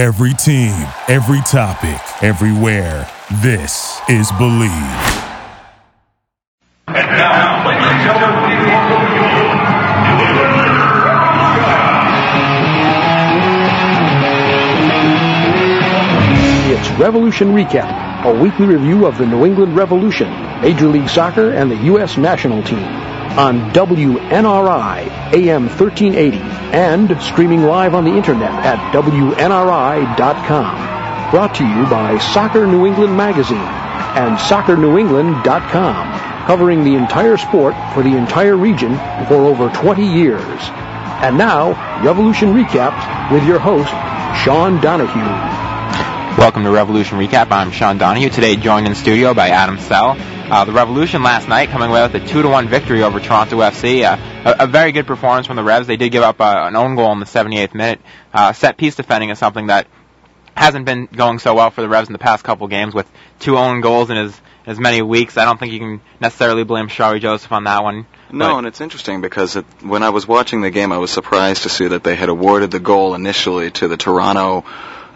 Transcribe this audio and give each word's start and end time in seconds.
Every 0.00 0.32
team, 0.32 0.72
every 1.08 1.42
topic, 1.42 2.00
everywhere. 2.24 3.06
This 3.42 4.00
is 4.08 4.32
Believe. 4.32 4.70
And 6.88 6.96
now, 6.96 7.68
ladies 7.68 7.84
and 7.84 8.00
gentlemen, 8.08 8.32
please 8.46 8.64
welcome 8.64 9.02
It's 16.72 16.88
Revolution 16.98 17.48
Recap, 17.48 18.24
a 18.24 18.42
weekly 18.42 18.64
review 18.64 19.04
of 19.04 19.18
the 19.18 19.26
New 19.26 19.44
England 19.44 19.76
Revolution, 19.76 20.30
Major 20.62 20.88
League 20.88 21.10
Soccer, 21.10 21.50
and 21.50 21.70
the 21.70 21.76
U.S. 21.76 22.16
national 22.16 22.62
team 22.62 23.09
on 23.38 23.70
WNRI 23.70 25.34
AM 25.34 25.68
1380 25.68 26.38
and 26.76 27.22
streaming 27.22 27.62
live 27.62 27.94
on 27.94 28.04
the 28.04 28.10
internet 28.10 28.50
at 28.50 28.92
WNRI.com. 28.92 30.90
Brought 31.30 31.54
to 31.54 31.64
you 31.64 31.86
by 31.88 32.18
Soccer 32.18 32.66
New 32.66 32.86
England 32.86 33.16
Magazine 33.16 33.58
and 33.58 34.36
SoccerNewEngland.com, 34.36 36.46
covering 36.46 36.82
the 36.82 36.96
entire 36.96 37.36
sport 37.36 37.76
for 37.94 38.02
the 38.02 38.16
entire 38.16 38.56
region 38.56 38.96
for 39.28 39.46
over 39.46 39.68
20 39.68 40.04
years. 40.04 40.60
And 41.22 41.38
now, 41.38 42.02
Revolution 42.04 42.48
Recap 42.48 43.32
with 43.32 43.44
your 43.44 43.60
host, 43.60 43.90
Sean 44.42 44.80
Donahue. 44.80 45.59
Welcome 46.40 46.64
to 46.64 46.70
Revolution 46.70 47.18
Recap. 47.18 47.50
I'm 47.50 47.70
Sean 47.70 47.98
Donahue. 47.98 48.30
Today 48.30 48.56
joined 48.56 48.86
in 48.86 48.94
studio 48.94 49.34
by 49.34 49.50
Adam 49.50 49.78
Sell. 49.78 50.16
Uh, 50.18 50.64
the 50.64 50.72
Revolution 50.72 51.22
last 51.22 51.48
night 51.48 51.68
coming 51.68 51.90
away 51.90 52.00
with 52.00 52.14
a 52.14 52.26
2 52.26 52.40
to 52.40 52.48
1 52.48 52.66
victory 52.66 53.02
over 53.02 53.20
Toronto 53.20 53.58
FC. 53.58 54.04
Uh, 54.04 54.16
a, 54.58 54.64
a, 54.64 54.66
very 54.66 54.92
good 54.92 55.06
performance 55.06 55.46
from 55.46 55.56
the 55.56 55.62
Revs. 55.62 55.86
They 55.86 55.98
did 55.98 56.12
give 56.12 56.22
up 56.22 56.40
uh, 56.40 56.62
an 56.64 56.76
own 56.76 56.96
goal 56.96 57.12
in 57.12 57.20
the 57.20 57.26
78th 57.26 57.74
minute. 57.74 58.00
Uh, 58.32 58.54
set 58.54 58.78
piece 58.78 58.94
defending 58.94 59.28
is 59.28 59.38
something 59.38 59.66
that 59.66 59.86
hasn't 60.56 60.86
been 60.86 61.10
going 61.12 61.40
so 61.40 61.54
well 61.54 61.70
for 61.70 61.82
the 61.82 61.90
Revs 61.90 62.08
in 62.08 62.14
the 62.14 62.18
past 62.18 62.42
couple 62.42 62.66
games 62.68 62.94
with 62.94 63.06
two 63.40 63.58
own 63.58 63.82
goals 63.82 64.08
in 64.08 64.16
as, 64.16 64.40
as 64.64 64.80
many 64.80 65.02
weeks. 65.02 65.36
I 65.36 65.44
don't 65.44 65.60
think 65.60 65.74
you 65.74 65.78
can 65.78 66.00
necessarily 66.22 66.64
blame 66.64 66.88
Shalrie 66.88 67.20
Joseph 67.20 67.52
on 67.52 67.64
that 67.64 67.82
one. 67.82 68.06
No, 68.32 68.56
and 68.56 68.66
it's 68.66 68.80
interesting 68.80 69.20
because 69.20 69.56
it, 69.56 69.66
when 69.82 70.02
I 70.02 70.08
was 70.08 70.26
watching 70.26 70.62
the 70.62 70.70
game, 70.70 70.90
I 70.90 70.96
was 70.98 71.10
surprised 71.10 71.64
to 71.64 71.68
see 71.68 71.88
that 71.88 72.02
they 72.02 72.14
had 72.14 72.30
awarded 72.30 72.70
the 72.70 72.80
goal 72.80 73.14
initially 73.14 73.70
to 73.72 73.88
the 73.88 73.98
Toronto 73.98 74.64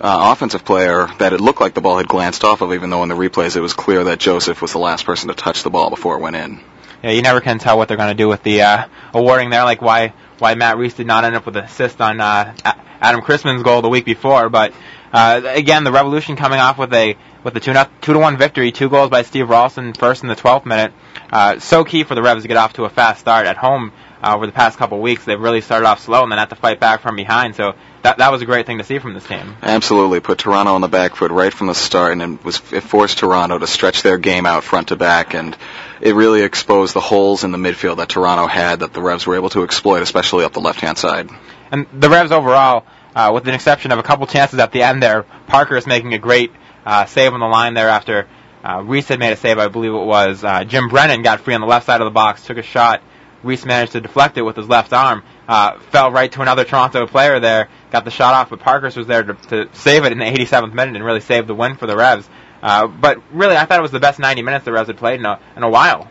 uh, 0.04 0.32
offensive 0.32 0.66
player 0.66 1.08
that 1.18 1.32
it 1.32 1.40
looked 1.40 1.62
like 1.62 1.72
the 1.72 1.80
ball 1.80 1.96
had 1.96 2.06
glanced 2.06 2.44
off 2.44 2.60
of, 2.60 2.74
even 2.74 2.90
though 2.90 3.02
in 3.02 3.08
the 3.08 3.14
replays 3.14 3.56
it 3.56 3.60
was 3.60 3.72
clear 3.72 4.04
that 4.04 4.18
Joseph 4.18 4.60
was 4.60 4.72
the 4.72 4.78
last 4.78 5.06
person 5.06 5.28
to 5.28 5.34
touch 5.34 5.62
the 5.62 5.70
ball 5.70 5.88
before 5.88 6.16
it 6.16 6.20
went 6.20 6.36
in. 6.36 6.60
Yeah, 7.02 7.12
you 7.12 7.22
never 7.22 7.40
can 7.40 7.58
tell 7.58 7.78
what 7.78 7.88
they're 7.88 7.96
going 7.96 8.10
to 8.10 8.22
do 8.22 8.28
with 8.28 8.42
the 8.42 8.60
uh, 8.60 8.86
awarding 9.14 9.48
there, 9.48 9.64
like 9.64 9.80
why 9.80 10.12
why 10.38 10.54
Matt 10.56 10.76
Reis 10.76 10.92
did 10.92 11.06
not 11.06 11.24
end 11.24 11.36
up 11.36 11.46
with 11.46 11.56
an 11.56 11.64
assist 11.64 12.02
on 12.02 12.20
uh, 12.20 12.54
Adam 13.00 13.22
Cristman's 13.22 13.62
goal 13.62 13.80
the 13.80 13.88
week 13.88 14.04
before. 14.04 14.50
But 14.50 14.74
uh, 15.10 15.40
again, 15.44 15.84
the 15.84 15.92
Revolution 15.92 16.36
coming 16.36 16.58
off 16.58 16.76
with 16.76 16.92
a 16.92 17.16
with 17.42 17.56
a 17.56 17.60
two, 17.60 17.72
not, 17.72 18.02
two 18.02 18.12
to 18.12 18.18
one 18.18 18.36
victory, 18.36 18.72
two 18.72 18.90
goals 18.90 19.08
by 19.08 19.22
Steve 19.22 19.48
Ralston, 19.48 19.94
first 19.94 20.22
in 20.22 20.28
the 20.28 20.36
12th 20.36 20.66
minute. 20.66 20.92
Uh, 21.30 21.58
so 21.60 21.84
key 21.84 22.04
for 22.04 22.14
the 22.14 22.22
Revs 22.22 22.42
to 22.42 22.48
get 22.48 22.56
off 22.58 22.74
to 22.74 22.84
a 22.84 22.90
fast 22.90 23.20
start 23.20 23.46
at 23.46 23.56
home 23.56 23.92
uh, 24.24 24.34
over 24.34 24.46
the 24.46 24.52
past 24.52 24.78
couple 24.78 24.98
of 24.98 25.02
weeks. 25.02 25.24
They've 25.24 25.40
really 25.40 25.60
started 25.60 25.86
off 25.86 26.00
slow 26.00 26.22
and 26.22 26.32
then 26.32 26.38
had 26.38 26.50
to 26.50 26.56
fight 26.56 26.80
back 26.80 27.02
from 27.02 27.16
behind. 27.16 27.54
So 27.56 27.74
that 28.02 28.18
that 28.18 28.32
was 28.32 28.42
a 28.42 28.46
great 28.46 28.66
thing 28.66 28.78
to 28.78 28.84
see 28.84 28.98
from 28.98 29.14
this 29.14 29.26
team. 29.26 29.56
Absolutely, 29.62 30.20
put 30.20 30.38
Toronto 30.38 30.74
on 30.74 30.80
the 30.80 30.88
back 30.88 31.16
foot 31.16 31.30
right 31.30 31.52
from 31.52 31.66
the 31.66 31.74
start, 31.74 32.12
and 32.12 32.22
it 32.22 32.44
was 32.44 32.60
it 32.72 32.82
forced 32.82 33.18
Toronto 33.18 33.58
to 33.58 33.66
stretch 33.66 34.02
their 34.02 34.18
game 34.18 34.46
out 34.46 34.64
front 34.64 34.88
to 34.88 34.96
back, 34.96 35.34
and 35.34 35.56
it 36.00 36.14
really 36.14 36.42
exposed 36.42 36.94
the 36.94 37.00
holes 37.00 37.44
in 37.44 37.52
the 37.52 37.58
midfield 37.58 37.98
that 37.98 38.08
Toronto 38.08 38.46
had 38.46 38.80
that 38.80 38.92
the 38.92 39.02
Revs 39.02 39.26
were 39.26 39.36
able 39.36 39.50
to 39.50 39.62
exploit, 39.62 40.02
especially 40.02 40.44
up 40.44 40.52
the 40.52 40.60
left 40.60 40.80
hand 40.80 40.98
side. 40.98 41.28
And 41.70 41.86
the 41.92 42.08
Revs 42.08 42.32
overall, 42.32 42.84
uh, 43.14 43.30
with 43.34 43.46
an 43.48 43.54
exception 43.54 43.92
of 43.92 43.98
a 43.98 44.02
couple 44.02 44.26
chances 44.26 44.58
at 44.58 44.72
the 44.72 44.82
end 44.82 45.02
there, 45.02 45.24
Parker 45.46 45.76
is 45.76 45.86
making 45.86 46.14
a 46.14 46.18
great 46.18 46.52
uh, 46.86 47.06
save 47.06 47.32
on 47.32 47.40
the 47.40 47.46
line 47.46 47.74
there 47.74 47.88
after. 47.88 48.26
Uh, 48.62 48.82
Reis 48.82 49.08
had 49.08 49.18
made 49.18 49.32
a 49.32 49.36
save, 49.36 49.58
I 49.58 49.68
believe 49.68 49.92
it 49.92 50.04
was. 50.04 50.42
Uh, 50.42 50.64
Jim 50.64 50.88
Brennan 50.88 51.22
got 51.22 51.40
free 51.40 51.54
on 51.54 51.60
the 51.60 51.66
left 51.66 51.84
side 51.84 52.00
of 52.00 52.06
the 52.06 52.10
box, 52.10 52.46
took 52.46 52.56
a 52.56 52.62
shot. 52.62 53.02
Reis 53.44 53.64
managed 53.64 53.92
to 53.92 54.00
deflect 54.00 54.38
it 54.38 54.42
with 54.42 54.56
his 54.56 54.68
left 54.68 54.92
arm. 54.92 55.22
Uh, 55.46 55.78
fell 55.90 56.10
right 56.10 56.30
to 56.32 56.42
another 56.42 56.64
Toronto 56.64 57.06
player 57.06 57.38
there, 57.38 57.68
got 57.90 58.04
the 58.04 58.10
shot 58.10 58.34
off, 58.34 58.50
but 58.50 58.60
Parkhurst 58.60 58.96
was 58.96 59.06
there 59.06 59.22
to, 59.22 59.34
to 59.34 59.68
save 59.74 60.04
it 60.04 60.12
in 60.12 60.18
the 60.18 60.24
87th 60.24 60.72
minute 60.72 60.96
and 60.96 61.04
really 61.04 61.20
save 61.20 61.46
the 61.46 61.54
win 61.54 61.76
for 61.76 61.86
the 61.86 61.96
Revs. 61.96 62.28
Uh, 62.62 62.86
but 62.86 63.20
really, 63.30 63.56
I 63.56 63.66
thought 63.66 63.78
it 63.78 63.82
was 63.82 63.90
the 63.90 64.00
best 64.00 64.18
90 64.18 64.42
minutes 64.42 64.64
the 64.64 64.72
Revs 64.72 64.88
had 64.88 64.96
played 64.96 65.20
in 65.20 65.26
a, 65.26 65.38
in 65.56 65.62
a 65.62 65.68
while. 65.68 66.10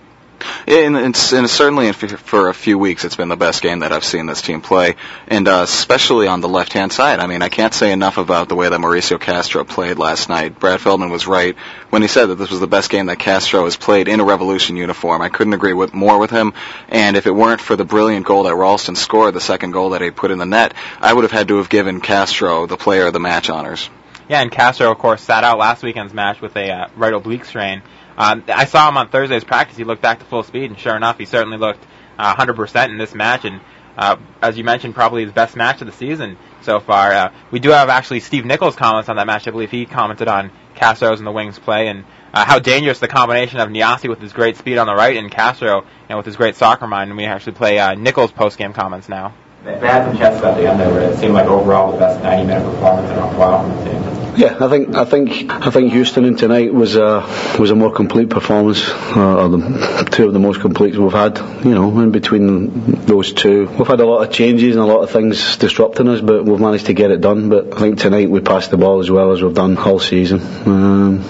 And, 0.67 0.97
and, 0.97 1.15
certainly 1.15 1.91
for 1.91 2.49
a 2.49 2.53
few 2.53 2.77
weeks, 2.77 3.05
it's 3.05 3.15
been 3.15 3.29
the 3.29 3.35
best 3.35 3.61
game 3.61 3.79
that 3.79 3.91
I've 3.91 4.03
seen 4.03 4.25
this 4.25 4.41
team 4.41 4.61
play, 4.61 4.95
and 5.27 5.47
uh, 5.47 5.61
especially 5.63 6.27
on 6.27 6.41
the 6.41 6.49
left-hand 6.49 6.91
side. 6.91 7.19
I 7.19 7.27
mean, 7.27 7.41
I 7.41 7.49
can't 7.49 7.73
say 7.73 7.91
enough 7.91 8.17
about 8.17 8.49
the 8.49 8.55
way 8.55 8.69
that 8.69 8.79
Mauricio 8.79 9.19
Castro 9.19 9.63
played 9.63 9.97
last 9.97 10.29
night. 10.29 10.59
Brad 10.59 10.81
Feldman 10.81 11.09
was 11.09 11.27
right 11.27 11.55
when 11.89 12.01
he 12.01 12.07
said 12.07 12.27
that 12.27 12.35
this 12.35 12.49
was 12.49 12.59
the 12.59 12.67
best 12.67 12.89
game 12.89 13.07
that 13.07 13.19
Castro 13.19 13.65
has 13.65 13.77
played 13.77 14.07
in 14.07 14.19
a 14.19 14.23
Revolution 14.23 14.77
uniform. 14.77 15.21
I 15.21 15.29
couldn't 15.29 15.53
agree 15.53 15.73
with 15.73 15.93
more 15.93 16.17
with 16.17 16.31
him. 16.31 16.53
And 16.89 17.17
if 17.17 17.27
it 17.27 17.35
weren't 17.35 17.61
for 17.61 17.75
the 17.75 17.85
brilliant 17.85 18.25
goal 18.25 18.43
that 18.43 18.55
Ralston 18.55 18.95
scored, 18.95 19.33
the 19.33 19.41
second 19.41 19.71
goal 19.71 19.91
that 19.91 20.01
he 20.01 20.11
put 20.11 20.31
in 20.31 20.37
the 20.37 20.45
net, 20.45 20.73
I 20.99 21.13
would 21.13 21.23
have 21.23 21.31
had 21.31 21.47
to 21.49 21.57
have 21.57 21.69
given 21.69 22.01
Castro 22.01 22.65
the 22.65 22.77
player 22.77 23.07
of 23.07 23.13
the 23.13 23.19
match 23.19 23.49
honors. 23.49 23.89
Yeah, 24.29 24.41
and 24.41 24.51
Castro, 24.51 24.89
of 24.89 24.97
course, 24.97 25.21
sat 25.21 25.43
out 25.43 25.57
last 25.57 25.83
weekend's 25.83 26.13
match 26.13 26.39
with 26.39 26.55
a 26.55 26.71
uh, 26.71 26.87
right 26.95 27.13
oblique 27.13 27.45
strain. 27.45 27.81
Um, 28.17 28.43
I 28.47 28.65
saw 28.65 28.89
him 28.89 28.97
on 28.97 29.09
Thursday's 29.09 29.43
practice. 29.43 29.77
He 29.77 29.83
looked 29.83 30.01
back 30.01 30.19
to 30.19 30.25
full 30.25 30.43
speed, 30.43 30.69
and 30.69 30.79
sure 30.79 30.95
enough, 30.95 31.17
he 31.17 31.25
certainly 31.25 31.57
looked 31.57 31.83
uh, 32.17 32.35
100% 32.35 32.89
in 32.89 32.97
this 32.97 33.13
match. 33.13 33.45
And 33.45 33.61
uh, 33.97 34.17
as 34.41 34.57
you 34.57 34.63
mentioned, 34.63 34.95
probably 34.95 35.23
his 35.23 35.33
best 35.33 35.55
match 35.55 35.81
of 35.81 35.87
the 35.87 35.93
season 35.93 36.37
so 36.61 36.79
far. 36.79 37.11
Uh, 37.11 37.33
we 37.51 37.59
do 37.59 37.69
have 37.69 37.89
actually 37.89 38.19
Steve 38.19 38.45
Nicol's 38.45 38.75
comments 38.75 39.09
on 39.09 39.17
that 39.17 39.27
match. 39.27 39.47
I 39.47 39.51
believe 39.51 39.71
he 39.71 39.85
commented 39.85 40.27
on 40.27 40.51
Castro's 40.75 41.19
and 41.19 41.27
the 41.27 41.31
Wings 41.31 41.59
play 41.59 41.87
and 41.87 42.05
uh, 42.33 42.45
how 42.45 42.59
dangerous 42.59 42.99
the 42.99 43.07
combination 43.07 43.59
of 43.59 43.69
Nyassi 43.69 44.09
with 44.09 44.19
his 44.19 44.33
great 44.33 44.57
speed 44.57 44.77
on 44.77 44.87
the 44.87 44.95
right 44.95 45.15
and 45.15 45.29
Castro 45.29 45.85
and 46.09 46.17
with 46.17 46.25
his 46.25 46.35
great 46.35 46.55
soccer 46.55 46.87
mind. 46.87 47.09
And 47.09 47.17
we 47.17 47.25
actually 47.25 47.53
play 47.53 47.79
uh, 47.79 47.93
Nicol's 47.93 48.31
post-game 48.31 48.73
comments 48.73 49.09
now. 49.09 49.35
They 49.63 49.77
had 49.79 50.05
some 50.05 50.17
chances 50.17 50.43
at 50.43 50.57
the 50.57 50.69
end 50.69 50.79
there 50.79 50.91
where 50.91 51.09
it 51.09 51.17
seemed 51.19 51.33
like 51.33 51.47
overall 51.47 51.93
the 51.93 51.99
best 51.99 52.19
90-minute 52.21 52.65
performance 52.65 53.09
in 53.09 53.17
a 53.17 53.27
while 53.37 53.61
from 53.61 53.77
the 53.77 53.91
team. 53.91 54.22
Yeah, 54.35 54.57
I 54.59 54.67
think 54.67 54.95
I 54.95 55.05
think 55.05 55.51
I 55.51 55.69
think 55.69 55.91
Houston 55.91 56.25
in 56.25 56.35
tonight 56.35 56.73
was 56.73 56.95
a 56.95 57.21
was 57.59 57.69
a 57.69 57.75
more 57.75 57.91
complete 57.91 58.29
performance, 58.31 58.83
uh, 58.89 59.47
the, 59.47 60.09
two 60.11 60.25
of 60.25 60.33
the 60.33 60.39
most 60.39 60.59
complete 60.59 60.97
we've 60.97 61.11
had. 61.11 61.37
You 61.63 61.75
know, 61.75 61.99
in 61.99 62.11
between 62.11 63.05
those 63.05 63.31
two, 63.31 63.67
we've 63.67 63.87
had 63.87 63.99
a 63.99 64.05
lot 64.05 64.23
of 64.23 64.33
changes 64.33 64.75
and 64.75 64.83
a 64.83 64.87
lot 64.87 65.01
of 65.01 65.11
things 65.11 65.57
disrupting 65.57 66.07
us, 66.07 66.19
but 66.21 66.45
we've 66.45 66.59
managed 66.59 66.87
to 66.87 66.93
get 66.93 67.11
it 67.11 67.21
done. 67.21 67.49
But 67.49 67.75
I 67.75 67.79
think 67.79 67.99
tonight 67.99 68.29
we 68.29 68.41
passed 68.41 68.71
the 68.71 68.77
ball 68.77 69.01
as 69.01 69.11
well 69.11 69.31
as 69.31 69.43
we've 69.43 69.53
done 69.53 69.77
all 69.77 69.99
season. 69.99 70.41
Um, 70.65 71.23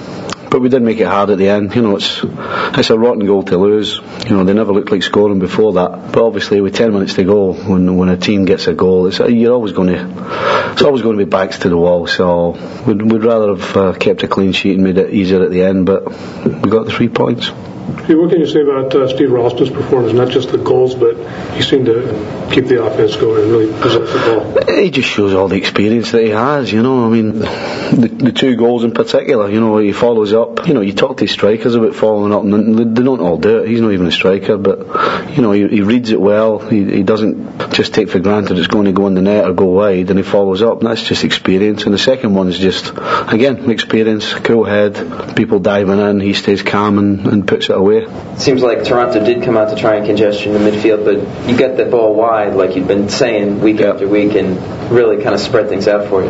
but 0.53 0.61
we 0.61 0.69
did 0.69 0.83
make 0.83 0.99
it 0.99 1.07
hard 1.07 1.31
at 1.31 1.39
the 1.39 1.49
end. 1.49 1.75
You 1.75 1.81
know, 1.81 1.95
it's 1.95 2.21
it's 2.23 2.91
a 2.91 2.97
rotten 2.97 3.25
goal 3.25 3.41
to 3.41 3.57
lose. 3.57 3.99
You 4.27 4.37
know, 4.37 4.43
they 4.43 4.53
never 4.53 4.71
looked 4.71 4.91
like 4.91 5.01
scoring 5.01 5.39
before 5.39 5.73
that. 5.73 6.11
But 6.11 6.23
obviously, 6.23 6.61
with 6.61 6.75
10 6.75 6.93
minutes 6.93 7.15
to 7.15 7.23
go, 7.23 7.53
when 7.53 7.97
when 7.97 8.09
a 8.09 8.17
team 8.17 8.45
gets 8.45 8.67
a 8.67 8.73
goal, 8.75 9.07
it's 9.07 9.17
you're 9.17 9.51
always 9.51 9.73
going 9.73 9.87
to 9.87 10.71
it's 10.73 10.83
always 10.83 11.01
going 11.01 11.17
to 11.17 11.25
be 11.25 11.27
backs 11.27 11.57
to 11.59 11.69
the 11.69 11.75
wall. 11.75 12.05
So 12.05 12.51
we'd, 12.85 13.01
we'd 13.01 13.23
rather 13.23 13.55
have 13.55 13.77
uh, 13.77 13.93
kept 13.93 14.21
a 14.21 14.27
clean 14.27 14.51
sheet 14.51 14.75
and 14.75 14.83
made 14.83 14.99
it 14.99 15.11
easier 15.11 15.41
at 15.41 15.49
the 15.49 15.63
end. 15.63 15.87
But 15.87 16.05
we 16.05 16.69
got 16.69 16.85
the 16.85 16.91
three 16.91 17.09
points. 17.09 17.49
What 17.83 18.29
can 18.29 18.39
you 18.39 18.47
say 18.47 18.61
about 18.61 18.93
uh, 18.93 19.07
Steve 19.07 19.31
Ralston's 19.31 19.69
performance? 19.69 20.13
Not 20.13 20.29
just 20.29 20.49
the 20.49 20.57
goals, 20.57 20.95
but 20.95 21.15
he 21.53 21.61
seemed 21.61 21.85
to 21.85 22.49
keep 22.51 22.65
the 22.65 22.83
offense 22.83 23.15
going 23.15 23.43
and 23.43 23.51
really 23.51 23.81
possess 23.81 24.11
the 24.11 24.65
ball. 24.65 24.75
He 24.75 24.91
just 24.91 25.09
shows 25.09 25.33
all 25.33 25.47
the 25.47 25.55
experience 25.55 26.11
that 26.11 26.23
he 26.23 26.29
has. 26.29 26.71
You 26.71 26.83
know, 26.83 27.05
I 27.05 27.09
mean, 27.09 27.39
the, 27.39 28.07
the 28.07 28.31
two 28.31 28.55
goals 28.55 28.83
in 28.83 28.91
particular. 28.91 29.49
You 29.49 29.59
know, 29.59 29.77
he 29.77 29.91
follows 29.91 30.33
up. 30.33 30.67
You 30.67 30.73
know, 30.73 30.81
you 30.81 30.93
talk 30.93 31.17
to 31.17 31.27
strikers 31.27 31.75
about 31.75 31.95
following 31.95 32.33
up, 32.33 32.43
and 32.43 32.95
they 32.95 33.03
don't 33.03 33.21
all 33.21 33.37
do 33.37 33.59
it. 33.59 33.69
He's 33.69 33.81
not 33.81 33.91
even 33.91 34.07
a 34.07 34.11
striker, 34.11 34.57
but 34.57 35.31
you 35.31 35.41
know, 35.41 35.51
he, 35.51 35.67
he 35.67 35.81
reads 35.81 36.11
it 36.11 36.19
well. 36.19 36.59
He, 36.59 36.83
he 36.83 37.03
doesn't 37.03 37.73
just 37.73 37.93
take 37.93 38.09
for 38.09 38.19
granted 38.19 38.57
it's 38.57 38.67
going 38.67 38.85
to 38.85 38.91
go 38.91 39.07
in 39.07 39.13
the 39.13 39.21
net 39.21 39.45
or 39.45 39.53
go 39.53 39.65
wide, 39.65 40.09
and 40.09 40.19
he 40.19 40.23
follows 40.23 40.61
up. 40.61 40.79
And 40.79 40.89
that's 40.89 41.03
just 41.03 41.23
experience. 41.23 41.83
And 41.83 41.93
the 41.93 41.99
second 41.99 42.33
one 42.33 42.47
is 42.49 42.57
just 42.57 42.91
again 42.97 43.69
experience, 43.71 44.33
cool 44.33 44.65
head, 44.65 45.35
people 45.35 45.59
diving 45.59 45.99
in. 45.99 46.19
He 46.19 46.33
stays 46.33 46.61
calm 46.61 46.97
and, 46.97 47.25
and 47.27 47.47
puts 47.47 47.69
it 47.69 47.72
away. 47.73 48.07
Seems 48.37 48.61
like 48.61 48.83
Toronto 48.83 49.23
did 49.23 49.43
come 49.43 49.57
out 49.57 49.69
to 49.69 49.75
try 49.75 49.95
and 49.95 50.05
congestion 50.05 50.53
the 50.53 50.59
midfield, 50.59 51.05
but 51.05 51.49
you 51.49 51.57
get 51.57 51.77
the 51.77 51.85
ball 51.85 52.15
wide, 52.15 52.53
like 52.53 52.75
you've 52.75 52.87
been 52.87 53.09
saying 53.09 53.61
week 53.61 53.79
Yeah. 53.79 53.91
after 53.91 54.07
week, 54.07 54.35
and 54.35 54.57
really 54.91 55.17
kind 55.23 55.33
of 55.33 55.39
spread 55.41 55.69
things 55.69 55.87
out 55.87 56.07
for 56.07 56.23
you. 56.23 56.29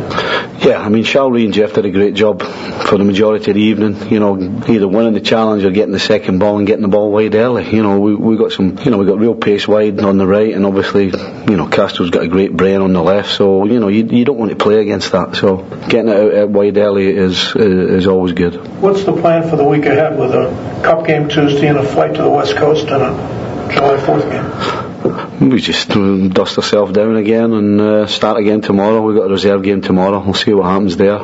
Yeah, 0.68 0.80
I 0.80 0.90
mean, 0.90 1.04
Shalrie 1.04 1.44
and 1.46 1.54
Jeff 1.54 1.74
did 1.74 1.86
a 1.86 1.90
great 1.92 2.14
job 2.14 2.42
for 2.42 2.98
the 2.98 3.04
majority 3.04 3.52
of 3.52 3.56
the 3.56 3.62
evening. 3.62 3.98
You 4.12 4.20
know, 4.20 4.38
either 4.68 4.88
winning 4.88 5.14
the 5.14 5.20
challenge 5.22 5.66
or 5.66 5.72
getting 5.72 5.92
the 5.92 6.00
second 6.00 6.40
ball 6.40 6.58
and 6.58 6.66
getting 6.68 6.84
the 6.84 6.88
ball 6.88 7.12
wide 7.12 7.36
early. 7.36 7.70
You 7.76 7.84
know, 7.84 8.00
we 8.00 8.16
we 8.16 8.38
got 8.38 8.52
some, 8.52 8.78
you 8.84 8.92
know, 8.92 8.98
we 8.98 9.06
got 9.06 9.20
real 9.20 9.36
pace 9.36 9.68
wide 9.68 10.00
on 10.02 10.18
the 10.18 10.28
right, 10.28 10.54
and 10.54 10.66
obviously, 10.66 11.06
you 11.08 11.58
know, 11.58 11.68
Castro's 11.68 12.12
got 12.12 12.24
a 12.24 12.28
great 12.28 12.56
brain 12.56 12.82
on 12.82 12.94
the 12.94 13.02
left. 13.02 13.32
So 13.32 13.66
you 13.66 13.80
know, 13.80 13.88
you 13.90 14.06
you 14.06 14.24
don't 14.26 14.38
want 14.38 14.52
to 14.52 14.58
play 14.58 14.80
against 14.80 15.12
that. 15.12 15.36
So 15.36 15.58
getting 15.90 16.10
it 16.10 16.16
out, 16.16 16.34
out 16.36 16.50
wide 16.52 16.78
early 16.78 17.08
is, 17.08 17.54
is 17.56 18.04
is 18.04 18.08
always 18.08 18.32
good. 18.34 18.56
What's 18.82 19.04
the 19.04 19.14
plan 19.14 19.50
for 19.50 19.56
the 19.58 19.64
week 19.66 19.86
ahead 19.86 20.18
with 20.18 20.32
a 20.32 20.82
cup 20.84 21.06
game 21.06 21.28
Tuesday 21.34 21.68
and 21.68 21.80
a 21.80 21.84
flight 21.84 22.14
to 22.14 22.22
the 22.22 22.30
West 22.30 22.56
Coast 22.56 22.88
and 22.90 23.02
a 23.02 23.74
July 23.74 23.98
4th 23.98 24.30
game? 24.30 25.50
we 25.50 25.60
just 25.60 25.90
dust 25.90 26.58
ourselves 26.58 26.94
down 26.94 27.16
again 27.16 27.52
and 27.54 27.82
uh, 27.82 28.08
start 28.08 28.40
again 28.40 28.62
tomorrow. 28.62 29.02
We've 29.02 29.16
got 29.16 29.26
a 29.26 29.30
reserve 29.30 29.64
game 29.64 29.82
tomorrow. 29.82 30.24
We'll 30.24 30.36
see 30.36 30.54
what 30.54 30.66
happens 30.66 30.96
there. 30.96 31.18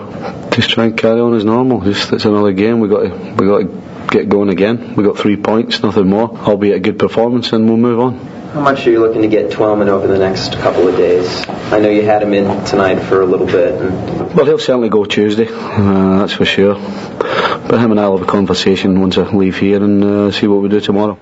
Just 0.51 0.71
try 0.71 0.85
and 0.85 0.97
carry 0.97 1.21
on 1.21 1.35
as 1.35 1.45
normal. 1.45 1.81
Just 1.81 2.11
it's 2.11 2.25
another 2.25 2.53
game. 2.53 2.79
We 2.79 2.89
got 2.89 3.03
to, 3.03 3.09
we 3.09 3.47
got 3.47 3.59
to 3.59 4.07
get 4.09 4.29
going 4.29 4.49
again. 4.49 4.95
We've 4.95 5.05
got 5.05 5.17
three 5.17 5.37
points, 5.37 5.83
nothing 5.83 6.07
more. 6.07 6.35
Albeit 6.39 6.77
a 6.77 6.79
good 6.79 6.97
performance, 6.97 7.53
and 7.53 7.67
we'll 7.67 7.77
move 7.77 7.99
on. 7.99 8.38
How 8.53 8.61
much 8.61 8.87
are 8.87 8.89
you 8.89 8.99
looking 8.99 9.21
to 9.21 9.27
get 9.27 9.51
Twellman 9.51 9.89
over 9.89 10.07
the 10.07 10.17
next 10.17 10.53
couple 10.53 10.87
of 10.87 10.97
days? 10.97 11.47
I 11.47 11.79
know 11.79 11.89
you 11.89 12.01
had 12.01 12.23
him 12.23 12.33
in 12.33 12.65
tonight 12.65 12.99
for 12.99 13.21
a 13.21 13.25
little 13.25 13.45
bit. 13.45 13.79
And 13.79 14.33
Well, 14.33 14.45
he'll 14.47 14.57
certainly 14.57 14.89
go 14.89 15.05
Tuesday. 15.05 15.47
Uh, 15.47 16.17
that's 16.17 16.33
for 16.33 16.45
sure. 16.45 16.73
But 16.73 17.79
him 17.79 17.91
and 17.91 17.99
I'll 17.99 18.17
have 18.17 18.27
a 18.27 18.31
conversation 18.31 19.01
once 19.01 19.19
I 19.19 19.29
leave 19.29 19.59
here 19.59 19.83
and 19.83 20.03
uh, 20.03 20.31
see 20.31 20.47
what 20.47 20.63
we 20.63 20.69
do 20.69 20.81
tomorrow. 20.81 21.19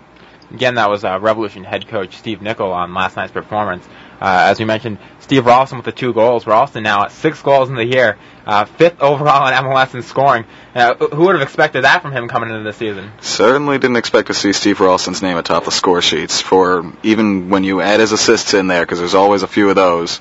Again, 0.51 0.75
that 0.75 0.89
was 0.89 1.03
uh, 1.03 1.19
Revolution 1.19 1.65
head 1.65 1.89
coach 1.89 2.15
Steve 2.15 2.41
Nicol 2.41 2.71
on 2.71 2.93
last 2.93 3.17
night's 3.17 3.33
performance. 3.33 3.85
Uh, 4.19 4.47
as 4.49 4.59
we 4.59 4.65
mentioned, 4.65 4.97
Steve 5.19 5.45
Ralston 5.45 5.77
with 5.77 5.85
the 5.85 5.91
two 5.91 6.13
goals. 6.13 6.47
Ralston 6.47 6.83
now 6.83 7.03
at 7.03 7.11
six 7.11 7.41
goals 7.41 7.69
in 7.69 7.75
the 7.75 7.85
year, 7.85 8.17
uh, 8.45 8.65
fifth 8.65 9.01
overall 9.01 9.47
in 9.47 9.53
MLS 9.53 9.93
in 9.93 10.01
scoring. 10.01 10.45
Uh, 10.73 10.95
who 10.95 11.25
would 11.25 11.35
have 11.35 11.41
expected 11.41 11.83
that 11.83 12.01
from 12.01 12.11
him 12.11 12.27
coming 12.27 12.49
into 12.49 12.63
the 12.63 12.73
season? 12.73 13.11
Certainly 13.21 13.77
didn't 13.77 13.97
expect 13.97 14.27
to 14.27 14.33
see 14.33 14.53
Steve 14.53 14.79
Ralston's 14.79 15.21
name 15.21 15.37
atop 15.37 15.65
the 15.65 15.71
score 15.71 16.01
sheets 16.01 16.41
for 16.41 16.93
even 17.03 17.49
when 17.49 17.63
you 17.63 17.81
add 17.81 17.99
his 17.99 18.11
assists 18.11 18.53
in 18.53 18.67
there, 18.67 18.83
because 18.83 18.99
there's 18.99 19.15
always 19.15 19.43
a 19.43 19.47
few 19.47 19.69
of 19.69 19.75
those. 19.75 20.19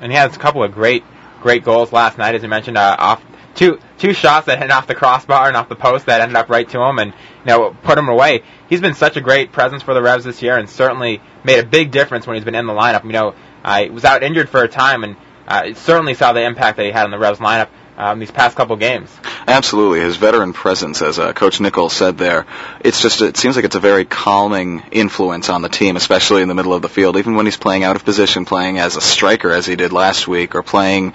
And 0.00 0.10
he 0.10 0.16
has 0.16 0.34
a 0.34 0.38
couple 0.38 0.64
of 0.64 0.72
great, 0.72 1.04
great 1.40 1.62
goals 1.64 1.92
last 1.92 2.18
night, 2.18 2.34
as 2.34 2.42
you 2.42 2.48
mentioned. 2.48 2.78
Uh, 2.78 2.96
off 2.98 3.22
two 3.54 3.78
two 3.98 4.12
shots 4.12 4.46
that 4.46 4.58
hit 4.58 4.70
off 4.70 4.86
the 4.86 4.94
crossbar 4.94 5.48
and 5.48 5.56
off 5.56 5.68
the 5.68 5.76
post 5.76 6.06
that 6.06 6.20
ended 6.20 6.36
up 6.36 6.48
right 6.48 6.68
to 6.68 6.80
him, 6.80 6.98
and 6.98 7.12
you 7.12 7.46
know 7.46 7.76
put 7.82 7.98
him 7.98 8.08
away. 8.08 8.42
He's 8.68 8.80
been 8.80 8.94
such 8.94 9.16
a 9.16 9.20
great 9.20 9.52
presence 9.52 9.82
for 9.82 9.94
the 9.94 10.02
Revs 10.02 10.24
this 10.24 10.42
year, 10.42 10.56
and 10.56 10.68
certainly 10.68 11.20
made 11.44 11.58
a 11.58 11.66
big 11.66 11.90
difference 11.90 12.26
when 12.26 12.36
he's 12.36 12.44
been 12.44 12.54
in 12.54 12.66
the 12.66 12.72
lineup. 12.72 13.04
You 13.04 13.12
know, 13.12 13.34
uh, 13.64 13.84
he 13.84 13.90
was 13.90 14.04
out 14.04 14.22
injured 14.22 14.48
for 14.48 14.62
a 14.62 14.68
time, 14.68 15.04
and 15.04 15.16
uh, 15.46 15.74
certainly 15.74 16.14
saw 16.14 16.32
the 16.32 16.42
impact 16.42 16.76
that 16.76 16.86
he 16.86 16.92
had 16.92 17.04
on 17.04 17.10
the 17.10 17.18
Revs 17.18 17.38
lineup 17.38 17.68
um, 18.00 18.18
these 18.18 18.30
past 18.30 18.56
couple 18.56 18.76
games. 18.76 19.10
Absolutely, 19.46 20.00
his 20.00 20.16
veteran 20.16 20.52
presence, 20.52 21.02
as 21.02 21.18
uh, 21.18 21.32
Coach 21.32 21.60
Nichols 21.60 21.92
said 21.92 22.16
there, 22.16 22.46
it's 22.80 23.02
just 23.02 23.20
it 23.20 23.36
seems 23.36 23.56
like 23.56 23.64
it's 23.64 23.76
a 23.76 23.80
very 23.80 24.04
calming 24.04 24.82
influence 24.90 25.50
on 25.50 25.60
the 25.60 25.68
team, 25.68 25.96
especially 25.96 26.42
in 26.42 26.48
the 26.48 26.54
middle 26.54 26.72
of 26.72 26.82
the 26.82 26.88
field. 26.88 27.16
Even 27.16 27.34
when 27.34 27.46
he's 27.46 27.58
playing 27.58 27.84
out 27.84 27.96
of 27.96 28.04
position, 28.04 28.46
playing 28.46 28.78
as 28.78 28.96
a 28.96 29.00
striker 29.00 29.50
as 29.50 29.66
he 29.66 29.76
did 29.76 29.92
last 29.92 30.26
week, 30.26 30.54
or 30.54 30.62
playing 30.62 31.12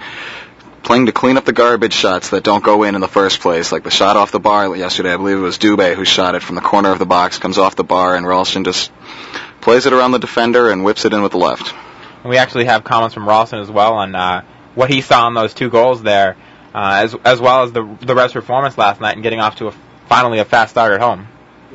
playing 0.86 1.06
to 1.06 1.12
clean 1.12 1.36
up 1.36 1.44
the 1.44 1.52
garbage 1.52 1.92
shots 1.92 2.30
that 2.30 2.44
don't 2.44 2.62
go 2.62 2.84
in 2.84 2.94
in 2.94 3.00
the 3.00 3.08
first 3.08 3.40
place, 3.40 3.72
like 3.72 3.82
the 3.82 3.90
shot 3.90 4.16
off 4.16 4.30
the 4.30 4.38
bar 4.38 4.74
yesterday. 4.76 5.12
I 5.12 5.16
believe 5.16 5.36
it 5.36 5.40
was 5.40 5.58
Dubé 5.58 5.96
who 5.96 6.04
shot 6.04 6.36
it 6.36 6.42
from 6.44 6.54
the 6.54 6.62
corner 6.62 6.92
of 6.92 7.00
the 7.00 7.04
box, 7.06 7.38
comes 7.38 7.58
off 7.58 7.74
the 7.74 7.84
bar, 7.84 8.14
and 8.14 8.24
Ralston 8.24 8.62
just 8.62 8.92
plays 9.60 9.86
it 9.86 9.92
around 9.92 10.12
the 10.12 10.20
defender 10.20 10.70
and 10.70 10.84
whips 10.84 11.04
it 11.04 11.12
in 11.12 11.22
with 11.22 11.32
the 11.32 11.38
left. 11.38 11.74
And 12.22 12.30
we 12.30 12.38
actually 12.38 12.66
have 12.66 12.84
comments 12.84 13.14
from 13.14 13.28
Ralston 13.28 13.58
as 13.58 13.70
well 13.70 13.94
on 13.94 14.14
uh, 14.14 14.44
what 14.76 14.88
he 14.88 15.00
saw 15.00 15.26
on 15.26 15.34
those 15.34 15.54
two 15.54 15.70
goals 15.70 16.04
there, 16.04 16.36
uh, 16.72 17.00
as 17.02 17.16
as 17.24 17.40
well 17.40 17.64
as 17.64 17.72
the 17.72 17.82
the 18.02 18.14
Revs' 18.14 18.32
performance 18.32 18.78
last 18.78 19.00
night 19.00 19.14
and 19.14 19.24
getting 19.24 19.40
off 19.40 19.56
to 19.56 19.66
a 19.66 19.74
finally 20.08 20.38
a 20.38 20.44
fast 20.44 20.70
start 20.70 20.92
at 20.92 21.00
home. 21.00 21.26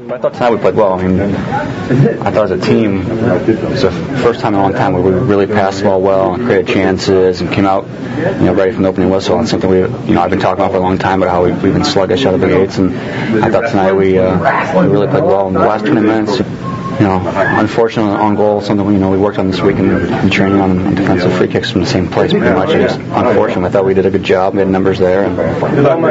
I 0.09 0.17
thought 0.17 0.33
tonight 0.33 0.51
we 0.51 0.57
played 0.57 0.75
well. 0.75 0.93
I 0.93 1.07
mean, 1.07 1.19
I 1.21 2.31
thought 2.31 2.51
as 2.51 2.51
a 2.51 2.59
team, 2.59 3.01
it 3.01 3.61
was 3.69 3.83
the 3.83 3.91
first 3.91 4.39
time 4.39 4.53
in 4.53 4.59
a 4.59 4.63
long 4.63 4.73
time 4.73 4.93
where 4.93 5.01
we 5.01 5.11
really 5.11 5.45
passed 5.45 5.79
the 5.79 5.85
ball 5.85 6.01
well 6.01 6.33
and 6.33 6.43
created 6.43 6.73
chances 6.73 7.39
and 7.41 7.51
came 7.51 7.65
out, 7.65 7.85
you 8.17 8.45
know, 8.45 8.53
ready 8.53 8.71
from 8.71 8.83
the 8.83 8.89
opening 8.89 9.09
whistle. 9.09 9.37
And 9.37 9.47
something 9.47 9.69
we, 9.69 9.81
you 9.81 10.13
know, 10.15 10.21
I've 10.21 10.31
been 10.31 10.39
talking 10.39 10.63
about 10.63 10.71
for 10.71 10.77
a 10.77 10.81
long 10.81 10.97
time 10.97 11.21
about 11.21 11.31
how 11.31 11.43
we, 11.43 11.51
we've 11.51 11.73
been 11.73 11.85
sluggish 11.85 12.25
out 12.25 12.33
of 12.33 12.41
the 12.41 12.47
gates. 12.47 12.77
And 12.77 12.95
I 13.43 13.51
thought 13.51 13.69
tonight 13.69 13.93
we, 13.93 14.17
uh, 14.17 14.81
we 14.81 14.87
really 14.91 15.07
played 15.07 15.23
well 15.23 15.47
in 15.47 15.53
the 15.53 15.59
last 15.59 15.85
20 15.85 16.01
minutes. 16.01 16.70
You 16.99 17.07
know, 17.07 17.21
unfortunately 17.25 18.11
on 18.13 18.35
goal, 18.35 18.61
something 18.61 18.85
we, 18.85 18.93
you 18.93 18.99
know 18.99 19.09
we 19.09 19.17
worked 19.17 19.39
on 19.39 19.49
this 19.49 19.59
week 19.61 19.77
in, 19.77 19.89
in 19.89 20.29
training 20.29 20.59
on 20.59 20.93
defensive 20.95 21.33
free 21.37 21.47
kicks 21.47 21.71
from 21.71 21.81
the 21.81 21.87
same 21.87 22.07
place 22.09 22.31
pretty 22.31 22.45
much. 22.53 22.69
It's 22.69 22.93
unfortunate. 22.93 23.65
I 23.67 23.69
thought 23.71 23.85
we 23.85 23.93
did 23.93 24.05
a 24.05 24.11
good 24.11 24.23
job, 24.23 24.53
made 24.53 24.67
numbers 24.67 24.99
there, 24.99 25.23
and 25.23 25.35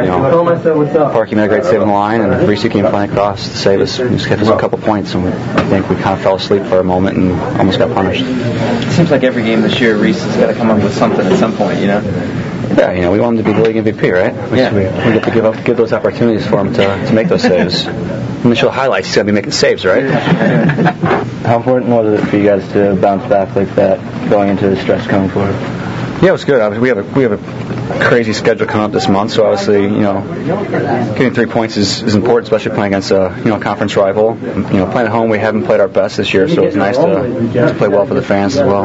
you 0.04 0.10
know, 0.10 0.18
Parky 1.12 1.34
made 1.36 1.44
a 1.44 1.48
great 1.48 1.64
save 1.64 1.80
on 1.82 1.88
the 1.88 1.92
line, 1.94 2.20
and 2.22 2.48
Reis 2.48 2.62
came 2.62 2.84
flying 2.86 3.10
across 3.10 3.48
to 3.48 3.56
save 3.56 3.80
us, 3.80 3.96
just 3.98 4.28
get 4.28 4.40
us 4.40 4.48
a 4.48 4.58
couple 4.58 4.78
points, 4.78 5.14
and 5.14 5.24
we, 5.24 5.30
I 5.30 5.64
think 5.68 5.88
we 5.88 5.96
kind 5.96 6.14
of 6.16 6.22
fell 6.22 6.36
asleep 6.36 6.64
for 6.64 6.80
a 6.80 6.84
moment 6.84 7.16
and 7.18 7.32
almost 7.58 7.78
got 7.78 7.94
punished. 7.94 8.24
It 8.26 8.92
seems 8.92 9.10
like 9.10 9.22
every 9.22 9.42
game 9.44 9.60
this 9.62 9.80
year, 9.80 9.96
Reis 9.96 10.20
has 10.22 10.36
got 10.36 10.46
to 10.48 10.54
come 10.54 10.70
up 10.70 10.82
with 10.82 10.94
something 10.96 11.24
at 11.26 11.38
some 11.38 11.56
point, 11.56 11.78
you 11.80 11.86
know. 11.86 12.00
Yeah, 12.76 12.92
you 12.92 13.00
know, 13.02 13.10
we 13.12 13.20
want 13.20 13.38
him 13.38 13.44
to 13.44 13.50
be 13.50 13.56
the 13.56 13.62
league 13.64 13.76
MVP, 13.84 14.12
right? 14.12 14.34
Yeah. 14.56 14.72
We, 14.72 14.80
we 15.08 15.14
get 15.14 15.24
to 15.24 15.30
give 15.30 15.44
up, 15.44 15.64
give 15.64 15.76
those 15.76 15.92
opportunities 15.92 16.46
for 16.46 16.60
him 16.60 16.72
to, 16.74 17.06
to 17.06 17.12
make 17.12 17.28
those 17.28 17.42
saves. 17.42 17.84
When 17.86 18.50
they 18.50 18.54
show 18.54 18.70
highlights, 18.70 19.08
he's 19.08 19.16
got 19.16 19.22
to 19.22 19.26
be 19.26 19.32
making 19.32 19.52
saves, 19.52 19.84
right? 19.84 20.04
How 21.44 21.56
important 21.56 21.90
was 21.90 22.20
it 22.20 22.26
for 22.28 22.36
you 22.36 22.44
guys 22.44 22.66
to 22.72 22.94
bounce 22.96 23.28
back 23.28 23.54
like 23.56 23.74
that 23.74 24.30
going 24.30 24.48
into 24.50 24.68
the 24.70 24.76
stretch 24.76 25.08
coming 25.08 25.28
forward? 25.30 25.54
Yeah, 26.22 26.28
it 26.28 26.32
was 26.32 26.44
good. 26.44 26.60
Obviously, 26.60 26.82
we 26.82 26.88
have 26.88 26.98
a 26.98 27.14
we 27.14 27.22
have 27.22 27.32
a 27.32 28.00
crazy 28.08 28.32
schedule 28.32 28.66
coming 28.66 28.84
up 28.84 28.92
this 28.92 29.08
month, 29.08 29.32
so 29.32 29.46
obviously, 29.46 29.82
you 29.82 30.00
know, 30.00 30.22
getting 31.16 31.32
three 31.32 31.46
points 31.46 31.76
is, 31.76 32.02
is 32.02 32.14
important, 32.14 32.44
especially 32.44 32.74
playing 32.74 32.92
against 32.92 33.10
a 33.10 33.34
you 33.38 33.46
know 33.46 33.58
conference 33.58 33.96
rival. 33.96 34.36
You 34.38 34.78
know, 34.78 34.90
playing 34.90 35.06
at 35.06 35.12
home, 35.12 35.30
we 35.30 35.38
haven't 35.38 35.64
played 35.64 35.80
our 35.80 35.88
best 35.88 36.18
this 36.18 36.32
year, 36.34 36.46
so 36.48 36.64
it's 36.64 36.76
nice 36.76 36.96
to, 36.98 37.52
to 37.52 37.74
play 37.78 37.88
well 37.88 38.06
for 38.06 38.14
the 38.14 38.22
fans 38.22 38.56
as 38.56 38.66
well. 38.66 38.84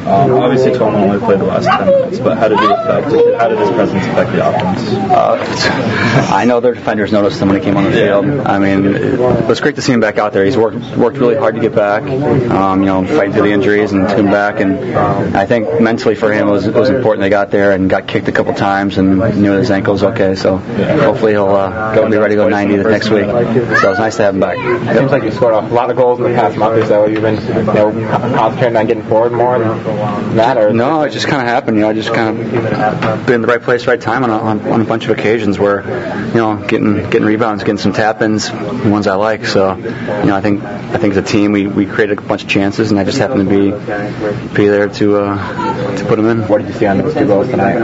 Um, 0.00 0.32
obviously, 0.32 0.72
Twellman 0.72 1.02
only 1.02 1.18
played 1.20 1.38
the 1.40 1.44
last 1.44 1.66
10 1.66 1.86
minutes, 1.86 2.18
but 2.18 2.38
how 2.38 2.48
did 2.48 2.58
it 2.58 2.70
affect, 2.70 3.40
how 3.40 3.48
did 3.48 3.58
his 3.58 3.70
presence 3.70 4.04
affect 4.06 4.32
the 4.32 4.48
offense? 4.48 4.80
Uh, 5.10 6.30
I 6.32 6.44
know 6.46 6.58
their 6.60 6.74
defenders 6.74 7.12
noticed 7.12 7.40
him 7.40 7.48
when 7.48 7.58
he 7.58 7.64
came 7.64 7.76
on 7.76 7.84
the 7.84 7.92
field. 7.92 8.24
I 8.24 8.58
mean, 8.58 8.86
it 8.86 9.18
was 9.46 9.60
great 9.60 9.76
to 9.76 9.82
see 9.82 9.92
him 9.92 10.00
back 10.00 10.18
out 10.18 10.32
there. 10.32 10.44
He's 10.44 10.56
worked 10.56 10.80
worked 10.96 11.18
really 11.18 11.36
hard 11.36 11.54
to 11.54 11.60
get 11.60 11.74
back. 11.74 12.02
Um, 12.02 12.80
you 12.80 12.86
know, 12.86 13.06
fighting 13.06 13.32
through 13.32 13.42
the 13.42 13.52
injuries 13.52 13.92
and 13.92 14.08
come 14.08 14.26
back. 14.26 14.58
And 14.60 14.96
I 15.36 15.46
think 15.46 15.80
mentally 15.80 15.99
for 16.02 16.32
him 16.32 16.48
it 16.48 16.50
was 16.50 16.66
it 16.66 16.74
was 16.74 16.90
important 16.90 17.22
they 17.22 17.30
got 17.30 17.50
there 17.50 17.72
and 17.72 17.88
got 17.88 18.06
kicked 18.06 18.28
a 18.28 18.32
couple 18.32 18.54
times 18.54 18.98
and 18.98 19.18
knew 19.40 19.52
his 19.52 19.70
ankle's 19.70 20.02
okay. 20.02 20.34
So 20.34 20.56
hopefully 20.56 21.32
he'll 21.32 21.48
uh, 21.48 21.94
go 21.94 22.02
and 22.02 22.10
be 22.10 22.18
ready 22.18 22.34
to 22.34 22.42
go 22.42 22.48
90 22.48 22.76
the 22.76 22.84
next 22.84 23.10
week. 23.10 23.24
So 23.24 23.30
it 23.30 23.90
was 23.90 23.98
nice 23.98 24.16
to 24.16 24.22
have 24.22 24.34
him 24.34 24.40
back. 24.40 24.58
It 24.58 24.96
seems 24.96 25.10
like 25.10 25.22
you 25.22 25.30
scored 25.32 25.54
a 25.54 25.60
lot 25.68 25.90
of 25.90 25.96
goals 25.96 26.18
in 26.20 26.24
the 26.24 26.34
past 26.34 26.56
month 26.56 26.82
or 26.82 26.86
so. 26.86 27.06
You've 27.06 27.22
been 27.22 27.36
you 27.36 27.62
know, 27.64 27.92
concentrating 28.34 28.76
on 28.76 28.86
getting 28.86 29.02
forward 29.04 29.32
more 29.32 29.58
than 29.58 30.36
that, 30.36 30.56
or 30.56 30.72
No, 30.72 31.02
it 31.02 31.10
just 31.10 31.26
kind 31.28 31.42
of 31.42 31.48
happened. 31.48 31.76
You 31.76 31.82
know, 31.82 31.90
I 31.90 31.92
just 31.92 32.12
kind 32.12 32.38
of 32.38 33.26
been 33.26 33.36
in 33.36 33.42
the 33.42 33.48
right 33.48 33.62
place, 33.62 33.86
right 33.86 34.00
time 34.00 34.24
on 34.24 34.30
a, 34.30 34.38
on, 34.38 34.60
on 34.68 34.80
a 34.80 34.84
bunch 34.84 35.04
of 35.04 35.10
occasions 35.10 35.58
where, 35.58 35.82
you 36.28 36.34
know, 36.34 36.56
getting 36.66 36.94
getting 37.10 37.24
rebounds, 37.24 37.62
getting 37.62 37.78
some 37.78 37.92
tap-ins, 37.92 38.50
the 38.50 38.88
ones 38.90 39.06
I 39.06 39.14
like. 39.14 39.46
So, 39.46 39.76
you 39.76 39.82
know, 39.84 40.36
I 40.36 40.40
think 40.40 40.62
I 40.62 40.98
think 40.98 41.12
as 41.12 41.18
a 41.18 41.22
team 41.22 41.52
we, 41.52 41.66
we 41.66 41.86
created 41.86 42.18
a 42.18 42.22
bunch 42.22 42.42
of 42.42 42.48
chances, 42.48 42.90
and 42.90 42.98
I 42.98 43.04
just 43.04 43.18
happened 43.18 43.48
to 43.48 43.50
be 43.50 44.54
be 44.54 44.68
there 44.68 44.88
to 44.88 45.16
uh, 45.18 45.89
to 45.98 46.04
put 46.04 46.16
them 46.16 46.26
in. 46.28 46.48
what 46.48 46.58
did 46.58 46.68
you 46.68 46.74
see 46.74 46.86
on 46.86 46.98
those 46.98 47.14
two 47.14 47.26
goals 47.26 47.48
tonight? 47.48 47.78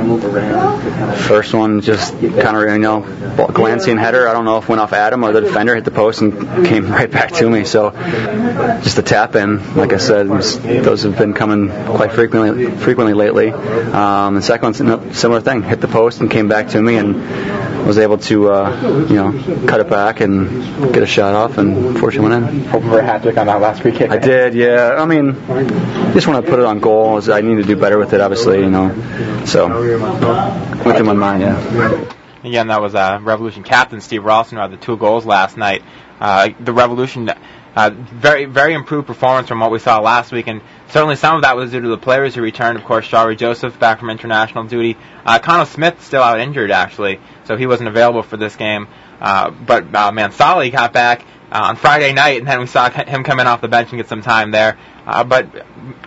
First 1.17 1.55
one 1.55 1.81
just 1.81 2.13
kind 2.19 2.57
of 2.57 2.63
you 2.73 2.79
know 2.79 3.01
glancing 3.53 3.97
header. 3.99 4.29
I 4.29 4.33
don't 4.33 4.45
know 4.45 4.59
if 4.59 4.65
it 4.65 4.69
went 4.69 4.81
off 4.81 4.93
Adam 4.93 5.25
or 5.25 5.33
the 5.33 5.41
defender 5.43 5.75
hit 5.75 5.85
the 5.85 5.91
post 5.91 6.21
and 6.23 6.67
came 6.67 6.87
right 6.91 7.11
back 7.11 7.33
to 7.33 7.49
me. 7.49 7.65
So 7.65 7.91
just 8.83 8.99
a 8.99 9.03
tap 9.03 9.35
in, 9.37 9.77
like 9.77 9.93
I 9.93 9.99
said, 9.99 10.29
was- 10.29 10.59
those 10.61 11.03
have 11.03 11.17
been 11.19 11.33
coming 11.35 11.69
quite 11.69 12.13
frequently 12.13 12.71
frequently 12.77 13.15
lately. 13.15 13.51
Um, 13.51 14.35
the 14.35 14.43
second 14.43 14.67
one's 14.79 14.81
a 14.81 15.15
similar 15.15 15.41
thing, 15.41 15.63
hit 15.63 15.81
the 15.81 15.89
post 15.89 16.21
and 16.21 16.31
came 16.31 16.49
back 16.49 16.69
to 16.69 16.81
me 16.83 16.97
and 16.97 17.87
was 17.87 17.99
able 17.99 18.19
to 18.19 18.51
uh, 18.51 19.07
you 19.09 19.15
know 19.17 19.67
cut 19.67 19.81
it 19.81 19.89
back 19.89 20.21
and 20.21 20.93
get 20.93 21.03
a 21.03 21.07
shot 21.07 21.35
off 21.35 21.59
and 21.59 21.77
unfortunately 21.87 22.31
went 22.31 22.49
in. 22.55 22.65
Hoping 22.67 22.89
for 22.89 22.99
a 22.99 23.05
hat 23.05 23.23
trick 23.23 23.37
on 23.39 23.47
that 23.47 23.61
last 23.61 23.83
free 23.83 23.93
kick. 23.93 24.11
I 24.11 24.19
did, 24.19 24.55
yeah. 24.55 24.95
I 24.99 25.05
mean, 25.05 25.35
just 26.15 26.27
when 26.27 26.37
I 26.37 26.41
put 26.41 26.59
it 26.59 26.65
on 26.65 26.81
goal, 26.81 27.21
I 27.31 27.41
need 27.41 27.57
to 27.57 27.63
do 27.63 27.77
better 27.77 27.96
with 27.99 28.13
it, 28.13 28.21
obviously, 28.21 28.61
you 28.61 28.71
know. 28.71 28.89
So, 29.45 29.69
with 29.69 30.87
within 30.87 31.07
my 31.07 31.13
mind, 31.13 31.43
yeah. 31.43 32.13
Again, 32.45 32.69
that 32.69 32.81
was 32.81 32.95
uh, 32.95 33.19
Revolution 33.23 33.65
captain 33.65 34.01
Steve 34.01 34.25
Ralston 34.25 34.57
who 34.57 34.63
had 34.63 34.71
the 34.71 34.77
two 34.77 34.97
goals 34.97 35.27
last 35.27 35.57
night. 35.57 35.83
Uh, 36.21 36.51
the 36.61 36.73
Revolution, 36.73 37.29
uh, 37.75 37.91
very 37.91 38.45
very 38.45 38.73
improved 38.75 39.07
performance 39.07 39.49
from 39.49 39.61
what 39.61 39.71
we 39.71 39.79
saw 39.79 39.99
last 40.01 40.33
week, 40.33 40.47
and 40.47 40.61
certainly 40.89 41.17
some 41.17 41.37
of 41.37 41.43
that 41.43 41.57
was 41.57 41.73
due 41.73 41.81
to 41.81 41.89
the 41.89 41.99
players 41.99 42.35
who 42.35 42.43
returned. 42.43 42.79
Of 42.79 42.85
course, 42.85 43.07
Shalrie 43.07 43.37
Joseph 43.37 43.79
back 43.79 43.99
from 43.99 44.11
international 44.11 44.65
duty. 44.65 44.97
Uh, 45.25 45.39
Khano 45.39 45.67
Smith 45.67 46.03
still 46.05 46.23
out 46.23 46.39
injured 46.41 46.71
actually, 46.71 47.21
so 47.45 47.57
he 47.57 47.67
wasn't 47.67 47.89
available 47.89 48.23
for 48.23 48.37
this 48.37 48.55
game. 48.57 48.89
Uh, 49.21 49.51
but 49.51 49.85
uh, 49.95 50.13
Mansally 50.13 50.71
got 50.71 50.93
back 50.93 51.25
uh, 51.51 51.61
on 51.65 51.77
Friday 51.77 52.13
night, 52.13 52.39
and 52.39 52.47
then 52.47 52.61
we 52.61 52.67
saw 52.67 52.91
him 52.91 53.25
come 53.25 53.41
in 53.41 53.47
off 53.47 53.61
the 53.61 53.69
bench 53.69 53.91
and 53.91 53.99
get 53.99 54.09
some 54.09 54.23
time 54.23 54.51
there. 54.51 54.79
Uh, 55.07 55.25
but 55.25 55.49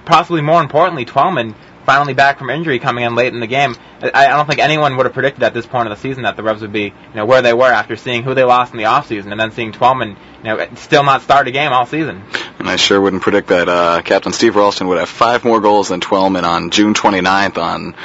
possibly 0.06 0.42
more 0.42 0.62
importantly, 0.62 1.06
Twellman 1.06 1.56
finally 1.90 2.14
back 2.14 2.38
from 2.38 2.52
injury 2.52 2.78
coming 2.78 3.04
in 3.04 3.16
late 3.16 3.34
in 3.34 3.40
the 3.40 3.48
game. 3.48 3.76
I, 4.00 4.12
I 4.14 4.28
don't 4.28 4.46
think 4.46 4.60
anyone 4.60 4.96
would 4.98 5.08
have 5.08 5.14
predicted 5.14 5.42
at 5.42 5.56
this 5.56 5.66
point 5.66 5.90
of 5.90 5.98
the 5.98 6.00
season 6.00 6.22
that 6.22 6.36
the 6.36 6.44
Revs 6.44 6.62
would 6.62 6.72
be, 6.72 6.84
you 6.84 7.16
know, 7.16 7.26
where 7.26 7.42
they 7.42 7.52
were 7.52 7.72
after 7.72 7.96
seeing 7.96 8.22
who 8.22 8.36
they 8.36 8.44
lost 8.44 8.74
in 8.74 8.78
the 8.78 8.84
offseason 8.84 9.32
and 9.32 9.40
then 9.40 9.52
seeing 9.54 9.72
Twellman, 9.72 10.16
you 10.38 10.44
know, 10.44 10.68
still 10.76 11.04
not 11.04 11.24
start 11.24 11.48
a 11.48 11.52
game 11.52 11.74
all 11.74 11.88
season. 11.88 12.22
And 12.60 12.70
I 12.70 12.76
sure 12.76 13.02
wouldn't 13.02 13.24
predict 13.24 13.48
that 13.48 13.68
uh, 13.68 14.04
Captain 14.04 14.34
Steve 14.34 14.56
Ralston 14.56 14.88
would 14.90 15.00
have 15.00 15.10
five 15.10 15.44
more 15.44 15.62
goals 15.62 15.88
than 15.88 16.00
Twellman 16.00 16.44
on 16.44 16.70
June 16.70 16.94
29th 16.94 17.58
on 17.58 17.96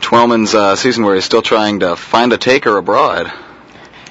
Twellman's 0.00 0.54
uh, 0.54 0.76
season 0.76 1.04
where 1.04 1.16
he's 1.16 1.24
still 1.24 1.42
trying 1.42 1.80
to 1.80 1.96
find 1.96 2.32
a 2.32 2.38
taker 2.38 2.76
abroad. 2.76 3.32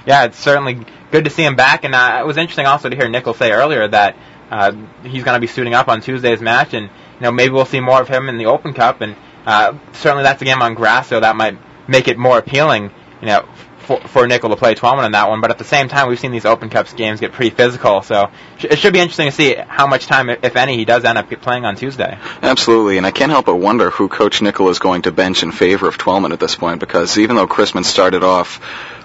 Yeah, 0.05 0.25
it's 0.25 0.37
certainly 0.37 0.85
good 1.11 1.23
to 1.23 1.29
see 1.29 1.45
him 1.45 1.55
back, 1.55 1.85
and 1.85 1.95
uh, 1.95 2.17
it 2.19 2.27
was 2.27 2.35
interesting 2.35 2.65
also 2.65 2.89
to 2.89 2.95
hear 2.97 3.07
Nichols 3.07 3.37
say 3.37 3.53
earlier 3.53 3.87
that 3.87 4.17
uh, 4.51 4.73
he's 5.03 5.23
going 5.23 5.35
to 5.35 5.39
be 5.39 5.47
suiting 5.47 5.73
up 5.73 5.87
on 5.87 6.01
Tuesday's 6.01 6.41
match, 6.41 6.73
and 6.73 6.89
you 7.23 7.29
know 7.29 7.31
maybe 7.31 7.53
we'll 7.53 7.63
see 7.63 7.79
more 7.79 8.01
of 8.01 8.09
him 8.09 8.27
in 8.27 8.37
the 8.37 8.47
Open 8.47 8.73
Cup, 8.73 8.99
and 8.99 9.15
uh, 9.45 9.77
certainly 9.93 10.23
that's 10.23 10.41
a 10.41 10.45
game 10.45 10.61
on 10.61 10.73
grass, 10.73 11.07
so 11.07 11.21
that 11.21 11.37
might 11.37 11.57
make 11.87 12.09
it 12.09 12.17
more 12.17 12.37
appealing, 12.37 12.91
you 13.21 13.27
know, 13.27 13.47
for, 13.79 14.01
for 14.01 14.27
Nicol 14.27 14.49
to 14.49 14.57
play 14.57 14.75
Twellman 14.75 15.05
in 15.05 15.13
that 15.13 15.29
one. 15.29 15.39
But 15.39 15.49
at 15.49 15.57
the 15.57 15.63
same 15.63 15.87
time, 15.87 16.09
we've 16.09 16.19
seen 16.19 16.31
these 16.31 16.43
Open 16.43 16.69
Cups 16.69 16.91
games 16.91 17.21
get 17.21 17.31
pretty 17.31 17.55
physical, 17.55 18.01
so 18.01 18.29
sh- 18.57 18.65
it 18.65 18.79
should 18.79 18.91
be 18.91 18.99
interesting 18.99 19.27
to 19.27 19.31
see 19.31 19.55
how 19.55 19.87
much 19.87 20.05
time, 20.05 20.29
if 20.29 20.57
any, 20.57 20.75
he 20.75 20.83
does 20.83 21.05
end 21.05 21.17
up 21.17 21.29
playing 21.41 21.63
on 21.63 21.77
Tuesday. 21.77 22.17
Absolutely, 22.41 22.97
and 22.97 23.05
I 23.05 23.11
can't 23.11 23.31
help 23.31 23.45
but 23.45 23.55
wonder 23.55 23.89
who 23.89 24.09
Coach 24.09 24.41
Nicol 24.41 24.67
is 24.67 24.79
going 24.79 25.03
to 25.03 25.13
bench 25.13 25.43
in 25.43 25.53
favor 25.53 25.87
of 25.87 25.97
Twellman 25.97 26.33
at 26.33 26.41
this 26.41 26.57
point, 26.57 26.81
because 26.81 27.17
even 27.17 27.37
though 27.37 27.47
Cristman 27.47 27.85
started 27.85 28.23
off 28.23 28.59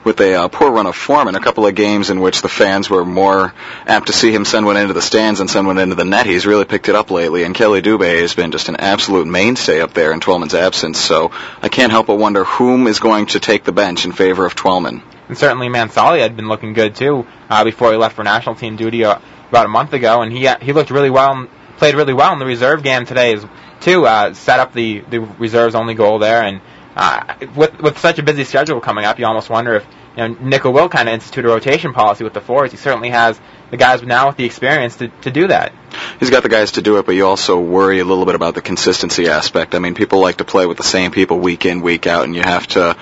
with 0.04 0.20
a 0.20 0.34
uh, 0.34 0.48
poor 0.48 0.70
run 0.70 0.86
of 0.86 0.96
form 0.96 1.28
in 1.28 1.34
a 1.34 1.40
couple 1.40 1.66
of 1.66 1.74
games 1.74 2.10
in 2.10 2.20
which 2.20 2.42
the 2.42 2.48
fans 2.48 2.88
were 2.88 3.04
more 3.04 3.52
apt 3.86 4.06
to 4.06 4.12
see 4.12 4.32
him 4.32 4.44
send 4.44 4.66
one 4.66 4.76
into 4.76 4.94
the 4.94 5.02
stands 5.02 5.40
and 5.40 5.50
send 5.50 5.66
one 5.66 5.78
into 5.78 5.94
the 5.94 6.04
net. 6.04 6.26
He's 6.26 6.46
really 6.46 6.64
picked 6.64 6.88
it 6.88 6.94
up 6.94 7.10
lately, 7.10 7.44
and 7.44 7.54
Kheli 7.54 7.82
Dubé 7.82 8.20
has 8.20 8.34
been 8.34 8.50
just 8.50 8.68
an 8.68 8.76
absolute 8.76 9.26
mainstay 9.26 9.80
up 9.80 9.92
there 9.92 10.12
in 10.12 10.20
Twellman's 10.20 10.54
absence. 10.54 10.98
So 10.98 11.32
I 11.62 11.68
can't 11.68 11.92
help 11.92 12.06
but 12.06 12.16
wonder 12.16 12.44
whom 12.44 12.86
is 12.86 13.00
going 13.00 13.26
to 13.26 13.40
take 13.40 13.64
the 13.64 13.72
bench 13.72 14.04
in 14.04 14.12
favor 14.12 14.46
of 14.46 14.54
Twellman. 14.54 15.02
And 15.28 15.36
certainly 15.36 15.68
Mansally 15.68 16.20
had 16.20 16.36
been 16.36 16.48
looking 16.48 16.72
good 16.72 16.96
too 16.96 17.26
uh, 17.50 17.64
before 17.64 17.92
he 17.92 17.98
left 17.98 18.16
for 18.16 18.24
national 18.24 18.54
team 18.54 18.76
duty 18.76 19.04
uh, 19.04 19.18
about 19.50 19.66
a 19.66 19.68
month 19.68 19.92
ago, 19.92 20.22
and 20.22 20.32
he 20.32 20.46
uh, 20.46 20.58
he 20.58 20.72
looked 20.72 20.90
really 20.90 21.10
well, 21.10 21.46
played 21.76 21.94
really 21.94 22.14
well 22.14 22.32
in 22.32 22.38
the 22.38 22.46
reserve 22.46 22.82
game 22.82 23.04
today 23.04 23.38
too. 23.80 24.06
Uh, 24.06 24.32
set 24.32 24.58
up 24.58 24.72
the 24.72 25.00
the 25.10 25.20
reserves 25.20 25.74
only 25.74 25.94
goal 25.94 26.18
there, 26.18 26.42
and 26.42 26.62
uh, 26.98 27.34
with 27.54 27.80
with 27.80 27.98
such 27.98 28.18
a 28.18 28.24
busy 28.24 28.42
schedule 28.42 28.80
coming 28.80 29.04
up, 29.04 29.20
you 29.20 29.26
almost 29.26 29.48
wonder 29.48 29.76
if 29.76 29.86
you 30.16 30.28
know 30.28 30.36
Nicol 30.40 30.72
will 30.72 30.88
kind 30.88 31.08
of 31.08 31.14
institute 31.14 31.44
a 31.44 31.48
rotation 31.48 31.92
policy 31.92 32.24
with 32.24 32.34
the 32.34 32.40
forwards. 32.40 32.72
He 32.72 32.76
certainly 32.76 33.10
has 33.10 33.40
the 33.70 33.76
guys 33.76 34.02
now 34.02 34.26
with 34.26 34.36
the 34.36 34.44
experience 34.44 34.96
to 34.96 35.06
to 35.22 35.30
do 35.30 35.46
that. 35.46 35.72
He's 36.18 36.30
got 36.30 36.42
the 36.42 36.48
guys 36.48 36.72
to 36.72 36.82
do 36.82 36.98
it, 36.98 37.06
but 37.06 37.14
you 37.14 37.24
also 37.24 37.60
worry 37.60 38.00
a 38.00 38.04
little 38.04 38.26
bit 38.26 38.34
about 38.34 38.56
the 38.56 38.62
consistency 38.62 39.28
aspect. 39.28 39.76
I 39.76 39.78
mean, 39.78 39.94
people 39.94 40.18
like 40.20 40.38
to 40.38 40.44
play 40.44 40.66
with 40.66 40.76
the 40.76 40.82
same 40.82 41.12
people 41.12 41.38
week 41.38 41.66
in, 41.66 41.82
week 41.82 42.08
out, 42.08 42.24
and 42.24 42.34
you 42.34 42.42
have 42.42 42.66
to 42.68 42.96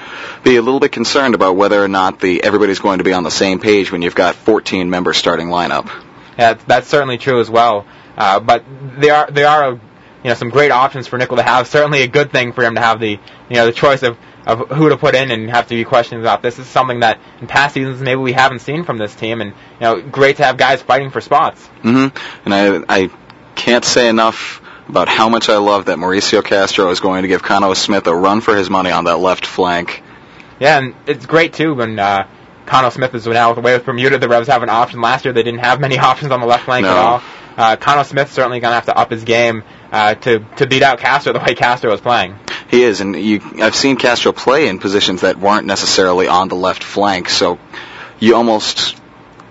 be 0.45 0.57
a 0.57 0.63
little 0.63 0.81
bit 0.81 0.93
concerned 0.93 1.35
about 1.35 1.57
whether 1.57 1.83
or 1.83 1.89
not 1.89 2.21
the 2.21 2.45
everybody's 2.45 2.81
going 2.81 2.99
to 2.99 3.05
be 3.05 3.15
on 3.15 3.25
the 3.25 3.31
same 3.31 3.61
page 3.61 3.91
when 3.91 4.03
you've 4.03 4.15
got 4.15 4.35
14 4.35 4.91
members 4.91 5.17
starting 5.17 5.49
lineup. 5.49 5.91
Yeah, 6.39 6.53
that's 6.67 6.89
certainly 6.89 7.17
true 7.17 7.41
as 7.41 7.49
well. 7.49 7.87
Uh, 8.15 8.41
but 8.41 8.63
there 8.99 9.15
are 9.15 9.31
there 9.31 9.49
are 9.49 9.81
you 10.27 10.31
know 10.33 10.35
some 10.35 10.51
great 10.51 10.73
options 10.73 11.07
for 11.07 11.17
Nicol 11.19 11.37
to 11.37 11.43
have. 11.45 11.69
Certainly 11.69 12.03
a 12.03 12.09
good 12.09 12.33
thing 12.33 12.53
for 12.53 12.65
him 12.65 12.75
to 12.75 12.81
have 12.81 12.99
the 12.99 13.11
you 13.11 13.55
know 13.55 13.67
the 13.67 13.73
choice 13.73 14.03
of 14.03 14.19
of 14.45 14.69
who 14.71 14.89
to 14.89 14.97
put 14.97 15.15
in 15.15 15.31
and 15.31 15.49
have 15.49 15.69
to 15.69 15.77
be 15.77 15.85
questions 15.85 16.21
about 16.21 16.43
this. 16.43 16.57
This 16.57 16.67
is 16.67 16.73
something 16.73 16.99
that 17.01 17.21
in 17.41 17.47
past 17.47 17.75
seasons 17.75 18.01
maybe 18.01 18.21
we 18.21 18.33
haven't 18.33 18.59
seen 18.59 18.83
from 18.83 18.99
this 18.99 19.15
team, 19.15 19.41
and 19.41 19.53
you 19.53 19.81
know, 19.81 20.03
great 20.03 20.39
to 20.39 20.45
have 20.45 20.57
guys 20.57 20.83
fighting 20.83 21.11
for 21.11 21.21
spots. 21.21 21.65
Mm-hmm. 21.85 22.17
And 22.45 22.53
I 22.89 23.05
I 23.05 23.11
can't 23.55 23.85
say 23.85 24.09
enough 24.09 24.61
about 24.89 25.09
how 25.09 25.29
much 25.29 25.49
I 25.49 25.59
love 25.59 25.85
that 25.85 25.99
Mauricio 25.99 26.45
Castro 26.45 26.91
is 26.91 26.99
going 26.99 27.23
to 27.23 27.29
give 27.29 27.43
Khano 27.43 27.77
Smith 27.77 28.09
a 28.09 28.15
run 28.15 28.41
for 28.41 28.57
his 28.57 28.69
money 28.69 28.91
on 28.91 29.05
that 29.05 29.19
left 29.19 29.47
flank. 29.47 30.03
Yeah, 30.59 30.79
and 30.79 30.95
it's 31.07 31.27
great 31.27 31.53
too 31.53 31.73
when 31.75 32.01
uh, 32.01 32.27
Khano 32.67 32.91
Smith 32.91 33.15
is 33.15 33.29
now 33.29 33.55
away 33.55 33.75
with 33.75 33.85
Bermuda. 33.85 34.19
The 34.19 34.29
Revs 34.29 34.49
have 34.49 34.65
an 34.65 34.71
option. 34.71 35.01
Last 35.01 35.25
year 35.25 35.33
they 35.33 35.45
didn't 35.45 35.61
have 35.61 35.81
many 35.81 35.99
options 36.11 36.33
on 36.33 36.41
the 36.41 36.47
left 36.47 36.65
flank 36.65 36.85
No. 36.85 36.91
at 36.91 36.97
all. 36.97 37.23
Uh, 37.57 37.77
Khano 37.77 38.05
Smith's 38.05 38.33
certainly 38.33 38.61
going 38.61 38.71
to 38.73 38.75
have 38.75 38.85
to 38.87 38.97
up 38.97 39.11
his 39.11 39.25
game 39.25 39.63
uh, 39.97 40.15
to 40.15 40.41
to 40.57 40.67
beat 40.67 40.83
out 40.83 40.99
Castro 40.99 41.33
the 41.33 41.39
way 41.39 41.55
Castro 41.55 41.91
was 41.91 42.03
playing. 42.03 42.39
He 42.69 42.83
is, 42.83 43.01
and 43.01 43.17
you, 43.17 43.41
I've 43.63 43.75
seen 43.75 43.97
Castro 43.97 44.33
play 44.33 44.69
in 44.69 44.79
positions 44.79 45.23
that 45.23 45.39
weren't 45.39 45.67
necessarily 45.67 46.29
on 46.29 46.49
the 46.49 46.55
left 46.55 46.85
flank, 46.85 47.31
so 47.31 47.59
you 48.19 48.37
almost 48.37 49.01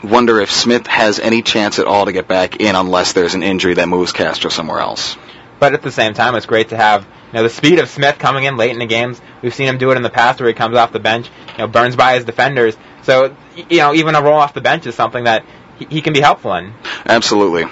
wonder 0.04 0.40
if 0.40 0.52
Smith 0.52 0.86
has 0.86 1.20
any 1.20 1.42
chance 1.42 1.80
at 1.80 1.88
all 1.88 2.06
to 2.06 2.12
get 2.12 2.28
back 2.28 2.58
in 2.60 2.76
unless 2.76 3.14
there's 3.14 3.34
an 3.34 3.42
injury 3.42 3.74
that 3.74 3.88
moves 3.88 4.12
Castro 4.12 4.52
somewhere 4.52 4.80
else. 4.80 5.18
But 5.60 5.74
at 5.74 5.82
the 5.82 5.92
same 5.92 6.14
time, 6.14 6.36
it's 6.36 6.46
great 6.46 6.70
to 6.70 6.78
have 6.78 7.04
you 7.04 7.34
know 7.34 7.44
the 7.44 7.50
speed 7.50 7.80
of 7.80 7.90
Smith 7.90 8.20
coming 8.20 8.44
in 8.44 8.56
late 8.56 8.72
in 8.72 8.80
the 8.80 8.86
games. 8.86 9.20
We've 9.42 9.56
seen 9.56 9.68
him 9.68 9.80
do 9.80 9.90
it 9.92 9.98
in 9.98 10.04
the 10.04 10.12
past 10.12 10.40
where 10.40 10.50
he 10.50 10.54
comes 10.54 10.76
off 10.78 10.92
the 10.92 11.00
bench, 11.00 11.28
you 11.54 11.58
know, 11.60 11.68
burns 11.68 11.96
by 11.96 12.16
his 12.16 12.26
defenders. 12.26 12.78
So 13.02 13.36
you 13.56 13.78
know, 13.78 13.96
even 13.96 14.14
a 14.14 14.22
roll 14.22 14.38
off 14.38 14.54
the 14.54 14.62
bench 14.62 14.86
is 14.86 14.94
something 14.94 15.24
that 15.24 15.44
he, 15.80 15.88
he 15.90 16.02
can 16.02 16.14
be 16.14 16.22
helpful 16.22 16.54
in. 16.54 16.74
Absolutely. 17.06 17.66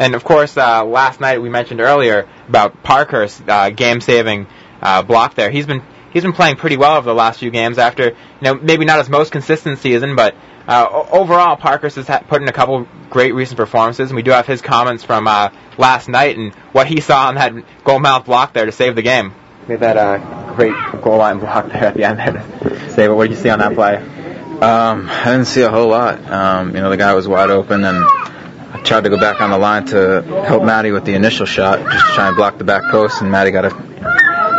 And 0.00 0.14
of 0.14 0.24
course, 0.24 0.56
uh, 0.56 0.82
last 0.84 1.20
night 1.20 1.42
we 1.42 1.50
mentioned 1.50 1.82
earlier 1.82 2.26
about 2.48 2.82
Parkhurst 2.82 3.46
uh, 3.46 3.68
game-saving 3.68 4.46
uh, 4.80 5.02
block 5.02 5.34
there. 5.34 5.50
He's 5.50 5.66
been 5.66 5.82
he's 6.10 6.22
been 6.22 6.32
playing 6.32 6.56
pretty 6.56 6.78
well 6.78 6.96
over 6.96 7.04
the 7.06 7.14
last 7.14 7.38
few 7.38 7.50
games. 7.50 7.76
After 7.76 8.04
you 8.04 8.16
know 8.40 8.54
maybe 8.54 8.86
not 8.86 8.98
his 8.98 9.10
most 9.10 9.30
consistent 9.30 9.78
season, 9.78 10.16
but 10.16 10.34
uh, 10.66 11.06
overall 11.12 11.56
Parkhurst 11.58 11.96
has 11.96 12.08
ha- 12.08 12.24
put 12.26 12.40
in 12.40 12.48
a 12.48 12.52
couple 12.52 12.88
great 13.10 13.34
recent 13.34 13.58
performances. 13.58 14.08
And 14.08 14.16
we 14.16 14.22
do 14.22 14.30
have 14.30 14.46
his 14.46 14.62
comments 14.62 15.04
from 15.04 15.28
uh, 15.28 15.50
last 15.76 16.08
night 16.08 16.38
and 16.38 16.54
what 16.72 16.86
he 16.86 17.02
saw 17.02 17.28
on 17.28 17.34
that 17.34 17.52
goal 17.84 17.98
mouth 17.98 18.24
block 18.24 18.54
there 18.54 18.64
to 18.64 18.72
save 18.72 18.94
the 18.94 19.02
game. 19.02 19.34
Made 19.68 19.80
that 19.80 19.98
uh, 19.98 20.54
great 20.54 20.74
goal 21.02 21.18
line 21.18 21.40
block 21.40 21.66
there 21.66 21.84
at 21.84 21.94
the 21.94 22.04
end 22.04 22.18
there 22.18 22.32
to 22.32 22.90
save 22.90 23.10
it. 23.10 23.14
What 23.14 23.28
did 23.28 23.36
you 23.36 23.42
see 23.42 23.50
on 23.50 23.58
that 23.58 23.74
play? 23.74 23.96
Um, 23.96 25.10
I 25.10 25.24
didn't 25.24 25.44
see 25.44 25.60
a 25.60 25.70
whole 25.70 25.88
lot. 25.88 26.24
Um, 26.30 26.74
you 26.74 26.80
know, 26.80 26.88
the 26.88 26.96
guy 26.96 27.12
was 27.12 27.28
wide 27.28 27.50
open, 27.50 27.84
and 27.84 27.98
I 28.04 28.39
tried 28.84 29.04
to 29.04 29.10
go 29.10 29.18
back 29.18 29.40
on 29.40 29.50
the 29.50 29.58
line 29.58 29.86
to 29.86 30.22
help 30.46 30.62
Matty 30.62 30.90
with 30.90 31.04
the 31.04 31.14
initial 31.14 31.46
shot, 31.46 31.78
just 31.78 32.06
to 32.06 32.12
try 32.12 32.28
and 32.28 32.36
block 32.36 32.58
the 32.58 32.64
back 32.64 32.90
post, 32.90 33.20
and 33.20 33.30
Matty 33.30 33.50
got 33.50 33.64
a, 33.64 33.74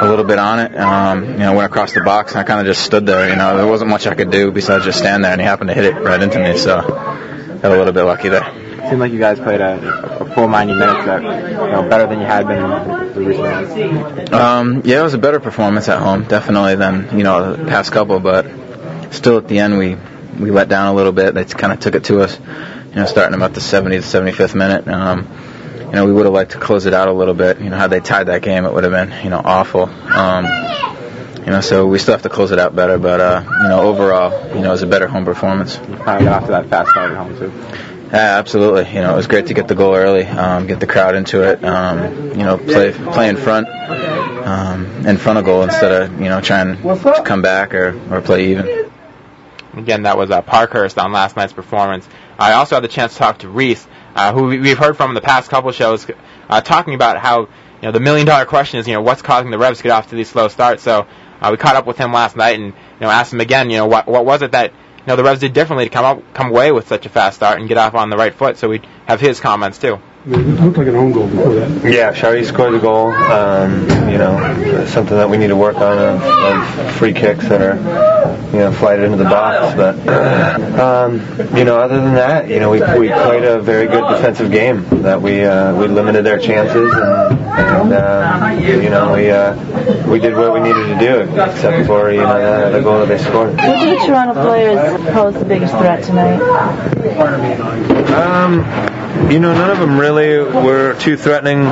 a 0.02 0.08
little 0.08 0.26
bit 0.26 0.40
on 0.40 0.60
it. 0.60 0.78
Um, 0.78 1.24
you 1.24 1.40
know, 1.40 1.54
went 1.54 1.66
across 1.66 1.94
the 1.94 2.02
box, 2.02 2.32
and 2.32 2.42
I 2.42 2.44
kind 2.44 2.60
of 2.60 2.66
just 2.66 2.86
stood 2.86 3.06
there. 3.06 3.30
You 3.30 3.36
know, 3.36 3.58
there 3.58 3.68
wasn't 3.68 3.90
much 3.90 4.08
I 4.08 4.16
could 4.16 4.32
do 4.32 4.52
besides 4.52 4.86
just 4.86 5.00
stand 5.00 5.24
there, 5.24 5.32
and 5.32 5.42
he 5.42 5.46
happened 5.46 5.70
to 5.70 5.74
hit 5.74 5.86
it 5.86 5.96
right 5.96 6.22
into 6.22 6.40
me, 6.40 6.58
so 6.58 6.82
got 6.82 7.72
a 7.72 7.78
little 7.78 7.94
bit 7.94 8.04
lucky 8.04 8.30
there. 8.30 8.44
Seemed 8.90 9.00
like 9.00 9.12
you 9.12 9.20
guys 9.20 9.40
played 9.40 9.62
a, 9.62 10.20
a 10.20 10.34
full 10.34 10.48
90 10.48 10.74
minutes, 10.74 11.06
that, 11.06 11.22
you 11.22 11.72
know, 11.72 11.88
better 11.88 12.08
than 12.08 12.20
you 12.20 12.26
had 12.26 12.48
been 12.48 12.58
in 12.58 13.14
the 13.14 13.22
recent. 13.22 14.34
Um, 14.34 14.82
yeah, 14.86 15.00
it 15.00 15.04
was 15.04 15.14
a 15.14 15.20
better 15.20 15.40
performance 15.40 15.88
at 15.88 16.00
home, 16.00 16.24
definitely 16.24 16.76
than 16.76 17.18
you 17.18 17.24
know 17.24 17.56
the 17.56 17.66
past 17.66 17.92
couple, 17.92 18.20
but 18.20 18.48
still 19.12 19.38
at 19.38 19.48
the 19.48 19.60
end 19.60 19.78
we 19.78 19.98
we 20.40 20.52
let 20.52 20.68
down 20.68 20.88
a 20.88 20.94
little 20.94 21.12
bit. 21.12 21.34
They 21.36 21.46
kind 21.46 21.72
of 21.74 21.80
took 21.80 21.96
it 21.96 22.06
to 22.06 22.22
us, 22.22 22.38
you 22.92 22.98
know, 22.98 23.06
starting 23.06 23.36
about 23.36 23.54
the 23.54 23.62
70th, 23.62 24.04
75th 24.04 24.54
minute. 24.54 24.88
Um, 24.88 25.28
you 25.92 25.98
know, 25.98 26.06
we 26.06 26.14
would 26.14 26.26
have 26.26 26.34
liked 26.34 26.52
to 26.52 26.60
close 26.60 26.86
it 26.86 26.94
out 26.94 27.08
a 27.08 27.14
little 27.14 27.34
bit. 27.34 27.60
You 27.60 27.70
know, 27.70 27.78
had 27.78 27.90
they 27.90 28.00
tied 28.00 28.28
that 28.28 28.42
game, 28.42 28.66
it 28.66 28.74
would 28.74 28.84
have 28.84 28.94
been 28.94 29.24
you 29.24 29.30
know 29.30 29.42
awful. 29.44 29.84
Um, 29.84 30.46
you 31.40 31.52
know, 31.52 31.62
so 31.62 31.88
we 31.88 32.00
still 32.00 32.14
have 32.14 32.22
to 32.22 32.30
close 32.30 32.52
it 32.52 32.60
out 32.60 32.76
better. 32.76 32.98
But 32.98 33.20
uh, 33.20 33.44
you 33.46 33.70
know, 33.70 33.82
overall, 33.82 34.56
you 34.56 34.62
know, 34.62 34.70
it 34.70 34.72
was 34.72 34.84
a 34.84 34.88
better 34.88 35.08
home 35.08 35.26
performance. 35.26 35.76
Finally 35.76 36.26
got 36.26 36.44
off 36.44 36.46
to 36.46 36.52
that 36.52 36.68
fast 36.68 36.92
start 36.92 37.12
at 37.12 37.18
home 37.18 37.38
too. 37.38 37.52
Yeah, 38.08 38.38
absolutely. 38.38 38.88
You 38.94 39.02
know, 39.02 39.14
it 39.14 39.18
was 39.18 39.28
great 39.28 39.48
to 39.48 39.54
get 39.54 39.70
the 39.70 39.76
goal 39.76 39.96
early, 39.96 40.26
um, 40.26 40.68
get 40.68 40.82
the 40.82 40.88
crowd 40.88 41.16
into 41.16 41.44
it. 41.44 41.64
Um, 41.64 42.30
you 42.30 42.44
know, 42.44 42.58
play 42.58 42.92
play 42.92 43.30
in 43.30 43.38
front, 43.38 43.68
um, 43.70 45.08
in 45.08 45.18
front 45.18 45.40
of 45.40 45.46
goal 45.46 45.64
instead 45.64 46.04
of 46.04 46.20
you 46.20 46.30
know 46.30 46.42
trying 46.42 46.82
to 46.82 47.24
come 47.26 47.42
back 47.42 47.74
or 47.74 48.00
or 48.14 48.22
play 48.22 48.52
even. 48.52 48.92
Again, 49.74 50.04
that 50.04 50.18
was 50.18 50.30
uh, 50.30 50.42
Parkhurst 50.42 50.98
on 50.98 51.14
last 51.14 51.38
night's 51.38 51.54
performance. 51.54 52.08
I 52.42 52.54
also 52.54 52.76
had 52.76 52.84
the 52.84 52.88
chance 52.88 53.14
to 53.14 53.20
talk 53.20 53.40
to 53.40 53.50
Reis, 53.50 53.86
uh, 54.16 54.34
who 54.34 54.44
we- 54.44 54.60
we've 54.60 54.78
heard 54.78 54.98
from 54.98 55.12
in 55.12 55.16
the 55.16 55.22
past 55.22 55.50
couple 55.50 55.72
shows, 55.72 56.08
uh, 56.50 56.62
talking 56.62 56.94
about 56.96 57.18
how 57.18 57.42
you 57.42 57.48
know 57.84 57.92
the 57.92 58.00
million 58.00 58.26
dollar 58.26 58.46
question 58.46 58.80
is 58.80 58.88
you 58.88 58.94
know 58.94 59.02
what's 59.02 59.22
causing 59.22 59.52
the 59.52 59.58
Revs 59.58 59.78
to 59.78 59.84
get 59.84 59.92
off 59.92 60.10
to 60.10 60.16
these 60.16 60.30
slow 60.30 60.48
starts. 60.48 60.84
So 60.84 61.06
uh, 61.42 61.50
we 61.52 61.58
caught 61.58 61.76
up 61.76 61.86
with 61.86 61.98
him 61.98 62.12
last 62.14 62.36
night 62.36 62.56
and 62.60 62.68
you 62.68 62.74
know 63.02 63.10
asked 63.10 63.34
him 63.34 63.42
again, 63.42 63.70
you 63.70 63.78
know 63.78 63.86
what 63.86 64.08
what 64.08 64.26
was 64.26 64.42
it 64.42 64.52
that 64.54 64.72
you 64.72 65.04
know 65.08 65.16
the 65.16 65.24
Revs 65.24 65.40
did 65.40 65.54
differently 65.54 65.86
to 65.86 65.90
come 65.92 66.06
up 66.06 66.34
come 66.34 66.48
away 66.48 66.72
with 66.72 66.88
such 66.88 67.06
a 67.06 67.10
fast 67.10 67.38
start 67.38 67.60
and 67.60 67.68
get 67.70 67.78
off 67.78 67.94
on 67.96 68.10
the 68.10 68.18
right 68.18 68.34
foot. 68.34 68.58
So 68.58 68.70
we 68.70 68.82
have 69.06 69.22
his 69.22 69.40
comments 69.40 69.78
too. 69.78 70.00
Looked 70.24 70.78
like 70.78 70.88
an 70.88 70.96
own 70.96 71.14
goal 71.14 71.28
before 71.28 71.56
that. 71.56 71.92
Yeah, 71.92 72.14
Shalrie 72.14 72.46
scored 72.46 72.76
the 72.76 72.80
goal. 72.80 73.12
Um, 73.12 73.82
you 74.08 74.20
know, 74.20 74.86
something 74.86 75.18
that 75.18 75.28
we 75.28 75.38
need 75.38 75.48
to 75.48 75.56
work 75.56 75.78
on 75.78 75.98
of, 75.98 76.22
of 76.22 76.96
free 76.96 77.12
kicks 77.12 77.48
that 77.48 77.60
are, 77.60 77.76
you 78.54 78.60
know, 78.60 78.72
flighted 78.72 79.06
into 79.06 79.18
the 79.18 79.24
box. 79.24 79.76
But, 79.76 79.98
um, 80.80 81.58
you 81.58 81.64
know, 81.64 81.80
other 81.80 82.00
than 82.00 82.14
that, 82.14 82.50
you 82.50 82.60
know, 82.60 82.70
we, 82.70 82.82
we 83.00 83.10
played 83.10 83.44
a 83.46 83.60
very 83.62 83.88
good 83.88 84.08
defensive 84.10 84.52
game. 84.52 84.86
That 85.02 85.20
we 85.24 85.44
uh, 85.44 85.76
we 85.76 85.88
limited 85.88 86.24
their 86.24 86.38
chances, 86.38 86.94
and, 86.94 87.40
and 87.58 87.94
uh, 87.94 88.58
you 88.60 88.90
know, 88.90 89.14
we 89.14 89.30
uh, 89.30 90.10
we 90.10 90.20
did 90.20 90.36
what 90.36 90.54
we 90.54 90.60
needed 90.60 90.88
to 90.88 91.00
do, 91.00 91.42
except 91.42 91.88
for 91.88 92.12
you 92.12 92.22
know 92.22 92.72
the, 92.72 92.78
the 92.78 92.84
goal 92.84 93.00
that 93.00 93.08
they 93.08 93.18
scored. 93.18 93.52
Which 93.52 93.60
of 93.60 94.00
the 94.00 94.06
Toronto 94.06 94.34
players 94.34 95.12
posed 95.14 95.40
the 95.40 95.46
biggest 95.46 95.74
threat 95.74 96.04
tonight? 96.04 96.42
Um, 98.12 98.62
you 99.30 99.40
know, 99.40 99.54
none 99.54 99.70
of 99.70 99.80
them 99.80 100.00
really 100.00 100.40
were 100.40 100.96
too 101.00 101.18
threatening 101.18 101.64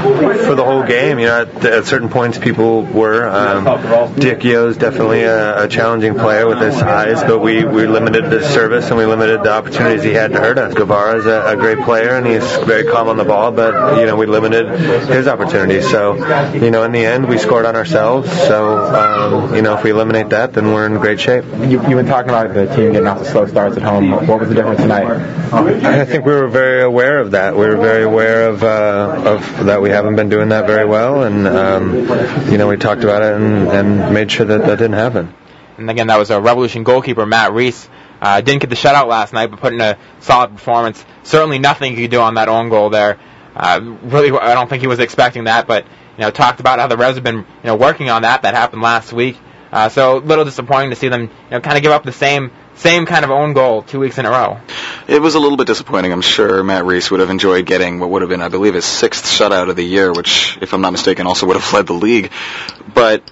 for 0.45 0.55
the 0.55 0.63
whole 0.63 0.83
game. 0.83 1.19
You 1.19 1.27
know, 1.27 1.41
at, 1.41 1.65
at 1.65 1.85
certain 1.85 2.09
points, 2.09 2.37
people 2.37 2.83
were. 2.83 3.27
Um, 3.27 3.65
Dichio's 3.65 4.77
definitely 4.77 5.23
a, 5.23 5.63
a 5.63 5.67
challenging 5.67 6.15
player 6.15 6.47
with 6.47 6.59
his 6.59 6.75
size, 6.77 7.23
but 7.23 7.39
we, 7.39 7.63
we 7.63 7.87
limited 7.87 8.25
his 8.25 8.45
service 8.47 8.87
and 8.89 8.97
we 8.97 9.05
limited 9.05 9.43
the 9.43 9.51
opportunities 9.51 10.03
he 10.03 10.13
had 10.13 10.31
to 10.33 10.39
hurt 10.39 10.57
us. 10.57 10.73
Guevara 10.73 11.17
is 11.19 11.25
a, 11.25 11.53
a 11.53 11.55
great 11.55 11.79
player 11.79 12.15
and 12.15 12.25
he's 12.27 12.43
very 12.65 12.83
calm 12.85 13.07
on 13.07 13.17
the 13.17 13.25
ball, 13.25 13.51
but 13.51 13.99
you 13.99 14.05
know, 14.05 14.15
we 14.15 14.25
limited 14.25 14.69
his 15.09 15.27
opportunities. 15.27 15.68
Opportunity. 15.69 16.53
So, 16.53 16.65
you 16.65 16.71
know, 16.71 16.83
in 16.83 16.91
the 16.91 17.05
end, 17.05 17.27
we 17.27 17.37
scored 17.37 17.65
on 17.65 17.75
ourselves. 17.75 18.31
So, 18.31 18.77
um, 18.77 19.55
you 19.55 19.61
know, 19.61 19.77
if 19.77 19.83
we 19.83 19.91
eliminate 19.91 20.29
that, 20.29 20.53
then 20.53 20.73
we're 20.73 20.85
in 20.85 20.95
great 20.97 21.19
shape. 21.19 21.45
You, 21.45 21.67
you've 21.69 21.83
been 21.89 22.05
talking 22.05 22.29
about 22.29 22.53
the 22.53 22.65
team 22.75 22.91
getting 22.91 23.07
off 23.07 23.19
the 23.19 23.25
slow 23.25 23.45
starts 23.47 23.77
at 23.77 23.83
home. 23.83 24.11
What 24.11 24.39
was 24.39 24.49
the 24.49 24.55
difference 24.55 24.81
tonight? 24.81 25.05
I 25.53 26.05
think 26.05 26.25
we 26.25 26.33
were 26.33 26.47
very 26.47 26.81
aware 26.81 27.19
of 27.19 27.31
that. 27.31 27.55
We 27.55 27.67
were 27.67 27.77
very 27.77 28.03
aware 28.03 28.49
of, 28.49 28.63
uh, 28.63 29.23
of 29.25 29.65
that 29.65 29.81
we 29.81 29.89
haven't 29.89 30.15
been 30.15 30.29
doing 30.29 30.49
that 30.49 30.67
very 30.67 30.85
well, 30.85 31.23
and 31.23 31.47
um, 31.47 31.95
you 32.51 32.57
know, 32.57 32.67
we 32.67 32.77
talked 32.77 33.03
about 33.03 33.23
it 33.23 33.35
and, 33.35 33.67
and 33.67 34.13
made 34.13 34.31
sure 34.31 34.45
that 34.45 34.61
that 34.61 34.77
didn't 34.77 34.93
happen. 34.93 35.33
And 35.77 35.89
again, 35.89 36.07
that 36.07 36.17
was 36.17 36.29
a 36.29 36.41
Revolution 36.41 36.83
goalkeeper, 36.83 37.25
Matt 37.25 37.53
Reis. 37.53 37.87
Uh, 38.21 38.41
didn't 38.41 38.59
get 38.61 38.69
the 38.69 38.75
shutout 38.75 39.07
last 39.07 39.31
night, 39.31 39.47
but 39.49 39.61
put 39.61 39.71
in 39.71 39.79
a 39.79 39.97
solid 40.19 40.51
performance. 40.51 41.03
Certainly 41.23 41.59
nothing 41.59 41.93
you 41.95 42.01
could 42.03 42.11
do 42.11 42.19
on 42.19 42.33
that 42.33 42.49
own 42.49 42.67
goal 42.67 42.89
there. 42.89 43.17
Uh, 43.59 43.97
really, 44.03 44.31
I 44.31 44.53
don't 44.53 44.69
think 44.69 44.81
he 44.81 44.87
was 44.87 44.99
expecting 44.99 45.43
that, 45.43 45.67
but 45.67 45.83
you 45.83 46.21
know, 46.21 46.31
talked 46.31 46.59
about 46.59 46.79
how 46.79 46.87
the 46.87 46.97
Revs 46.97 47.15
have 47.15 47.23
been 47.23 47.37
you 47.37 47.45
know 47.65 47.75
working 47.75 48.09
on 48.09 48.21
that. 48.21 48.43
That 48.43 48.53
happened 48.53 48.81
last 48.81 49.11
week. 49.11 49.37
Uh, 49.71 49.89
so 49.89 50.17
a 50.17 50.19
little 50.19 50.45
disappointing 50.45 50.89
to 50.89 50.95
see 50.95 51.09
them 51.09 51.23
you 51.23 51.29
know 51.51 51.59
kind 51.59 51.77
of 51.77 51.83
give 51.83 51.91
up 51.91 52.03
the 52.03 52.11
same 52.11 52.51
same 52.75 53.05
kind 53.05 53.25
of 53.25 53.31
own 53.31 53.53
goal 53.53 53.83
two 53.83 53.99
weeks 53.99 54.17
in 54.17 54.25
a 54.25 54.29
row. 54.29 54.59
It 55.07 55.21
was 55.21 55.35
a 55.35 55.39
little 55.39 55.57
bit 55.57 55.67
disappointing. 55.67 56.13
I'm 56.13 56.21
sure 56.21 56.63
Matt 56.63 56.85
Reis 56.85 57.11
would 57.11 57.19
have 57.19 57.29
enjoyed 57.29 57.65
getting 57.65 57.99
what 57.99 58.09
would 58.09 58.21
have 58.21 58.29
been, 58.29 58.41
I 58.41 58.47
believe, 58.47 58.73
his 58.73 58.85
sixth 58.85 59.25
shutout 59.25 59.69
of 59.69 59.75
the 59.75 59.83
year, 59.83 60.13
which, 60.13 60.57
if 60.61 60.73
I'm 60.73 60.81
not 60.81 60.91
mistaken, 60.91 61.27
also 61.27 61.45
would 61.47 61.57
have 61.57 61.73
led 61.73 61.87
the 61.87 61.93
league. 61.93 62.31
But 62.93 63.29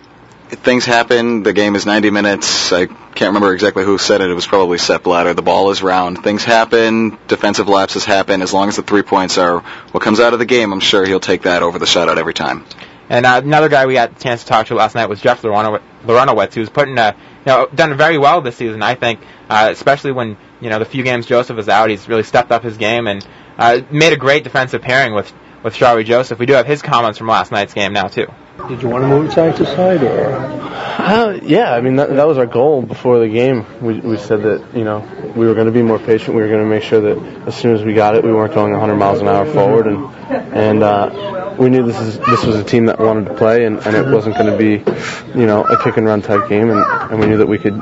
things 0.49 0.85
happen. 0.85 1.43
The 1.43 1.53
game 1.53 1.75
is 1.75 1.85
90 1.85 2.09
minutes. 2.09 2.73
I 2.73 2.87
can't 3.17 3.29
remember 3.29 3.51
exactly 3.51 3.83
who 3.83 3.97
said 3.97 4.21
it. 4.21 4.29
It 4.29 4.33
was 4.35 4.45
probably 4.45 4.77
Sepp 4.77 5.03
Blatter. 5.03 5.33
The 5.33 5.41
ball 5.41 5.71
is 5.71 5.81
round. 5.81 6.23
Things 6.23 6.43
happen. 6.43 7.17
Defensive 7.27 7.67
lapses 7.67 8.05
happen. 8.05 8.43
As 8.43 8.53
long 8.53 8.69
as 8.69 8.75
the 8.75 8.83
three 8.83 9.01
points 9.01 9.39
are 9.39 9.61
what 9.91 10.03
comes 10.03 10.19
out 10.19 10.33
of 10.33 10.39
the 10.39 10.45
game, 10.45 10.71
I'm 10.71 10.79
sure 10.79 11.03
he'll 11.03 11.19
take 11.19 11.41
that 11.41 11.63
over 11.63 11.79
the 11.79 11.87
shutout 11.87 12.17
every 12.17 12.35
time. 12.35 12.63
And 13.09 13.25
uh, 13.25 13.41
another 13.43 13.69
guy 13.69 13.87
we 13.87 13.95
had 13.95 14.11
a 14.11 14.19
chance 14.19 14.43
to 14.43 14.47
talk 14.47 14.67
to 14.67 14.75
last 14.75 14.93
night 14.93 15.07
was 15.07 15.19
Jeff 15.19 15.41
Larentowicz, 15.41 16.53
who's 16.53 16.69
putting 16.69 16.97
a, 16.99 17.15
you 17.39 17.45
know, 17.45 17.67
done 17.73 17.97
very 17.97 18.19
well 18.19 18.41
this 18.41 18.55
season. 18.55 18.83
I 18.83 18.93
think, 18.93 19.19
uh, 19.49 19.69
especially 19.71 20.11
when 20.11 20.37
you 20.59 20.69
know 20.69 20.77
the 20.77 20.85
few 20.85 21.03
games 21.03 21.25
Joseph 21.25 21.57
is 21.57 21.69
out, 21.69 21.89
he's 21.89 22.07
really 22.07 22.23
stepped 22.23 22.51
up 22.51 22.63
his 22.63 22.77
game 22.77 23.07
and 23.07 23.27
uh, 23.57 23.81
made 23.89 24.13
a 24.13 24.17
great 24.17 24.43
defensive 24.43 24.83
pairing 24.83 25.15
with 25.15 25.33
with 25.63 25.73
Shalrie 25.73 26.05
Joseph. 26.05 26.37
We 26.37 26.45
do 26.45 26.53
have 26.53 26.67
his 26.67 26.83
comments 26.83 27.17
from 27.17 27.27
last 27.27 27.51
night's 27.51 27.73
game 27.73 27.93
now 27.93 28.09
too. 28.09 28.27
Did 28.69 28.81
you 28.81 28.89
want 28.89 29.03
to 29.03 29.07
move 29.07 29.31
side 29.31 29.55
to 29.57 29.65
side, 29.65 30.03
or? 30.03 30.31
Uh, 30.31 31.39
yeah, 31.43 31.73
I 31.73 31.79
mean 31.79 31.97
that, 31.97 32.09
that 32.09 32.27
was 32.27 32.37
our 32.37 32.45
goal 32.45 32.81
before 32.81 33.19
the 33.19 33.29
game. 33.29 33.65
We, 33.81 33.99
we 33.99 34.17
said 34.17 34.43
that 34.43 34.75
you 34.75 34.83
know 34.83 35.07
we 35.35 35.45
were 35.45 35.53
going 35.53 35.67
to 35.67 35.71
be 35.71 35.83
more 35.83 35.99
patient. 35.99 36.35
We 36.35 36.41
were 36.41 36.49
going 36.49 36.63
to 36.63 36.69
make 36.69 36.83
sure 36.83 36.99
that 36.99 37.47
as 37.47 37.55
soon 37.55 37.75
as 37.75 37.83
we 37.83 37.93
got 37.93 38.15
it, 38.15 38.23
we 38.23 38.33
weren't 38.33 38.53
going 38.53 38.71
100 38.71 38.95
miles 38.95 39.21
an 39.21 39.27
hour 39.27 39.45
forward, 39.45 39.87
and 39.87 40.05
and 40.53 40.83
uh, 40.83 41.55
we 41.57 41.69
knew 41.69 41.85
this 41.85 41.99
is 42.01 42.19
this 42.19 42.43
was 42.43 42.55
a 42.55 42.63
team 42.63 42.87
that 42.87 42.99
wanted 42.99 43.27
to 43.27 43.35
play, 43.35 43.63
and, 43.63 43.77
and 43.85 43.95
it 43.95 44.11
wasn't 44.11 44.35
going 44.35 44.51
to 44.51 44.57
be 44.57 45.39
you 45.39 45.45
know 45.45 45.63
a 45.63 45.81
kick 45.81 45.97
and 45.97 46.05
run 46.05 46.21
type 46.21 46.49
game, 46.49 46.69
and, 46.69 46.83
and 47.11 47.19
we 47.19 47.27
knew 47.27 47.37
that 47.37 47.47
we 47.47 47.59
could 47.59 47.79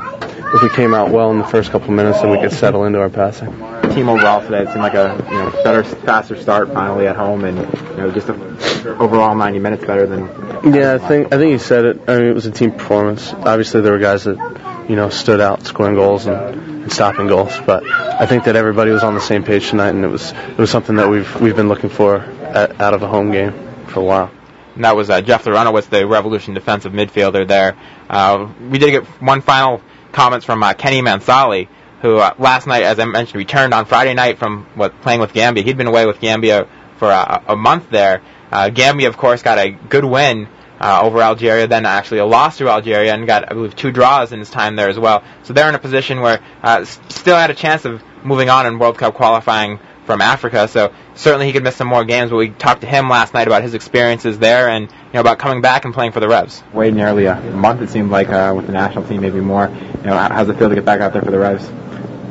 if 0.56 0.62
we 0.62 0.70
came 0.70 0.94
out 0.94 1.10
well 1.10 1.30
in 1.30 1.38
the 1.38 1.44
first 1.44 1.70
couple 1.70 1.90
of 1.90 1.94
minutes, 1.94 2.22
then 2.22 2.30
we 2.30 2.38
could 2.38 2.52
settle 2.52 2.84
into 2.84 2.98
our 2.98 3.10
passing. 3.10 3.50
Team 3.92 4.08
overall 4.08 4.40
today, 4.40 4.62
it 4.62 4.68
seemed 4.68 4.80
like 4.80 4.94
a 4.94 5.14
you 5.30 5.36
know 5.36 5.50
better, 5.62 5.84
faster 5.84 6.36
start 6.40 6.72
finally 6.72 7.06
at 7.06 7.14
home, 7.14 7.44
and 7.44 7.58
you 7.58 7.96
know 7.96 8.10
just 8.10 8.28
a, 8.28 8.96
overall 8.98 9.34
90 9.34 9.58
minutes 9.58 9.84
better 9.84 10.06
than. 10.06 10.74
Yeah, 10.74 10.94
I 10.94 10.98
think 10.98 11.32
I 11.32 11.38
think 11.38 11.52
you 11.52 11.58
said 11.58 11.84
it. 11.84 12.08
I 12.08 12.16
mean, 12.16 12.26
it 12.28 12.34
was 12.34 12.46
a 12.46 12.50
team 12.50 12.72
performance. 12.72 13.32
Obviously, 13.32 13.82
there 13.82 13.92
were 13.92 13.98
guys 13.98 14.24
that 14.24 14.86
you 14.88 14.96
know 14.96 15.10
stood 15.10 15.40
out, 15.40 15.66
scoring 15.66 15.94
goals 15.94 16.26
and, 16.26 16.36
and 16.36 16.92
stopping 16.92 17.26
goals, 17.26 17.52
but 17.66 17.84
I 17.86 18.24
think 18.26 18.44
that 18.44 18.56
everybody 18.56 18.92
was 18.92 19.02
on 19.02 19.14
the 19.14 19.20
same 19.20 19.44
page 19.44 19.68
tonight, 19.68 19.90
and 19.90 20.04
it 20.04 20.08
was 20.08 20.32
it 20.32 20.58
was 20.58 20.70
something 20.70 20.96
that 20.96 21.10
we've 21.10 21.40
we've 21.40 21.56
been 21.56 21.68
looking 21.68 21.90
for 21.90 22.20
at, 22.20 22.80
out 22.80 22.94
of 22.94 23.02
a 23.02 23.08
home 23.08 23.30
game 23.30 23.52
for 23.88 24.00
a 24.00 24.04
while. 24.04 24.30
And 24.74 24.84
that 24.84 24.96
was 24.96 25.08
uh, 25.08 25.22
Jeff 25.22 25.44
Larentowicz, 25.44 25.88
the 25.88 26.06
Revolution 26.06 26.52
defensive 26.52 26.92
midfielder 26.92 27.48
there. 27.48 27.76
Uh, 28.10 28.52
we 28.70 28.78
did 28.78 28.90
get 28.90 29.04
one 29.22 29.40
final 29.40 29.80
comments 30.16 30.46
from 30.46 30.62
uh, 30.62 30.72
Kenny 30.72 31.02
Mansally, 31.02 31.68
who 32.00 32.16
uh, 32.16 32.34
last 32.38 32.66
night, 32.66 32.82
as 32.82 32.98
I 32.98 33.04
mentioned, 33.04 33.36
returned 33.36 33.74
on 33.74 33.84
Friday 33.84 34.14
night 34.14 34.38
from 34.38 34.66
what 34.74 35.00
playing 35.02 35.20
with 35.20 35.34
Gambia. 35.34 35.62
He'd 35.62 35.76
been 35.76 35.86
away 35.86 36.06
with 36.06 36.20
Gambia 36.20 36.66
for 36.98 37.10
a, 37.10 37.44
a 37.48 37.56
month 37.56 37.90
there. 37.90 38.22
Uh, 38.50 38.70
Gambia, 38.70 39.08
of 39.08 39.18
course, 39.18 39.42
got 39.42 39.58
a 39.58 39.70
good 39.70 40.06
win 40.06 40.48
uh, 40.80 41.00
over 41.02 41.20
Algeria, 41.20 41.66
then 41.66 41.84
actually 41.84 42.18
a 42.20 42.24
loss 42.24 42.56
to 42.58 42.68
Algeria, 42.68 43.12
and 43.12 43.26
got, 43.26 43.50
I 43.50 43.54
believe, 43.54 43.76
two 43.76 43.92
draws 43.92 44.32
in 44.32 44.38
his 44.38 44.48
time 44.50 44.74
there 44.74 44.88
as 44.88 44.98
well. 44.98 45.22
So 45.42 45.52
they're 45.52 45.68
in 45.68 45.74
a 45.74 45.78
position 45.78 46.20
where 46.22 46.42
uh, 46.62 46.86
still 46.86 47.36
had 47.36 47.50
a 47.50 47.54
chance 47.54 47.84
of 47.84 48.02
moving 48.24 48.48
on 48.48 48.66
in 48.66 48.78
World 48.78 48.96
Cup 48.96 49.14
qualifying 49.14 49.78
from 50.06 50.20
Africa. 50.20 50.68
So 50.68 50.92
certainly 51.14 51.46
he 51.46 51.52
could 51.52 51.64
miss 51.64 51.76
some 51.76 51.88
more 51.88 52.04
games. 52.04 52.30
But 52.30 52.36
we 52.36 52.50
talked 52.50 52.80
to 52.80 52.86
him 52.86 53.08
last 53.08 53.34
night 53.34 53.46
about 53.46 53.62
his 53.62 53.74
experiences 53.74 54.38
there 54.38 54.68
and 54.68 54.90
you 54.90 55.12
know 55.12 55.20
about 55.20 55.38
coming 55.38 55.60
back 55.60 55.84
and 55.84 55.92
playing 55.92 56.12
for 56.12 56.20
the 56.20 56.28
Revs. 56.28 56.62
Wait 56.72 56.94
nearly 56.94 57.26
a 57.26 57.36
month 57.40 57.82
it 57.82 57.90
seemed 57.90 58.10
like 58.10 58.28
uh, 58.28 58.52
with 58.56 58.66
the 58.66 58.72
national 58.72 59.06
team, 59.06 59.20
maybe 59.20 59.40
more. 59.40 59.68
You 59.68 60.02
know, 60.04 60.16
how's 60.16 60.48
it 60.48 60.58
feel 60.58 60.68
to 60.68 60.74
get 60.74 60.84
back 60.84 61.00
out 61.00 61.12
there 61.12 61.22
for 61.22 61.30
the 61.30 61.38
Revs? 61.38 61.70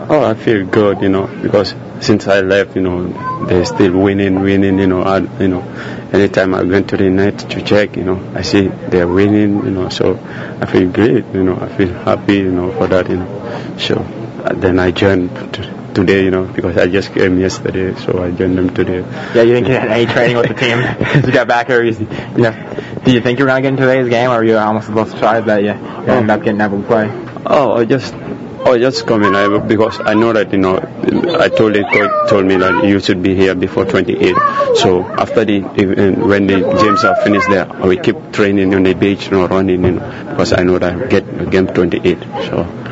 Oh, 0.08 0.24
I 0.24 0.36
feel 0.36 0.66
good, 0.68 1.02
you 1.02 1.10
know, 1.10 1.26
because 1.42 1.74
since 2.02 2.28
I 2.28 2.42
left, 2.42 2.76
you 2.76 2.82
know, 2.82 3.46
they're 3.46 3.66
still 3.66 3.98
winning, 3.98 4.42
winning, 4.42 4.78
you 4.78 4.88
know, 4.88 5.02
I, 5.02 5.20
you 5.42 5.48
know, 5.48 5.62
anytime 6.14 6.54
I 6.54 6.62
went 6.64 6.90
to 6.90 6.98
the 6.98 7.10
net 7.10 7.40
to 7.40 7.62
check, 7.64 7.96
you 7.96 8.04
know, 8.04 8.34
I 8.36 8.42
see 8.42 8.68
they're 8.68 9.08
winning, 9.08 9.64
you 9.66 9.72
know, 9.72 9.90
so 9.90 10.20
I 10.62 10.66
feel 10.66 10.92
great, 10.92 11.26
you 11.34 11.44
know, 11.44 11.58
I 11.60 11.70
feel 11.70 11.94
happy, 11.94 12.36
you 12.36 12.52
know, 12.52 12.72
for 12.74 12.88
that, 12.88 13.10
you 13.10 13.18
know. 13.18 13.76
So 13.80 13.96
then 14.54 14.80
I 14.80 14.92
joined 14.92 15.34
today, 15.96 16.26
you 16.26 16.32
know, 16.32 16.44
because 16.44 16.78
I 16.78 16.88
just 16.88 17.14
came 17.14 17.40
yesterday, 17.40 17.96
so 17.96 18.22
I 18.22 18.30
joined 18.32 18.58
them 18.58 18.70
today. 18.70 19.00
Yeah, 19.34 19.42
you 19.42 19.54
didn't 19.54 19.68
get 19.68 19.90
any 19.90 20.06
training 20.06 20.38
with 20.38 20.50
the 20.50 20.54
team. 20.54 20.78
you 21.26 21.32
got 21.32 21.48
back 21.48 21.68
here. 21.68 21.84
You, 21.84 21.98
you 21.98 22.44
know, 22.44 22.52
did 23.04 23.14
you 23.14 23.22
think 23.22 23.40
you're 23.40 23.48
gonna 23.48 23.62
get 23.62 23.74
in 23.74 23.78
today's 23.78 24.10
game, 24.10 24.30
or 24.30 24.38
were 24.38 24.44
you 24.44 24.58
almost 24.58 24.90
a 24.90 24.92
little 24.92 25.10
surprised 25.10 25.48
that 25.48 25.64
you, 25.64 25.70
you 25.70 26.12
ended 26.12 26.30
up 26.30 26.44
getting 26.44 26.62
able 26.62 26.82
to 26.82 26.88
play? 26.88 27.10
Oh, 27.46 27.74
I 27.74 27.86
just. 27.86 28.14
Oh, 28.68 28.76
just 28.80 29.06
coming 29.06 29.36
I, 29.36 29.60
because 29.60 30.00
I 30.00 30.16
know 30.16 30.34
that 30.34 30.52
you 30.52 30.58
know 30.58 30.78
I 30.78 31.50
told 31.50 31.76
the 31.76 31.84
coach 31.84 32.30
told 32.32 32.46
me 32.48 32.56
that 32.56 32.84
you 32.84 33.00
should 33.00 33.22
be 33.22 33.36
here 33.36 33.54
before 33.54 33.86
28. 33.86 34.36
So 34.78 35.04
after 35.04 35.46
the 35.46 35.60
when 35.62 36.48
the 36.48 36.62
games 36.62 37.04
are 37.04 37.16
finished 37.22 37.48
there, 37.48 37.72
I 37.72 37.86
will 37.86 38.02
keep 38.02 38.34
training 38.34 38.74
on 38.74 38.82
the 38.82 38.96
beach, 38.96 39.26
you 39.26 39.34
know, 39.34 39.48
running, 39.48 39.86
you 39.86 39.92
know, 39.92 40.26
because 40.32 40.52
I 40.54 40.64
know 40.64 40.80
that 40.80 40.96
I 40.96 41.06
get 41.06 41.52
game 41.52 41.68
28. 41.68 42.18
So. 42.50 42.86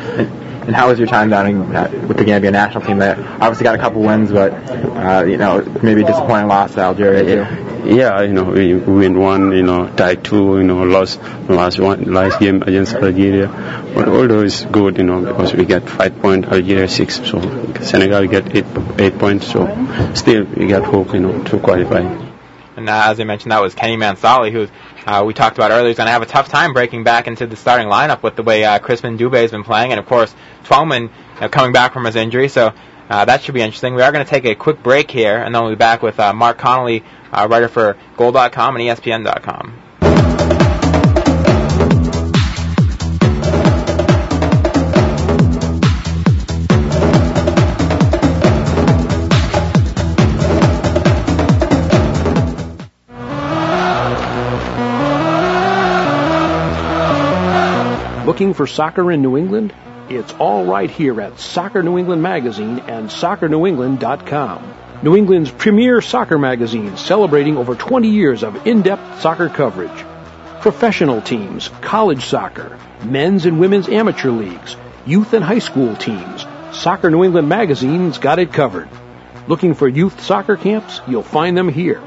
And 0.66 0.74
how 0.74 0.88
was 0.88 0.98
your 0.98 1.08
time 1.08 1.28
down 1.28 1.68
with 2.08 2.16
the 2.16 2.24
Gambia 2.24 2.50
national 2.50 2.84
team? 2.84 2.98
That 2.98 3.18
obviously 3.18 3.64
got 3.64 3.74
a 3.74 3.78
couple 3.78 4.00
wins, 4.02 4.32
but 4.32 4.52
uh, 4.52 5.24
you 5.26 5.36
know 5.36 5.62
maybe 5.82 6.02
a 6.02 6.06
disappointing 6.06 6.48
loss 6.48 6.74
to 6.74 6.80
Algeria 6.80 7.22
too. 7.22 7.64
Yeah, 7.94 8.22
you 8.22 8.32
know 8.32 8.44
we 8.44 8.74
win 8.74 9.18
one, 9.18 9.52
you 9.52 9.62
know 9.62 9.94
tied 9.94 10.24
two, 10.24 10.56
you 10.56 10.64
know 10.64 10.84
lost 10.84 11.20
last 11.50 11.78
one 11.78 12.04
last 12.12 12.40
game 12.40 12.62
against 12.62 12.94
Algeria. 12.94 13.48
But 13.94 14.08
although 14.08 14.40
it's 14.40 14.64
good, 14.64 14.96
you 14.96 15.04
know 15.04 15.20
because 15.20 15.52
we 15.52 15.66
get 15.66 15.86
five 15.86 16.18
points, 16.22 16.48
Algeria 16.48 16.88
six, 16.88 17.16
so 17.16 17.40
Senegal 17.82 18.26
get 18.26 18.56
eight 18.56 18.66
eight 18.98 19.18
points. 19.18 19.46
So 19.52 19.66
still 20.14 20.44
we 20.44 20.66
got 20.66 20.84
hope, 20.84 21.12
you 21.12 21.20
know, 21.20 21.44
to 21.44 21.58
qualify. 21.60 22.00
And 22.76 22.88
uh, 22.88 23.02
as 23.10 23.20
I 23.20 23.24
mentioned, 23.24 23.52
that 23.52 23.60
was 23.60 23.74
Kenny 23.74 23.96
Mansally, 23.96 24.50
who 24.50 24.66
uh, 25.06 25.22
we 25.26 25.34
talked 25.34 25.56
about 25.56 25.70
earlier. 25.70 25.88
He's 25.88 25.96
going 25.96 26.06
to 26.06 26.12
have 26.12 26.22
a 26.22 26.26
tough 26.26 26.48
time 26.48 26.72
breaking 26.72 27.04
back 27.04 27.26
into 27.26 27.46
the 27.46 27.56
starting 27.56 27.88
lineup 27.88 28.22
with 28.22 28.36
the 28.36 28.42
way 28.42 28.64
uh, 28.64 28.78
Crispin 28.78 29.18
Dubé 29.18 29.42
has 29.42 29.50
been 29.50 29.64
playing, 29.64 29.92
and 29.92 30.00
of 30.00 30.06
course 30.06 30.34
Twellman 30.64 31.10
uh, 31.40 31.48
coming 31.48 31.72
back 31.72 31.92
from 31.92 32.04
his 32.04 32.16
injury. 32.16 32.48
So 32.48 32.72
uh, 33.08 33.24
that 33.24 33.42
should 33.42 33.54
be 33.54 33.62
interesting. 33.62 33.94
We 33.94 34.02
are 34.02 34.12
going 34.12 34.24
to 34.24 34.30
take 34.30 34.44
a 34.44 34.54
quick 34.54 34.82
break 34.82 35.10
here, 35.10 35.36
and 35.36 35.54
then 35.54 35.62
we'll 35.62 35.72
be 35.72 35.76
back 35.76 36.02
with 36.02 36.18
uh, 36.18 36.32
Marc 36.32 36.58
Connolly, 36.58 37.04
uh, 37.32 37.46
writer 37.50 37.68
for 37.68 37.96
Goal.com 38.16 38.76
and 38.76 38.84
ESPN.com. 38.84 40.63
Looking 58.24 58.54
for 58.54 58.66
soccer 58.66 59.12
in 59.12 59.20
New 59.20 59.36
England? 59.36 59.74
It's 60.08 60.32
all 60.38 60.64
right 60.64 60.90
here 60.90 61.20
at 61.20 61.38
Soccer 61.38 61.82
New 61.82 61.98
England 61.98 62.22
Magazine 62.22 62.78
and 62.78 63.10
soccernewengland.com. 63.10 64.74
New 65.02 65.14
England's 65.14 65.50
premier 65.50 66.00
soccer 66.00 66.38
magazine 66.38 66.96
celebrating 66.96 67.58
over 67.58 67.74
20 67.74 68.08
years 68.08 68.42
of 68.42 68.66
in-depth 68.66 69.20
soccer 69.20 69.50
coverage. 69.50 70.06
Professional 70.62 71.20
teams, 71.20 71.68
college 71.82 72.24
soccer, 72.24 72.78
men's 73.04 73.44
and 73.44 73.60
women's 73.60 73.90
amateur 73.90 74.30
leagues, 74.30 74.74
youth 75.04 75.34
and 75.34 75.44
high 75.44 75.58
school 75.58 75.94
teams. 75.94 76.46
Soccer 76.72 77.10
New 77.10 77.24
England 77.24 77.50
Magazine's 77.50 78.16
got 78.16 78.38
it 78.38 78.54
covered. 78.54 78.88
Looking 79.48 79.74
for 79.74 79.86
youth 79.86 80.22
soccer 80.22 80.56
camps? 80.56 81.02
You'll 81.06 81.22
find 81.22 81.54
them 81.54 81.68
here 81.68 82.00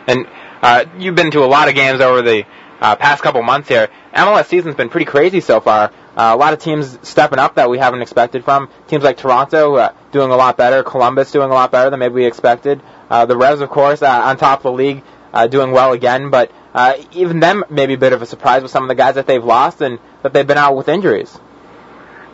And 0.06 0.26
uh, 0.60 0.84
you've 0.98 1.14
been 1.14 1.30
to 1.30 1.42
a 1.42 1.46
lot 1.46 1.68
of 1.68 1.74
games 1.74 2.02
over 2.02 2.20
the 2.20 2.44
uh, 2.80 2.96
past 2.96 3.22
couple 3.22 3.42
months 3.42 3.68
here. 3.68 3.88
MLS 4.14 4.46
season's 4.46 4.74
been 4.74 4.90
pretty 4.90 5.06
crazy 5.06 5.40
so 5.40 5.58
far. 5.60 5.90
Uh, 6.16 6.34
a 6.34 6.36
lot 6.36 6.52
of 6.52 6.58
teams 6.58 6.98
stepping 7.02 7.38
up 7.38 7.54
that 7.54 7.70
we 7.70 7.78
haven't 7.78 8.02
expected 8.02 8.44
from. 8.44 8.68
Teams 8.88 9.02
like 9.02 9.16
Toronto 9.16 9.76
uh, 9.76 9.92
doing 10.12 10.30
a 10.30 10.36
lot 10.36 10.58
better, 10.58 10.82
Columbus 10.82 11.32
doing 11.32 11.50
a 11.50 11.54
lot 11.54 11.72
better 11.72 11.88
than 11.88 12.00
maybe 12.00 12.14
we 12.14 12.26
expected. 12.26 12.82
Uh, 13.08 13.24
the 13.24 13.38
Revs, 13.38 13.62
of 13.62 13.70
course, 13.70 14.02
uh, 14.02 14.06
on 14.06 14.36
top 14.36 14.58
of 14.58 14.64
the 14.64 14.72
league, 14.72 15.02
uh, 15.32 15.46
doing 15.46 15.70
well 15.70 15.92
again. 15.92 16.28
But 16.28 16.52
uh, 16.74 16.94
even 17.12 17.40
them, 17.40 17.64
maybe 17.70 17.94
a 17.94 17.98
bit 17.98 18.12
of 18.12 18.20
a 18.20 18.26
surprise 18.26 18.62
with 18.62 18.70
some 18.70 18.82
of 18.82 18.88
the 18.88 18.94
guys 18.94 19.14
that 19.14 19.26
they've 19.26 19.42
lost 19.42 19.80
and 19.80 19.98
that 20.22 20.34
they've 20.34 20.46
been 20.46 20.58
out 20.58 20.76
with 20.76 20.88
injuries. 20.88 21.38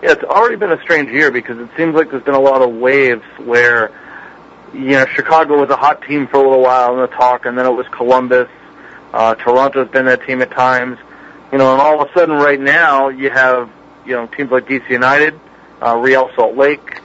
Yeah, 0.04 0.12
it's 0.12 0.22
already 0.22 0.56
been 0.56 0.70
a 0.70 0.78
strange 0.82 1.10
year 1.10 1.30
because 1.30 1.58
it 1.58 1.70
seems 1.78 1.94
like 1.94 2.10
there's 2.10 2.22
been 2.22 2.34
a 2.34 2.38
lot 2.38 2.60
of 2.60 2.74
waves 2.74 3.22
where, 3.38 3.90
you 4.74 4.90
know, 4.90 5.06
Chicago 5.06 5.58
was 5.58 5.70
a 5.70 5.76
hot 5.76 6.02
team 6.02 6.26
for 6.26 6.36
a 6.36 6.42
little 6.46 6.60
while 6.60 6.92
in 6.92 7.00
the 7.00 7.06
talk, 7.06 7.46
and 7.46 7.56
then 7.56 7.64
it 7.64 7.72
was 7.72 7.86
Columbus. 7.90 8.50
Uh, 9.14 9.34
Toronto's 9.36 9.88
been 9.88 10.04
that 10.04 10.26
team 10.26 10.42
at 10.42 10.50
times, 10.50 10.98
you 11.50 11.56
know, 11.56 11.72
and 11.72 11.80
all 11.80 12.02
of 12.02 12.06
a 12.06 12.12
sudden 12.12 12.36
right 12.36 12.60
now 12.60 13.08
you 13.08 13.30
have, 13.30 13.70
you 14.04 14.12
know, 14.12 14.26
teams 14.26 14.50
like 14.50 14.66
DC 14.66 14.90
United, 14.90 15.40
uh, 15.80 15.96
Real 15.96 16.28
Salt 16.36 16.54
Lake, 16.54 17.00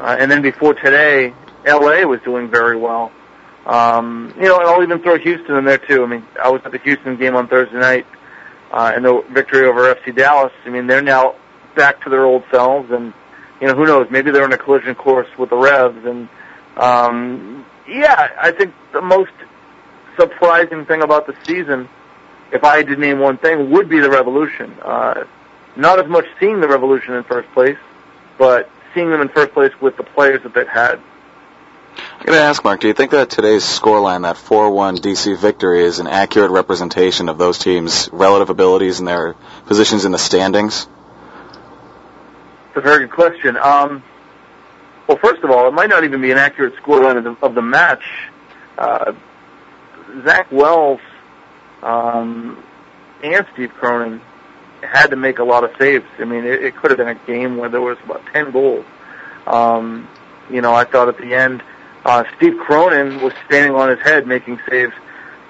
uh, 0.00 0.16
and 0.18 0.28
then 0.28 0.42
before 0.42 0.74
today, 0.74 1.32
LA 1.64 2.02
was 2.02 2.18
doing 2.24 2.50
very 2.50 2.76
well. 2.76 3.12
Um, 3.64 4.34
you 4.36 4.48
know, 4.48 4.58
and 4.58 4.66
I'll 4.68 4.82
even 4.82 5.00
throw 5.00 5.18
Houston 5.18 5.54
in 5.54 5.64
there 5.64 5.78
too. 5.78 6.02
I 6.02 6.06
mean, 6.08 6.26
I 6.42 6.50
was 6.50 6.62
at 6.64 6.72
the 6.72 6.78
Houston 6.78 7.16
game 7.16 7.36
on 7.36 7.46
Thursday 7.46 7.78
night, 7.78 8.06
uh, 8.72 8.90
and 8.92 9.04
the 9.04 9.24
victory 9.30 9.68
over 9.68 9.94
FC 9.94 10.16
Dallas. 10.16 10.52
I 10.66 10.70
mean, 10.70 10.88
they're 10.88 11.00
now 11.00 11.36
back 11.80 12.02
to 12.02 12.10
their 12.10 12.26
old 12.26 12.44
selves, 12.50 12.90
and 12.90 13.14
you 13.58 13.66
know, 13.66 13.74
who 13.74 13.86
knows? 13.86 14.08
Maybe 14.10 14.30
they're 14.30 14.44
in 14.44 14.52
a 14.52 14.58
collision 14.58 14.94
course 14.94 15.28
with 15.38 15.48
the 15.48 15.56
Revs, 15.56 16.04
and 16.04 16.28
um, 16.76 17.64
yeah, 17.88 18.28
I 18.38 18.52
think 18.52 18.74
the 18.92 19.00
most 19.00 19.32
surprising 20.18 20.84
thing 20.84 21.02
about 21.02 21.26
the 21.26 21.34
season, 21.46 21.88
if 22.52 22.64
I 22.64 22.76
had 22.76 22.88
to 22.88 22.96
name 22.96 23.18
one 23.18 23.38
thing, 23.38 23.70
would 23.70 23.88
be 23.88 23.98
the 23.98 24.10
Revolution. 24.10 24.76
Uh, 24.82 25.24
not 25.74 25.98
as 25.98 26.06
much 26.06 26.26
seeing 26.38 26.60
the 26.60 26.68
Revolution 26.68 27.14
in 27.14 27.24
first 27.24 27.50
place, 27.52 27.78
but 28.36 28.68
seeing 28.92 29.10
them 29.10 29.22
in 29.22 29.30
first 29.30 29.52
place 29.52 29.72
with 29.80 29.96
the 29.96 30.02
players 30.02 30.42
that 30.42 30.52
they've 30.52 30.68
had. 30.68 31.00
I'm 31.96 32.26
going 32.26 32.38
to 32.38 32.44
ask 32.44 32.62
Marc, 32.62 32.80
do 32.80 32.88
you 32.88 32.94
think 32.94 33.12
that 33.12 33.30
today's 33.30 33.64
scoreline, 33.64 34.22
that 34.22 34.36
4-1 34.36 34.98
DC 34.98 35.36
victory, 35.38 35.82
is 35.82 35.98
an 35.98 36.06
accurate 36.06 36.50
representation 36.50 37.30
of 37.30 37.38
those 37.38 37.58
teams' 37.58 38.10
relative 38.12 38.50
abilities 38.50 38.98
and 38.98 39.08
their 39.08 39.34
positions 39.66 40.04
in 40.04 40.12
the 40.12 40.18
standings? 40.18 40.86
It's 42.70 42.76
a 42.76 42.80
very 42.82 43.00
good 43.00 43.10
question. 43.10 43.56
Um, 43.56 44.00
well, 45.08 45.18
first 45.18 45.42
of 45.42 45.50
all, 45.50 45.66
it 45.66 45.72
might 45.72 45.90
not 45.90 46.04
even 46.04 46.20
be 46.20 46.30
an 46.30 46.38
accurate 46.38 46.76
scoreline 46.76 47.16
of 47.16 47.24
the, 47.24 47.36
of 47.44 47.56
the 47.56 47.62
match. 47.62 48.04
Uh, 48.78 49.12
Zach 50.24 50.52
Wells 50.52 51.00
um, 51.82 52.62
and 53.24 53.44
Steve 53.52 53.72
Cronin 53.74 54.20
had 54.82 55.08
to 55.08 55.16
make 55.16 55.40
a 55.40 55.42
lot 55.42 55.64
of 55.64 55.72
saves. 55.80 56.04
I 56.20 56.24
mean, 56.24 56.44
it, 56.44 56.62
it 56.62 56.76
could 56.76 56.92
have 56.92 56.98
been 56.98 57.08
a 57.08 57.16
game 57.26 57.56
where 57.56 57.68
there 57.68 57.80
was 57.80 57.98
about 58.04 58.24
10 58.32 58.52
goals. 58.52 58.86
Um, 59.48 60.06
you 60.48 60.60
know, 60.60 60.72
I 60.72 60.84
thought 60.84 61.08
at 61.08 61.18
the 61.18 61.34
end, 61.34 61.64
uh, 62.04 62.22
Steve 62.36 62.56
Cronin 62.58 63.20
was 63.20 63.32
standing 63.46 63.74
on 63.74 63.88
his 63.88 63.98
head 63.98 64.28
making 64.28 64.60
saves, 64.68 64.92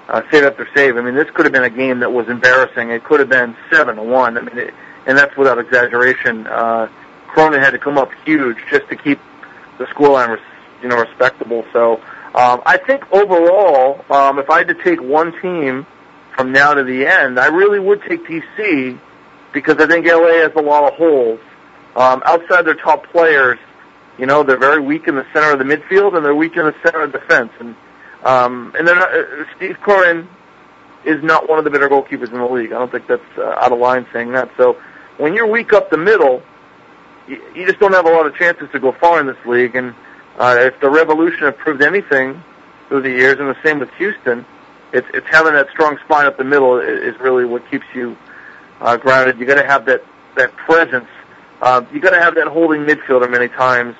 uh, 0.09 0.23
save 0.31 0.43
after 0.43 0.67
save. 0.73 0.97
I 0.97 1.01
mean, 1.01 1.13
this 1.13 1.29
could 1.29 1.45
have 1.45 1.53
been 1.53 1.63
a 1.63 1.69
game 1.69 1.99
that 1.99 2.11
was 2.11 2.27
embarrassing. 2.29 2.89
It 2.89 3.03
could 3.03 3.19
have 3.19 3.29
been 3.29 3.55
7 3.69 3.95
to 3.95 4.01
1. 4.01 4.37
I 4.39 4.41
mean, 4.41 4.57
it, 4.57 4.73
and 5.05 5.15
that's 5.15 5.37
without 5.37 5.59
exaggeration. 5.59 6.47
Uh, 6.47 6.89
Cronin 7.31 7.61
had 7.61 7.71
to 7.71 7.79
come 7.79 7.97
up 7.97 8.11
huge 8.25 8.57
just 8.69 8.87
to 8.89 8.95
keep 8.95 9.19
the 9.77 9.85
scoreline, 9.85 10.39
you 10.81 10.89
know, 10.89 10.97
respectable. 10.97 11.65
So 11.71 11.93
um, 12.35 12.61
I 12.65 12.77
think 12.77 13.09
overall, 13.11 14.05
um, 14.09 14.37
if 14.37 14.49
I 14.49 14.59
had 14.59 14.67
to 14.67 14.73
take 14.73 15.01
one 15.01 15.39
team 15.41 15.87
from 16.35 16.51
now 16.51 16.73
to 16.73 16.83
the 16.83 17.05
end, 17.05 17.39
I 17.39 17.47
really 17.47 17.79
would 17.79 18.01
take 18.03 18.25
DC 18.25 18.99
because 19.53 19.77
I 19.77 19.87
think 19.87 20.05
LA 20.05 20.41
has 20.41 20.51
a 20.55 20.61
lot 20.61 20.91
of 20.91 20.97
holes. 20.97 21.39
Um, 21.95 22.21
outside 22.25 22.63
their 22.63 22.75
top 22.75 23.07
players, 23.07 23.59
you 24.17 24.25
know, 24.25 24.43
they're 24.43 24.57
very 24.57 24.81
weak 24.81 25.07
in 25.07 25.15
the 25.15 25.25
center 25.33 25.53
of 25.53 25.59
the 25.59 25.65
midfield 25.65 26.15
and 26.15 26.25
they're 26.25 26.35
weak 26.35 26.55
in 26.55 26.65
the 26.65 26.75
center 26.83 27.01
of 27.01 27.11
defense. 27.11 27.51
And 27.59 27.75
um, 28.23 28.73
and 28.77 28.85
not, 28.85 29.11
uh, 29.11 29.45
Steve 29.55 29.77
Cronin 29.81 30.27
is 31.05 31.23
not 31.23 31.49
one 31.49 31.57
of 31.57 31.65
the 31.65 31.71
better 31.71 31.89
goalkeepers 31.89 32.31
in 32.31 32.37
the 32.37 32.45
league. 32.45 32.71
I 32.71 32.77
don't 32.77 32.91
think 32.91 33.07
that's 33.07 33.23
uh, 33.37 33.55
out 33.59 33.71
of 33.71 33.79
line 33.79 34.05
saying 34.13 34.33
that. 34.33 34.51
So 34.57 34.77
when 35.17 35.33
you're 35.33 35.47
weak 35.47 35.73
up 35.73 35.89
the 35.89 35.97
middle, 35.97 36.43
you, 37.31 37.41
you 37.55 37.65
just 37.65 37.79
don't 37.79 37.93
have 37.93 38.05
a 38.05 38.09
lot 38.09 38.25
of 38.25 38.35
chances 38.35 38.69
to 38.73 38.79
go 38.79 38.91
far 38.91 39.19
in 39.19 39.27
this 39.27 39.37
league. 39.45 39.75
And 39.75 39.95
uh, 40.37 40.57
if 40.59 40.79
the 40.81 40.89
Revolution 40.89 41.43
have 41.43 41.57
proved 41.57 41.81
anything 41.81 42.43
through 42.89 43.01
the 43.01 43.09
years, 43.09 43.39
and 43.39 43.47
the 43.47 43.57
same 43.63 43.79
with 43.79 43.89
Houston, 43.93 44.45
it's 44.91 45.07
it's 45.13 45.27
having 45.27 45.53
that 45.53 45.69
strong 45.69 45.97
spine 46.03 46.25
up 46.25 46.37
the 46.37 46.43
middle 46.43 46.77
is, 46.79 47.15
is 47.15 47.19
really 47.21 47.45
what 47.45 47.69
keeps 47.71 47.85
you 47.93 48.17
uh, 48.81 48.97
grounded. 48.97 49.39
You 49.39 49.45
got 49.45 49.61
to 49.61 49.65
have 49.65 49.85
that 49.85 50.03
that 50.35 50.55
presence. 50.57 51.07
Uh, 51.61 51.83
you 51.93 51.99
got 51.99 52.09
to 52.11 52.19
have 52.19 52.35
that 52.35 52.47
holding 52.47 52.81
midfielder 52.81 53.29
many 53.29 53.47
times. 53.47 53.95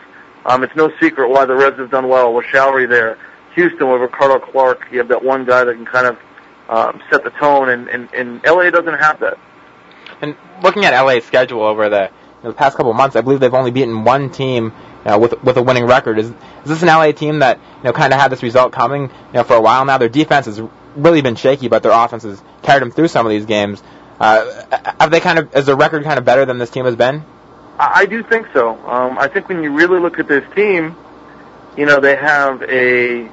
Um, 0.45 0.63
it's 0.63 0.75
no 0.75 0.91
secret 0.99 1.29
why 1.29 1.45
the 1.45 1.55
Reds 1.55 1.77
have 1.77 1.91
done 1.91 2.09
well 2.09 2.33
with 2.33 2.45
Shalrie 2.47 2.89
there. 2.89 3.17
Houston 3.53 3.89
with 3.91 4.01
Ricardo 4.01 4.39
Clark, 4.39 4.87
you 4.91 4.97
have 4.97 5.09
that 5.09 5.23
one 5.23 5.45
guy 5.45 5.63
that 5.63 5.75
can 5.75 5.85
kind 5.85 6.07
of 6.07 6.17
um, 6.69 7.01
set 7.11 7.23
the 7.23 7.29
tone, 7.31 7.69
and, 7.69 7.89
and, 7.89 8.11
and 8.13 8.41
LA 8.45 8.69
doesn't 8.69 8.97
have 8.97 9.19
that. 9.19 9.37
And 10.21 10.35
looking 10.63 10.85
at 10.85 10.99
LA's 10.99 11.25
schedule 11.25 11.61
over 11.61 11.89
the, 11.89 12.09
know, 12.43 12.51
the 12.51 12.57
past 12.57 12.77
couple 12.77 12.91
of 12.91 12.97
months, 12.97 13.15
I 13.15 13.21
believe 13.21 13.39
they've 13.39 13.53
only 13.53 13.71
beaten 13.71 14.03
one 14.03 14.29
team 14.29 14.73
you 15.05 15.11
know, 15.11 15.19
with 15.19 15.41
with 15.43 15.57
a 15.57 15.63
winning 15.63 15.85
record. 15.85 16.19
Is 16.19 16.29
is 16.29 16.35
this 16.65 16.81
an 16.81 16.87
LA 16.87 17.11
team 17.11 17.39
that 17.39 17.57
you 17.57 17.83
know 17.83 17.93
kind 17.93 18.13
of 18.13 18.19
had 18.19 18.31
this 18.31 18.43
result 18.43 18.71
coming 18.71 19.03
you 19.03 19.33
know 19.33 19.43
for 19.43 19.55
a 19.55 19.61
while 19.61 19.85
now? 19.85 19.97
Their 19.97 20.09
defense 20.09 20.45
has 20.45 20.61
really 20.95 21.21
been 21.21 21.35
shaky, 21.35 21.67
but 21.67 21.83
their 21.83 21.91
offense 21.91 22.23
has 22.23 22.41
carried 22.61 22.81
them 22.81 22.91
through 22.91 23.07
some 23.07 23.25
of 23.25 23.29
these 23.29 23.45
games. 23.45 23.81
Uh, 24.19 24.65
have 24.99 25.09
they 25.09 25.19
kind 25.19 25.39
of 25.39 25.55
is 25.55 25.65
their 25.65 25.75
record 25.75 26.03
kind 26.03 26.19
of 26.19 26.25
better 26.25 26.45
than 26.45 26.57
this 26.57 26.69
team 26.69 26.85
has 26.85 26.95
been? 26.95 27.23
I, 27.79 28.01
I 28.01 28.05
do 28.05 28.23
think 28.23 28.47
so. 28.53 28.77
Um, 28.85 29.17
I 29.17 29.27
think 29.27 29.49
when 29.49 29.63
you 29.63 29.71
really 29.73 29.99
look 29.99 30.19
at 30.19 30.27
this 30.27 30.43
team, 30.53 30.95
you 31.77 31.85
know 31.85 31.99
they 31.99 32.15
have 32.15 32.61
a 32.63 33.27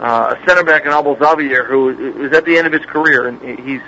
uh, 0.00 0.34
a 0.34 0.46
center 0.46 0.64
back 0.64 0.86
in 0.86 0.92
Abel 0.92 1.16
Xavier 1.16 1.64
who 1.64 2.24
is 2.24 2.32
at 2.32 2.44
the 2.44 2.56
end 2.56 2.66
of 2.66 2.72
his 2.72 2.84
career, 2.86 3.28
and 3.28 3.40
he's 3.60 3.82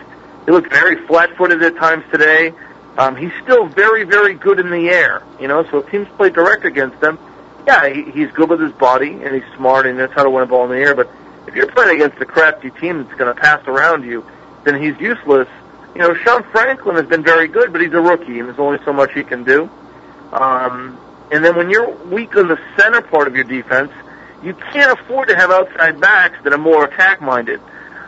he 0.44 0.52
looked 0.52 0.70
very 0.70 1.04
flat-footed 1.06 1.60
at 1.60 1.76
times 1.76 2.04
today. 2.12 2.52
Um, 2.98 3.16
he's 3.16 3.32
still 3.42 3.66
very, 3.66 4.04
very 4.04 4.34
good 4.34 4.58
in 4.58 4.70
the 4.70 4.88
air, 4.88 5.22
you 5.38 5.48
know. 5.48 5.64
So 5.70 5.78
if 5.78 5.90
teams 5.90 6.08
play 6.16 6.30
direct 6.30 6.64
against 6.64 7.02
him, 7.02 7.18
yeah, 7.66 7.88
he, 7.88 8.10
he's 8.10 8.30
good 8.30 8.48
with 8.48 8.60
his 8.60 8.72
body 8.72 9.10
and 9.10 9.34
he's 9.34 9.54
smart 9.56 9.86
and 9.86 9.98
knows 9.98 10.10
how 10.14 10.22
to 10.22 10.30
win 10.30 10.42
a 10.42 10.46
ball 10.46 10.64
in 10.64 10.70
the 10.70 10.76
air. 10.76 10.94
But 10.94 11.10
if 11.46 11.54
you're 11.54 11.70
playing 11.70 11.96
against 11.96 12.20
a 12.22 12.24
crafty 12.24 12.70
team 12.70 13.04
that's 13.04 13.18
going 13.18 13.34
to 13.34 13.40
pass 13.40 13.66
around 13.66 14.04
you, 14.04 14.24
then 14.64 14.80
he's 14.80 14.98
useless. 15.00 15.48
You 15.94 16.02
know, 16.02 16.14
Sean 16.14 16.42
Franklin 16.44 16.96
has 16.96 17.06
been 17.06 17.22
very 17.22 17.48
good, 17.48 17.72
but 17.72 17.80
he's 17.80 17.92
a 17.92 18.00
rookie 18.00 18.38
and 18.38 18.48
there's 18.48 18.58
only 18.58 18.78
so 18.84 18.92
much 18.92 19.12
he 19.12 19.24
can 19.24 19.44
do. 19.44 19.68
Um, 20.32 20.98
and 21.30 21.44
then 21.44 21.56
when 21.56 21.70
you're 21.70 21.90
weak 22.06 22.36
on 22.36 22.48
the 22.48 22.58
center 22.76 23.02
part 23.02 23.28
of 23.28 23.34
your 23.34 23.44
defense, 23.44 23.92
you 24.42 24.54
can't 24.54 24.98
afford 24.98 25.28
to 25.28 25.36
have 25.36 25.50
outside 25.50 26.00
backs 26.00 26.38
that 26.44 26.52
are 26.52 26.58
more 26.58 26.84
attack 26.84 27.20
minded. 27.20 27.60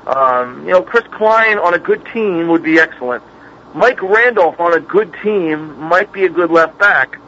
Um, 0.07 0.64
you 0.64 0.70
know, 0.70 0.83
Chris 0.83 1.05
Klein 1.11 1.59
on 1.59 1.74
a 1.74 1.79
good 1.79 2.05
team 2.07 2.48
would 2.48 2.62
be 2.62 2.79
excellent. 2.79 3.22
Mike 3.75 4.03
Randolph 4.03 4.59
on 4.61 4.75
a 4.75 4.81
good 4.81 5.15
team 5.23 5.79
might 5.81 6.13
be 6.13 6.25
a 6.25 6.29
good 6.29 6.51
left 6.51 6.79
back, 6.79 7.19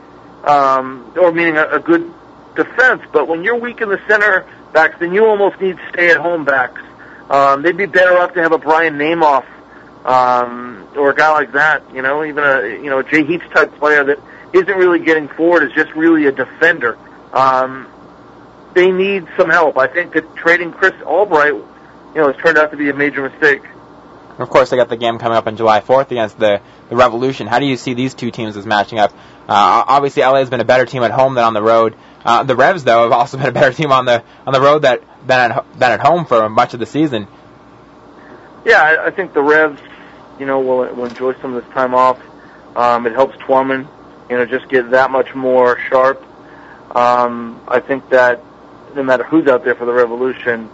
um, 0.44 1.12
or 1.16 1.32
meaning 1.32 1.56
a, 1.56 1.66
a 1.68 1.80
good 1.80 2.12
defense. 2.54 3.02
But 3.12 3.28
when 3.28 3.44
you're 3.44 3.58
weak 3.58 3.80
in 3.80 3.88
the 3.88 4.00
center 4.08 4.46
backs, 4.72 4.96
then 4.98 5.12
you 5.12 5.26
almost 5.26 5.60
need 5.60 5.78
stay-at-home 5.92 6.44
backs. 6.44 6.80
Um, 7.28 7.62
they'd 7.62 7.76
be 7.76 7.86
better 7.86 8.18
off 8.18 8.34
to 8.34 8.42
have 8.42 8.52
a 8.52 8.58
Brian 8.58 8.94
Namoff 8.94 9.44
um, 10.04 10.88
or 10.96 11.10
a 11.10 11.14
guy 11.14 11.32
like 11.32 11.52
that. 11.52 11.82
You 11.94 12.02
know, 12.02 12.24
even 12.24 12.42
a 12.42 12.68
you 12.82 12.90
know 12.90 13.00
a 13.00 13.04
Jay 13.04 13.24
Heaps 13.24 13.48
type 13.52 13.72
player 13.78 14.04
that 14.04 14.18
isn't 14.52 14.76
really 14.76 14.98
getting 15.00 15.28
forward 15.28 15.62
is 15.62 15.72
just 15.72 15.92
really 15.92 16.26
a 16.26 16.32
defender. 16.32 16.98
Um, 17.32 17.86
they 18.74 18.90
need 18.90 19.26
some 19.36 19.50
help. 19.50 19.78
I 19.78 19.86
think 19.86 20.14
that 20.14 20.34
trading 20.36 20.72
Chris 20.72 20.94
Albright, 21.02 21.52
you 21.52 21.64
know, 22.14 22.32
has 22.32 22.36
turned 22.42 22.58
out 22.58 22.70
to 22.70 22.76
be 22.76 22.88
a 22.90 22.94
major 22.94 23.28
mistake. 23.28 23.62
Of 24.40 24.48
course, 24.48 24.70
they 24.70 24.76
got 24.76 24.88
the 24.88 24.96
game 24.96 25.18
coming 25.18 25.36
up 25.36 25.46
on 25.46 25.56
July 25.56 25.80
4th 25.80 26.10
against 26.10 26.38
the, 26.38 26.62
the 26.88 26.96
Revolution. 26.96 27.46
How 27.46 27.58
do 27.58 27.66
you 27.66 27.76
see 27.76 27.92
these 27.94 28.14
two 28.14 28.30
teams 28.30 28.56
as 28.56 28.64
matching 28.64 28.98
up? 28.98 29.12
Uh, 29.12 29.84
obviously, 29.86 30.22
LA 30.22 30.36
has 30.36 30.48
been 30.48 30.60
a 30.60 30.64
better 30.64 30.86
team 30.86 31.02
at 31.02 31.10
home 31.10 31.34
than 31.34 31.44
on 31.44 31.52
the 31.52 31.62
road. 31.62 31.94
Uh, 32.24 32.42
the 32.42 32.56
Revs, 32.56 32.84
though, 32.84 33.02
have 33.02 33.12
also 33.12 33.36
been 33.38 33.48
a 33.48 33.52
better 33.52 33.72
team 33.72 33.92
on 33.92 34.06
the 34.06 34.22
on 34.46 34.52
the 34.52 34.60
road 34.60 34.82
that 34.82 35.02
than 35.26 35.52
at, 35.52 35.78
than 35.78 35.92
at 35.92 36.00
home 36.00 36.24
for 36.24 36.48
much 36.48 36.72
of 36.72 36.80
the 36.80 36.86
season. 36.86 37.26
Yeah, 38.64 38.82
I, 38.82 39.06
I 39.06 39.10
think 39.10 39.32
the 39.32 39.42
Revs, 39.42 39.80
you 40.38 40.46
know, 40.46 40.60
will, 40.60 40.94
will 40.94 41.06
enjoy 41.06 41.34
some 41.40 41.54
of 41.54 41.64
this 41.64 41.72
time 41.74 41.94
off. 41.94 42.18
Um, 42.76 43.06
it 43.06 43.12
helps 43.12 43.36
Twellman, 43.38 43.88
you 44.30 44.36
know, 44.36 44.46
just 44.46 44.68
get 44.68 44.90
that 44.90 45.10
much 45.10 45.34
more 45.34 45.78
sharp. 45.88 46.22
Um, 46.96 47.60
I 47.68 47.80
think 47.80 48.08
that 48.10 48.42
no 48.94 49.02
matter 49.02 49.24
who's 49.24 49.46
out 49.48 49.64
there 49.64 49.74
for 49.74 49.84
the 49.84 49.92
Revolution, 49.92 50.70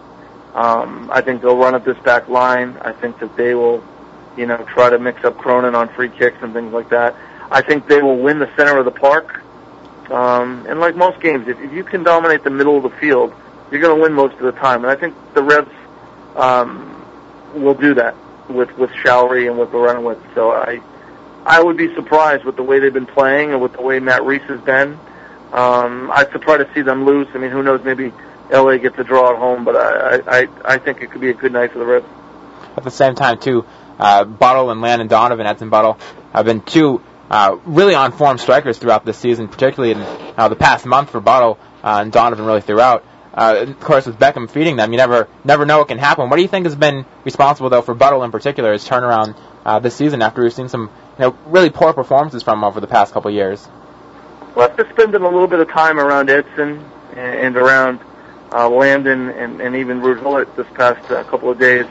um, 0.56 1.10
I 1.12 1.20
think 1.20 1.42
they'll 1.42 1.56
run 1.56 1.74
up 1.74 1.84
this 1.84 1.98
back 1.98 2.28
line. 2.28 2.78
I 2.80 2.92
think 2.92 3.18
that 3.20 3.36
they 3.36 3.54
will, 3.54 3.84
you 4.38 4.46
know, 4.46 4.56
try 4.64 4.88
to 4.88 4.98
mix 4.98 5.22
up 5.22 5.36
Cronin 5.36 5.74
on 5.74 5.88
free 5.90 6.08
kicks 6.08 6.38
and 6.40 6.54
things 6.54 6.72
like 6.72 6.88
that. 6.88 7.14
I 7.50 7.60
think 7.60 7.86
they 7.86 8.00
will 8.00 8.16
win 8.16 8.38
the 8.38 8.50
center 8.56 8.78
of 8.78 8.86
the 8.86 8.90
park. 8.90 9.42
Um, 10.10 10.64
and 10.66 10.80
like 10.80 10.96
most 10.96 11.20
games, 11.20 11.46
if, 11.46 11.60
if 11.60 11.72
you 11.72 11.84
can 11.84 12.04
dominate 12.04 12.42
the 12.42 12.50
middle 12.50 12.76
of 12.78 12.84
the 12.84 12.98
field, 12.98 13.34
you're 13.70 13.82
going 13.82 13.94
to 13.94 14.02
win 14.02 14.14
most 14.14 14.34
of 14.36 14.42
the 14.42 14.52
time. 14.52 14.82
And 14.82 14.90
I 14.90 14.96
think 14.96 15.14
the 15.34 15.42
Revs 15.42 15.70
um, 16.36 17.04
will 17.54 17.74
do 17.74 17.94
that 17.94 18.14
with 18.48 18.70
with 18.78 18.90
Shalrie 18.90 19.48
and 19.48 19.58
with 19.58 19.70
Larentowicz. 19.70 20.34
So 20.34 20.52
I 20.52 20.80
I 21.44 21.62
would 21.62 21.76
be 21.76 21.94
surprised 21.94 22.44
with 22.44 22.56
the 22.56 22.62
way 22.62 22.78
they've 22.78 22.94
been 22.94 23.04
playing 23.04 23.52
and 23.52 23.60
with 23.60 23.72
the 23.74 23.82
way 23.82 24.00
Matt 24.00 24.24
Reis 24.24 24.42
has 24.42 24.60
been. 24.62 24.98
Um, 25.52 26.10
I'd 26.14 26.30
surprised 26.32 26.66
to 26.66 26.74
see 26.74 26.82
them 26.82 27.04
lose. 27.04 27.28
I 27.34 27.38
mean, 27.38 27.50
who 27.50 27.62
knows? 27.62 27.84
Maybe 27.84 28.12
LA 28.50 28.76
gets 28.78 28.98
a 28.98 29.04
draw 29.04 29.30
at 29.30 29.38
home, 29.38 29.64
but 29.64 29.76
I 29.76 30.40
I 30.42 30.48
I 30.64 30.78
think 30.78 31.02
it 31.02 31.10
could 31.10 31.20
be 31.20 31.30
a 31.30 31.34
good 31.34 31.52
night 31.52 31.72
for 31.72 31.78
the 31.78 31.86
Reds. 31.86 32.06
At 32.76 32.84
the 32.84 32.90
same 32.90 33.14
time, 33.14 33.38
too, 33.38 33.64
uh, 33.98 34.24
Buddle 34.24 34.70
and 34.70 34.80
Landon 34.80 35.08
Donovan, 35.08 35.46
Edson 35.46 35.70
Buddle, 35.70 35.98
have 36.32 36.44
been 36.44 36.60
two 36.60 37.02
uh, 37.30 37.56
really 37.64 37.94
on 37.94 38.12
form 38.12 38.38
strikers 38.38 38.78
throughout 38.78 39.04
this 39.04 39.16
season, 39.18 39.48
particularly 39.48 39.92
in 39.92 40.00
uh, 40.36 40.48
the 40.48 40.56
past 40.56 40.86
month 40.86 41.10
for 41.10 41.20
Buddle 41.20 41.58
uh, 41.82 42.00
and 42.02 42.12
Donovan 42.12 42.44
really 42.44 42.60
throughout. 42.60 43.04
Uh, 43.34 43.66
of 43.68 43.80
course, 43.80 44.06
with 44.06 44.18
Beckham 44.18 44.50
feeding 44.50 44.76
them, 44.76 44.92
you 44.92 44.96
never 44.96 45.28
never 45.44 45.66
know 45.66 45.78
what 45.78 45.88
can 45.88 45.98
happen. 45.98 46.30
What 46.30 46.36
do 46.36 46.42
you 46.42 46.48
think 46.48 46.64
has 46.64 46.74
been 46.74 47.04
responsible, 47.24 47.68
though, 47.68 47.82
for 47.82 47.94
Buddle 47.94 48.22
in 48.22 48.30
particular, 48.30 48.72
his 48.72 48.88
turnaround 48.88 49.36
uh, 49.64 49.78
this 49.78 49.94
season 49.94 50.22
after 50.22 50.42
we've 50.42 50.52
seen 50.52 50.68
some 50.68 50.90
you 51.18 51.24
know 51.24 51.38
really 51.46 51.70
poor 51.70 51.92
performances 51.92 52.42
from 52.42 52.60
him 52.60 52.64
over 52.64 52.80
the 52.80 52.86
past 52.86 53.12
couple 53.12 53.28
of 53.28 53.34
years? 53.34 53.68
Well, 54.54 54.70
after 54.70 54.88
spending 54.90 55.20
a 55.20 55.28
little 55.28 55.48
bit 55.48 55.60
of 55.60 55.68
time 55.68 56.00
around 56.00 56.30
Edson 56.30 56.82
and, 57.14 57.18
and 57.18 57.56
around 57.56 58.00
uh, 58.52 58.68
Landon 58.68 59.28
and, 59.30 59.60
and 59.60 59.76
even 59.76 60.00
Gullit 60.00 60.54
this 60.56 60.66
past 60.74 61.10
uh, 61.10 61.24
couple 61.24 61.50
of 61.50 61.58
days, 61.58 61.86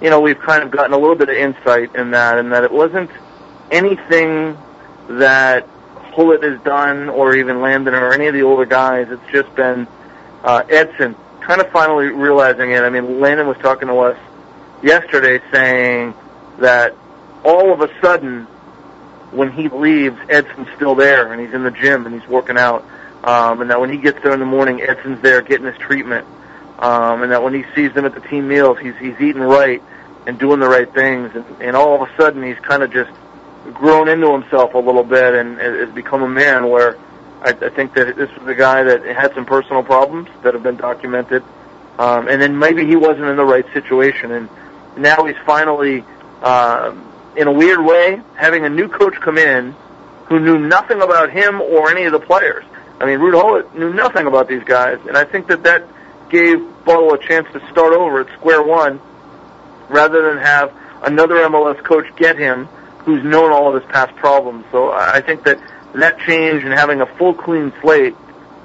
you 0.00 0.10
know, 0.10 0.20
we've 0.20 0.38
kind 0.38 0.62
of 0.62 0.70
gotten 0.70 0.92
a 0.92 0.98
little 0.98 1.16
bit 1.16 1.28
of 1.28 1.36
insight 1.36 1.94
in 1.94 2.12
that, 2.12 2.38
and 2.38 2.52
that 2.52 2.64
it 2.64 2.72
wasn't 2.72 3.10
anything 3.70 4.56
that 5.08 5.68
Gullit 6.14 6.42
has 6.42 6.60
done, 6.60 7.08
or 7.08 7.34
even 7.34 7.60
Landon, 7.60 7.94
or 7.94 8.12
any 8.12 8.26
of 8.26 8.34
the 8.34 8.42
older 8.42 8.64
guys. 8.64 9.08
It's 9.10 9.32
just 9.32 9.54
been 9.54 9.86
uh, 10.44 10.64
Edson 10.68 11.16
kind 11.40 11.60
of 11.60 11.70
finally 11.70 12.08
realizing 12.08 12.72
it. 12.72 12.82
I 12.82 12.90
mean, 12.90 13.20
Landon 13.20 13.46
was 13.46 13.56
talking 13.58 13.88
to 13.88 13.98
us 14.00 14.18
yesterday 14.82 15.40
saying 15.50 16.14
that 16.58 16.94
all 17.42 17.72
of 17.72 17.80
a 17.80 17.88
sudden, 18.00 18.44
when 19.30 19.50
he 19.50 19.68
leaves, 19.68 20.18
Edson's 20.28 20.68
still 20.76 20.94
there, 20.94 21.32
and 21.32 21.40
he's 21.40 21.54
in 21.54 21.62
the 21.62 21.70
gym 21.70 22.06
and 22.06 22.18
he's 22.18 22.28
working 22.28 22.58
out. 22.58 22.84
Um, 23.24 23.60
and 23.60 23.70
that 23.70 23.80
when 23.80 23.90
he 23.90 23.98
gets 23.98 24.22
there 24.22 24.32
in 24.32 24.40
the 24.40 24.46
morning, 24.46 24.80
Edson's 24.80 25.20
there 25.22 25.42
getting 25.42 25.66
his 25.66 25.76
treatment. 25.78 26.26
Um, 26.78 27.22
and 27.22 27.32
that 27.32 27.42
when 27.42 27.54
he 27.54 27.64
sees 27.74 27.92
them 27.92 28.04
at 28.04 28.14
the 28.14 28.20
team 28.20 28.46
meals, 28.46 28.78
he's 28.78 28.96
he's 28.98 29.20
eating 29.20 29.42
right 29.42 29.82
and 30.26 30.38
doing 30.38 30.60
the 30.60 30.68
right 30.68 30.92
things. 30.92 31.32
And, 31.34 31.44
and 31.60 31.76
all 31.76 32.00
of 32.00 32.08
a 32.08 32.16
sudden, 32.16 32.42
he's 32.42 32.58
kind 32.60 32.82
of 32.82 32.92
just 32.92 33.10
grown 33.74 34.08
into 34.08 34.32
himself 34.32 34.74
a 34.74 34.78
little 34.78 35.02
bit 35.02 35.34
and 35.34 35.58
has 35.58 35.90
become 35.90 36.22
a 36.22 36.28
man 36.28 36.68
where 36.68 36.96
I, 37.42 37.50
I 37.50 37.68
think 37.70 37.94
that 37.94 38.16
this 38.16 38.30
was 38.38 38.46
a 38.48 38.54
guy 38.54 38.82
that 38.84 39.04
had 39.04 39.34
some 39.34 39.44
personal 39.44 39.82
problems 39.82 40.28
that 40.42 40.54
have 40.54 40.62
been 40.62 40.76
documented. 40.76 41.42
Um, 41.98 42.28
and 42.28 42.40
then 42.40 42.58
maybe 42.58 42.86
he 42.86 42.94
wasn't 42.94 43.26
in 43.26 43.36
the 43.36 43.44
right 43.44 43.66
situation. 43.72 44.30
And 44.30 44.48
now 44.96 45.24
he's 45.24 45.36
finally, 45.44 46.04
um, 46.42 47.12
in 47.36 47.48
a 47.48 47.52
weird 47.52 47.84
way, 47.84 48.20
having 48.36 48.64
a 48.64 48.68
new 48.68 48.88
coach 48.88 49.14
come 49.14 49.38
in 49.38 49.74
who 50.26 50.38
knew 50.38 50.58
nothing 50.58 51.00
about 51.02 51.30
him 51.30 51.60
or 51.60 51.90
any 51.90 52.04
of 52.04 52.12
the 52.12 52.20
players. 52.20 52.64
I 53.00 53.06
mean, 53.06 53.18
Ruud 53.18 53.32
Gullit 53.32 53.74
knew 53.78 53.92
nothing 53.92 54.26
about 54.26 54.48
these 54.48 54.64
guys. 54.64 54.98
And 55.06 55.16
I 55.16 55.24
think 55.24 55.48
that 55.48 55.62
that 55.64 55.84
gave 56.30 56.58
Buddle 56.84 57.14
a 57.14 57.18
chance 57.18 57.46
to 57.52 57.60
start 57.70 57.92
over 57.92 58.20
at 58.20 58.38
square 58.38 58.62
one 58.62 59.00
rather 59.88 60.28
than 60.28 60.38
have 60.38 60.72
another 61.02 61.36
MLS 61.48 61.82
coach 61.84 62.06
get 62.16 62.38
him 62.38 62.66
who's 63.04 63.22
known 63.24 63.52
all 63.52 63.74
of 63.74 63.82
his 63.82 63.90
past 63.90 64.14
problems. 64.16 64.64
So 64.70 64.90
I 64.92 65.20
think 65.20 65.44
that 65.44 65.58
that 65.94 66.18
change 66.20 66.64
and 66.64 66.72
having 66.72 67.00
a 67.00 67.06
full 67.16 67.34
clean 67.34 67.72
slate, 67.80 68.14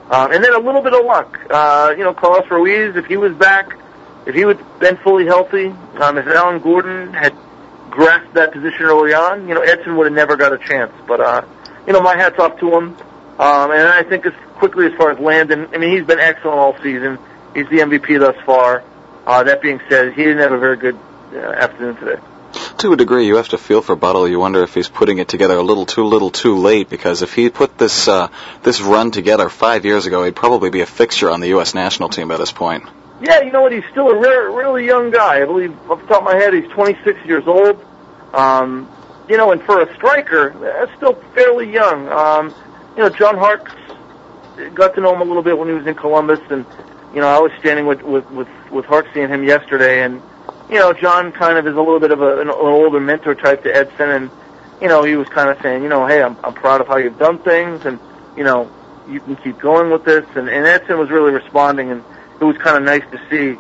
um, 0.09 0.31
and 0.31 0.43
then 0.43 0.53
a 0.53 0.59
little 0.59 0.81
bit 0.81 0.93
of 0.93 1.05
luck. 1.05 1.39
Uh, 1.49 1.93
you 1.97 2.03
know, 2.03 2.13
Carlos 2.13 2.49
Ruiz, 2.51 2.95
if 2.95 3.05
he 3.05 3.17
was 3.17 3.33
back, 3.33 3.77
if 4.25 4.35
he 4.35 4.41
had 4.41 4.59
been 4.79 4.97
fully 4.97 5.25
healthy, 5.25 5.67
um, 5.67 6.17
if 6.17 6.27
Alan 6.27 6.59
Gordon 6.59 7.13
had 7.13 7.33
grasped 7.89 8.33
that 8.33 8.51
position 8.51 8.83
early 8.83 9.13
on, 9.13 9.47
you 9.47 9.53
know, 9.53 9.61
Edson 9.61 9.95
would 9.95 10.07
have 10.07 10.13
never 10.13 10.35
got 10.35 10.51
a 10.51 10.57
chance. 10.57 10.91
But 11.07 11.21
uh, 11.21 11.45
you 11.87 11.93
know, 11.93 12.01
my 12.01 12.17
hats 12.17 12.39
off 12.39 12.59
to 12.59 12.69
him. 12.71 12.97
Um, 13.39 13.71
and 13.71 13.87
I 13.87 14.03
think 14.03 14.25
as 14.25 14.33
quickly 14.55 14.85
as 14.85 14.93
far 14.93 15.11
as 15.11 15.19
Landon, 15.19 15.69
I 15.73 15.77
mean, 15.77 15.91
he's 15.97 16.05
been 16.05 16.19
excellent 16.19 16.59
all 16.59 16.77
season. 16.81 17.17
He's 17.55 17.67
the 17.69 17.79
MVP 17.79 18.19
thus 18.19 18.35
far. 18.45 18.83
Uh, 19.25 19.43
that 19.43 19.61
being 19.61 19.81
said, 19.89 20.13
he 20.13 20.23
didn't 20.23 20.39
have 20.39 20.51
a 20.51 20.59
very 20.59 20.77
good 20.77 20.97
uh, 21.33 21.37
afternoon 21.37 21.95
today. 21.97 22.21
To 22.79 22.93
a 22.93 22.97
degree, 22.97 23.25
you 23.25 23.37
have 23.37 23.49
to 23.49 23.57
feel 23.57 23.81
for 23.81 23.95
Buddle. 23.95 24.27
You 24.27 24.39
wonder 24.39 24.61
if 24.61 24.73
he's 24.73 24.89
putting 24.89 25.17
it 25.17 25.27
together 25.27 25.55
a 25.55 25.63
little 25.63 25.85
too 25.85 26.03
little 26.03 26.29
too 26.29 26.57
late 26.57 26.89
because 26.89 27.21
if 27.21 27.33
he 27.33 27.49
put 27.49 27.77
this 27.77 28.07
uh, 28.07 28.27
this 28.61 28.81
run 28.81 29.11
together 29.11 29.49
five 29.49 29.85
years 29.85 30.05
ago, 30.05 30.23
he'd 30.23 30.35
probably 30.35 30.69
be 30.69 30.81
a 30.81 30.85
fixture 30.85 31.31
on 31.31 31.39
the 31.39 31.47
U.S. 31.49 31.73
national 31.73 32.09
team 32.09 32.27
by 32.27 32.37
this 32.37 32.51
point. 32.51 32.83
Yeah, 33.21 33.41
you 33.41 33.51
know 33.51 33.61
what? 33.61 33.71
He's 33.71 33.85
still 33.91 34.09
a 34.09 34.19
re- 34.19 34.53
really 34.53 34.85
young 34.85 35.09
guy. 35.09 35.41
I 35.41 35.45
believe, 35.45 35.73
off 35.89 36.01
the 36.01 36.07
top 36.07 36.19
of 36.19 36.25
my 36.25 36.35
head, 36.35 36.53
he's 36.53 36.69
26 36.71 37.25
years 37.25 37.47
old. 37.47 37.83
Um, 38.33 38.89
you 39.29 39.37
know, 39.37 39.51
and 39.51 39.61
for 39.63 39.81
a 39.81 39.95
striker, 39.95 40.49
that's 40.59 40.95
still 40.97 41.13
fairly 41.33 41.71
young. 41.71 42.09
Um, 42.09 42.53
you 42.95 43.03
know, 43.03 43.09
John 43.09 43.37
Harkes 43.37 43.71
got 44.75 44.95
to 44.95 45.01
know 45.01 45.13
him 45.13 45.21
a 45.21 45.25
little 45.25 45.43
bit 45.43 45.57
when 45.57 45.67
he 45.67 45.73
was 45.73 45.85
in 45.87 45.95
Columbus, 45.95 46.39
and 46.49 46.65
you 47.13 47.21
know, 47.21 47.27
I 47.27 47.39
was 47.39 47.51
standing 47.59 47.85
with 47.85 48.01
with 48.03 48.29
with, 48.31 48.47
with 48.71 48.85
Harkes 48.85 49.09
and 49.15 49.31
him 49.31 49.43
yesterday, 49.43 50.03
and 50.03 50.21
you 50.69 50.75
know, 50.75 50.93
John 50.93 51.31
kind 51.31 51.57
of 51.57 51.67
is 51.67 51.75
a 51.75 51.81
little 51.81 51.99
bit 51.99 52.11
of 52.11 52.21
a, 52.21 52.39
an, 52.39 52.49
an 52.49 52.55
older 52.55 52.99
mentor 52.99 53.35
type 53.35 53.63
to 53.63 53.75
Edson, 53.75 54.09
and 54.09 54.31
you 54.81 54.87
know, 54.87 55.03
he 55.03 55.15
was 55.15 55.27
kind 55.29 55.49
of 55.49 55.61
saying, 55.61 55.83
you 55.83 55.89
know, 55.89 56.05
hey, 56.05 56.21
I'm 56.21 56.37
I'm 56.43 56.53
proud 56.53 56.81
of 56.81 56.87
how 56.87 56.97
you've 56.97 57.17
done 57.17 57.39
things, 57.39 57.85
and 57.85 57.99
you 58.37 58.43
know, 58.43 58.71
you 59.07 59.19
can 59.19 59.35
keep 59.37 59.59
going 59.59 59.91
with 59.91 60.05
this, 60.05 60.25
and, 60.35 60.49
and 60.49 60.65
Edson 60.65 60.97
was 60.97 61.09
really 61.09 61.31
responding, 61.31 61.91
and 61.91 62.03
it 62.39 62.43
was 62.43 62.57
kind 62.57 62.77
of 62.77 62.83
nice 62.83 63.03
to 63.11 63.19
see, 63.29 63.59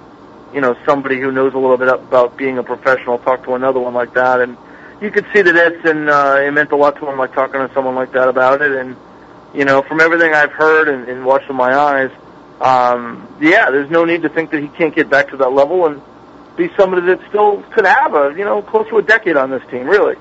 you 0.53 0.61
know, 0.61 0.75
somebody 0.85 1.19
who 1.19 1.31
knows 1.31 1.53
a 1.53 1.57
little 1.57 1.77
bit 1.77 1.87
about 1.87 2.37
being 2.37 2.57
a 2.57 2.63
professional 2.63 3.17
talk 3.19 3.43
to 3.45 3.55
another 3.55 3.79
one 3.79 3.93
like 3.93 4.13
that, 4.13 4.41
and 4.41 4.57
you 5.01 5.11
could 5.11 5.25
see 5.33 5.41
that 5.41 5.55
Edson, 5.55 6.07
uh, 6.07 6.35
it 6.35 6.51
meant 6.51 6.71
a 6.71 6.75
lot 6.75 6.95
to 6.97 7.09
him, 7.09 7.17
like 7.17 7.33
talking 7.33 7.67
to 7.67 7.71
someone 7.73 7.95
like 7.95 8.11
that 8.13 8.27
about 8.27 8.61
it, 8.61 8.71
and 8.71 8.95
you 9.53 9.65
know, 9.65 9.81
from 9.81 10.01
everything 10.01 10.33
I've 10.33 10.51
heard 10.51 10.87
and, 10.87 11.07
and 11.07 11.25
watched 11.25 11.47
with 11.47 11.57
my 11.57 11.75
eyes, 11.75 12.11
um, 12.59 13.27
yeah, 13.41 13.69
there's 13.71 13.89
no 13.89 14.05
need 14.05 14.23
to 14.23 14.29
think 14.29 14.51
that 14.51 14.61
he 14.61 14.67
can't 14.69 14.95
get 14.95 15.09
back 15.09 15.29
to 15.29 15.37
that 15.37 15.51
level 15.51 15.85
and 15.85 16.01
be 16.55 16.69
somebody 16.77 17.07
that 17.07 17.19
still 17.29 17.61
could 17.73 17.85
have 17.85 18.13
a, 18.13 18.33
you 18.37 18.45
know, 18.45 18.61
close 18.61 18.87
to 18.89 18.97
a 18.97 19.01
decade 19.01 19.37
on 19.37 19.49
this 19.49 19.63
team, 19.69 19.85
really. 19.85 20.15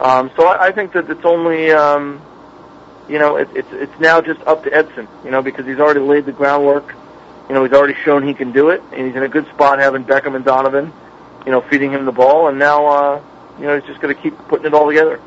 Um, 0.00 0.30
so 0.36 0.46
I, 0.46 0.68
I 0.68 0.72
think 0.72 0.92
that 0.92 1.08
it's 1.10 1.24
only, 1.24 1.70
um, 1.70 2.20
you 3.08 3.18
know, 3.18 3.36
it, 3.36 3.48
it's 3.54 3.68
it's 3.72 4.00
now 4.00 4.20
just 4.20 4.40
up 4.42 4.64
to 4.64 4.72
Edson, 4.72 5.08
you 5.24 5.30
know, 5.30 5.42
because 5.42 5.66
he's 5.66 5.78
already 5.78 6.00
laid 6.00 6.24
the 6.24 6.32
groundwork. 6.32 6.94
You 7.48 7.54
know, 7.54 7.64
he's 7.64 7.72
already 7.72 7.94
shown 8.04 8.26
he 8.26 8.34
can 8.34 8.52
do 8.52 8.70
it, 8.70 8.82
and 8.92 9.06
he's 9.06 9.16
in 9.16 9.22
a 9.22 9.28
good 9.28 9.46
spot 9.48 9.78
having 9.78 10.04
Beckham 10.04 10.34
and 10.34 10.44
Donovan, 10.44 10.92
you 11.44 11.52
know, 11.52 11.60
feeding 11.60 11.92
him 11.92 12.04
the 12.04 12.12
ball, 12.12 12.48
and 12.48 12.58
now, 12.58 12.86
uh, 12.86 13.22
you 13.58 13.66
know, 13.66 13.78
he's 13.78 13.86
just 13.86 14.00
going 14.00 14.14
to 14.14 14.20
keep 14.20 14.36
putting 14.48 14.66
it 14.66 14.74
all 14.74 14.88
together. 14.88 15.20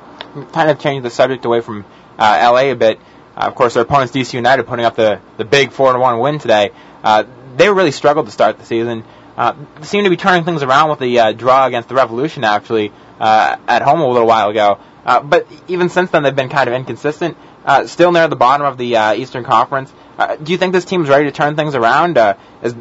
Kind 0.52 0.70
of 0.70 0.80
change 0.80 1.04
the 1.04 1.10
subject 1.10 1.46
away 1.46 1.62
from 1.62 1.86
uh, 2.18 2.50
LA 2.52 2.72
a 2.72 2.74
bit. 2.74 3.00
Uh, 3.36 3.42
of 3.42 3.56
course, 3.56 3.74
their 3.74 3.84
opponents, 3.84 4.14
DC 4.14 4.34
United, 4.34 4.66
putting 4.66 4.86
up 4.86 4.96
the, 4.96 5.20
the 5.38 5.46
big 5.46 5.72
4 5.72 5.94
to 5.94 6.00
1 6.00 6.20
win 6.20 6.40
today. 6.40 6.72
Uh, 7.04 7.24
they 7.58 7.70
really 7.70 7.92
struggled 7.92 8.26
to 8.26 8.32
start 8.32 8.58
the 8.58 8.66
season. 8.66 9.04
Uh, 9.38 9.54
seem 9.82 10.06
to 10.06 10.10
be 10.10 10.18
turning 10.18 10.46
things 10.46 10.64
around 10.64 10.90
with 10.90 11.00
the 11.00 11.20
uh, 11.20 11.32
draw 11.34 11.66
against 11.66 11.90
the 11.90 11.96
Revolution, 11.96 12.44
actually, 12.44 12.92
uh, 13.20 13.58
at 13.68 13.82
home 13.82 14.00
a 14.00 14.08
little 14.08 14.28
while 14.28 14.50
ago. 14.50 14.80
Uh, 15.06 15.22
but 15.22 15.48
even 15.68 15.90
since 15.90 16.10
then, 16.12 16.24
they've 16.24 16.36
been 16.36 16.50
kind 16.50 16.68
of 16.68 16.74
inconsistent. 16.74 17.38
Uh, 17.66 17.88
still 17.88 18.12
near 18.12 18.28
the 18.28 18.36
bottom 18.36 18.66
of 18.66 18.78
the 18.78 18.96
uh, 18.96 19.14
Eastern 19.14 19.44
Conference. 19.44 19.92
Uh, 20.18 20.36
do 20.36 20.52
you 20.52 20.58
think 20.58 20.74
this 20.74 20.86
team's 20.86 21.10
ready 21.10 21.26
to 21.26 21.32
turn 21.32 21.56
things 21.56 21.76
around? 21.76 22.18
Uh, 22.18 22.36
is 22.64 22.76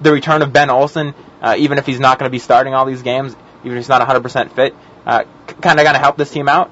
the 0.00 0.12
return 0.12 0.42
of 0.42 0.52
Ben 0.52 0.70
Olsen, 0.70 1.14
uh, 1.40 1.56
even 1.58 1.78
if 1.78 1.86
he's 1.86 2.00
not 2.00 2.18
going 2.18 2.28
to 2.28 2.32
be 2.32 2.38
starting 2.38 2.74
all 2.74 2.84
these 2.84 3.02
games, 3.02 3.34
even 3.64 3.78
if 3.78 3.84
he's 3.84 3.88
not 3.88 4.06
100% 4.06 4.52
fit, 4.52 4.74
uh, 5.04 5.24
kind 5.60 5.78
of 5.78 5.84
going 5.84 5.94
to 5.94 5.98
help 5.98 6.16
this 6.16 6.30
team 6.30 6.48
out? 6.48 6.70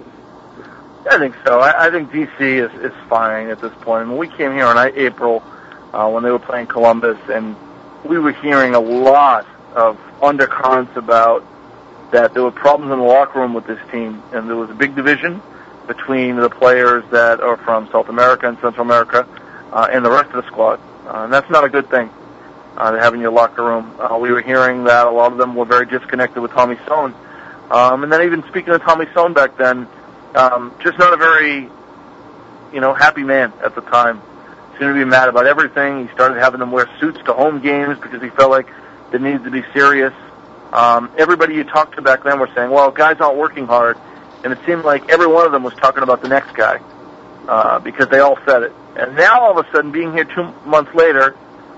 I 1.11 1.19
think 1.19 1.35
so. 1.45 1.61
I, 1.61 1.87
I 1.87 1.91
think 1.91 2.11
DC 2.11 2.41
is, 2.41 2.73
is 2.81 2.93
fine 3.09 3.49
at 3.49 3.61
this 3.61 3.73
point. 3.83 4.07
I 4.07 4.09
mean, 4.09 4.17
we 4.17 4.29
came 4.29 4.53
here 4.53 4.67
in 4.67 4.79
April 4.97 5.43
uh, 5.93 6.09
when 6.11 6.23
they 6.23 6.31
were 6.31 6.39
playing 6.39 6.67
Columbus, 6.67 7.19
and 7.29 7.57
we 8.05 8.19
were 8.19 8.33
hearing 8.33 8.75
a 8.75 8.81
lot 8.81 9.47
of 9.75 9.99
undercurrents 10.23 10.97
about 10.97 11.45
that 12.13 12.33
there 12.33 12.43
were 12.43 12.53
problems 12.53 12.93
in 12.93 12.99
the 12.99 13.05
locker 13.05 13.41
room 13.41 13.55
with 13.55 13.67
this 13.67 13.81
team, 13.91 14.23
and 14.33 14.49
there 14.49 14.57
was 14.57 14.71
a 14.71 14.75
big 14.75 14.95
division 14.95 15.43
between 15.87 16.37
the 16.37 16.49
players 16.49 17.05
that 17.11 17.41
are 17.41 17.57
from 17.59 17.89
South 17.91 18.09
America 18.09 18.49
and 18.49 18.59
Central 18.61 18.87
America 18.87 19.27
uh, 19.73 19.89
and 19.91 20.05
the 20.05 20.11
rest 20.11 20.31
of 20.31 20.43
the 20.43 20.47
squad. 20.51 20.81
Uh, 21.07 21.25
and 21.25 21.33
that's 21.33 21.51
not 21.51 21.65
a 21.65 21.69
good 21.69 21.91
thing 21.91 22.09
uh, 22.77 22.93
to 22.93 22.99
have 22.99 23.15
in 23.15 23.21
your 23.21 23.33
locker 23.33 23.65
room. 23.65 23.95
Uh, 23.99 24.17
we 24.19 24.31
were 24.31 24.41
hearing 24.41 24.85
that 24.85 25.07
a 25.07 25.11
lot 25.11 25.33
of 25.33 25.39
them 25.39 25.55
were 25.55 25.65
very 25.65 25.87
disconnected 25.87 26.43
with 26.43 26.53
Tommy 26.53 26.77
Soehn. 26.87 27.15
Um, 27.71 28.03
and 28.03 28.13
then 28.13 28.23
even 28.23 28.43
speaking 28.49 28.73
of 28.73 28.83
Tommy 28.83 29.07
Soehn 29.07 29.35
back 29.35 29.57
then, 29.57 29.87
um, 30.35 30.75
just 30.83 30.99
not 30.99 31.13
a 31.13 31.17
very, 31.17 31.69
you 32.73 32.81
know, 32.81 32.95
happy 32.95 33.23
man 33.23 33.53
at 33.65 33.75
the 33.75 33.81
time. 33.81 34.21
Seemed 34.79 34.95
to 34.95 34.95
be 34.95 35.05
mad 35.05 35.29
about 35.29 35.47
everything. 35.47 36.07
He 36.07 36.13
started 36.15 36.41
having 36.41 36.59
them 36.61 36.73
wear 36.73 36.89
suits 36.99 37.19
to 37.27 37.33
home 37.33 37.61
games 37.61 37.99
because 38.01 38.21
he 38.21 38.29
felt 38.31 38.51
like 38.51 38.67
it 39.13 39.21
needed 39.21 39.45
to 39.45 39.51
be 39.51 39.63
serious. 39.73 40.13
Um, 40.73 41.13
everybody 41.17 41.55
you 41.55 41.63
talked 41.63 41.95
to 41.95 42.03
back 42.03 42.25
then 42.25 42.41
were 42.41 42.51
saying, 42.55 42.71
well, 42.71 42.91
guys 42.91 43.21
aren't 43.21 43.39
working 43.39 43.67
hard. 43.67 43.97
And 44.43 44.53
it 44.53 44.59
seemed 44.67 44.85
like 44.85 45.09
every 45.09 45.29
one 45.29 45.47
of 45.47 45.53
them 45.53 45.63
was 45.63 45.75
talking 45.75 46.03
about 46.03 46.21
the 46.21 46.29
next 46.29 46.55
guy 46.55 46.81
uh, 47.49 47.79
because 47.79 48.09
they 48.09 48.19
all 48.19 48.39
said 48.45 48.65
it. 48.65 48.73
And 48.97 49.17
now 49.17 49.43
all 49.43 49.59
of 49.59 49.65
a 49.65 49.71
sudden, 49.71 49.93
being 49.93 50.13
here 50.13 50.25
two 50.25 50.53
months 50.67 50.93
later, 50.95 51.37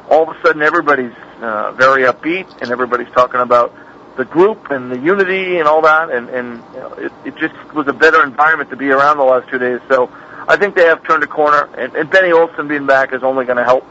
all 0.08 0.28
of 0.28 0.36
a 0.36 0.40
sudden 0.42 0.62
everybody's 0.62 1.12
uh, 1.40 1.72
very 1.72 2.04
upbeat 2.04 2.62
and 2.62 2.70
everybody's 2.70 3.10
talking 3.12 3.40
about 3.40 3.74
the 4.16 4.24
group 4.24 4.70
and 4.70 4.90
the 4.90 4.98
unity 4.98 5.58
and 5.58 5.68
all 5.68 5.82
that, 5.82 6.10
and 6.10 6.28
and 6.30 6.62
it, 6.98 7.12
it 7.24 7.36
just 7.36 7.54
was 7.74 7.86
a 7.88 7.92
better 7.92 8.22
environment 8.22 8.70
to 8.70 8.76
be 8.76 8.90
around 8.90 9.18
the 9.18 9.24
last 9.24 9.48
two 9.48 9.58
days. 9.58 9.80
So 9.88 10.10
I 10.48 10.56
think 10.56 10.74
they 10.74 10.86
have 10.86 11.04
turned 11.04 11.22
a 11.22 11.26
corner, 11.26 11.68
and, 11.76 11.94
and 11.94 12.10
Benny 12.10 12.32
Olsen 12.32 12.68
being 12.68 12.86
back 12.86 13.12
is 13.12 13.22
only 13.22 13.44
going 13.44 13.58
to 13.58 13.64
help. 13.64 13.86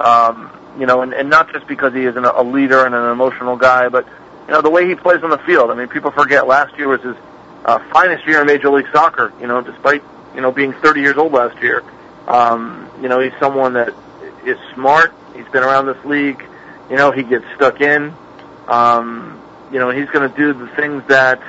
Um, 0.00 0.50
you 0.78 0.86
know, 0.86 1.02
and, 1.02 1.12
and 1.12 1.28
not 1.28 1.52
just 1.52 1.66
because 1.66 1.92
he 1.92 2.04
is 2.04 2.16
an, 2.16 2.24
a 2.24 2.42
leader 2.42 2.86
and 2.86 2.94
an 2.94 3.10
emotional 3.10 3.56
guy, 3.56 3.88
but 3.88 4.06
you 4.46 4.52
know 4.52 4.62
the 4.62 4.70
way 4.70 4.88
he 4.88 4.94
plays 4.94 5.22
on 5.22 5.30
the 5.30 5.38
field. 5.38 5.70
I 5.70 5.74
mean, 5.74 5.88
people 5.88 6.10
forget 6.10 6.46
last 6.46 6.76
year 6.78 6.88
was 6.88 7.02
his 7.02 7.16
uh, 7.64 7.78
finest 7.92 8.26
year 8.26 8.40
in 8.40 8.46
Major 8.46 8.70
League 8.70 8.88
Soccer. 8.92 9.32
You 9.40 9.48
know, 9.48 9.60
despite 9.60 10.02
you 10.34 10.40
know 10.40 10.52
being 10.52 10.72
30 10.72 11.00
years 11.00 11.16
old 11.16 11.32
last 11.32 11.60
year. 11.62 11.82
Um, 12.26 12.90
you 13.00 13.08
know, 13.08 13.20
he's 13.20 13.32
someone 13.40 13.72
that 13.72 13.94
is 14.44 14.58
smart. 14.74 15.14
He's 15.34 15.48
been 15.48 15.62
around 15.62 15.86
this 15.86 16.04
league. 16.04 16.44
You 16.90 16.96
know, 16.96 17.10
he 17.10 17.22
gets 17.22 17.44
stuck 17.56 17.80
in. 17.80 18.14
Um, 18.66 19.40
you 19.72 19.78
know, 19.78 19.90
he's 19.90 20.08
going 20.10 20.30
to 20.30 20.36
do 20.36 20.52
the 20.52 20.68
things 20.68 21.02
that 21.08 21.40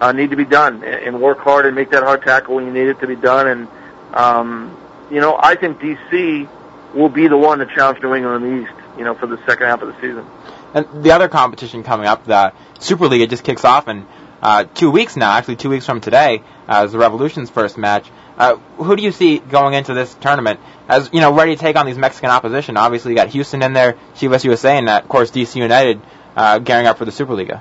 uh, 0.00 0.12
need 0.12 0.30
to 0.30 0.36
be 0.36 0.44
done 0.44 0.82
and, 0.84 1.20
work 1.20 1.38
hard 1.38 1.66
and 1.66 1.74
make 1.74 1.90
that 1.90 2.02
hard 2.02 2.22
tackle 2.22 2.56
when 2.56 2.66
you 2.66 2.72
need 2.72 2.88
it 2.88 3.00
to 3.00 3.06
be 3.06 3.16
done. 3.16 3.46
And 3.48 3.68
um, 4.14 4.76
you 5.10 5.20
know, 5.20 5.38
I 5.38 5.54
think 5.56 5.78
DC 5.80 6.48
will 6.94 7.08
be 7.08 7.28
the 7.28 7.36
one 7.36 7.58
to 7.58 7.66
challenge 7.66 8.02
New 8.02 8.14
England 8.14 8.44
in 8.44 8.56
the 8.56 8.62
East. 8.62 8.72
You 8.98 9.04
know, 9.04 9.14
for 9.14 9.26
the 9.26 9.36
second 9.44 9.66
half 9.66 9.82
of 9.82 9.88
the 9.88 10.00
season. 10.00 10.24
And 10.72 11.04
the 11.04 11.12
other 11.12 11.28
competition 11.28 11.82
coming 11.82 12.06
up, 12.06 12.24
the 12.24 12.54
Superliga 12.78 13.28
just 13.28 13.44
kicks 13.44 13.62
off 13.62 13.88
in 13.88 14.06
uh, 14.40 14.64
two 14.64 14.90
weeks 14.90 15.16
now. 15.16 15.32
Actually, 15.32 15.56
two 15.56 15.68
weeks 15.68 15.84
from 15.84 16.00
today 16.00 16.42
uh, 16.66 16.84
is 16.86 16.92
the 16.92 16.98
Revolution's 16.98 17.50
first 17.50 17.76
match. 17.76 18.10
Uh, 18.38 18.56
who 18.76 18.96
do 18.96 19.02
you 19.02 19.12
see 19.12 19.38
going 19.38 19.74
into 19.74 19.94
this 19.94 20.12
tournament 20.14 20.60
as 20.88 21.10
you 21.12 21.20
know 21.20 21.32
ready 21.32 21.56
to 21.56 21.60
take 21.60 21.76
on 21.76 21.86
these 21.86 21.96
Mexican 21.96 22.30
opposition? 22.30 22.76
Obviously, 22.76 23.12
you 23.12 23.16
got 23.16 23.28
Houston 23.28 23.62
in 23.62 23.72
there, 23.72 23.96
Chivas 24.14 24.44
USA, 24.44 24.76
and 24.76 24.88
of 24.88 25.08
course 25.08 25.30
DC 25.30 25.56
United 25.56 26.00
uh, 26.36 26.58
gearing 26.58 26.86
up 26.86 26.98
for 26.98 27.04
the 27.04 27.10
Superliga. 27.10 27.60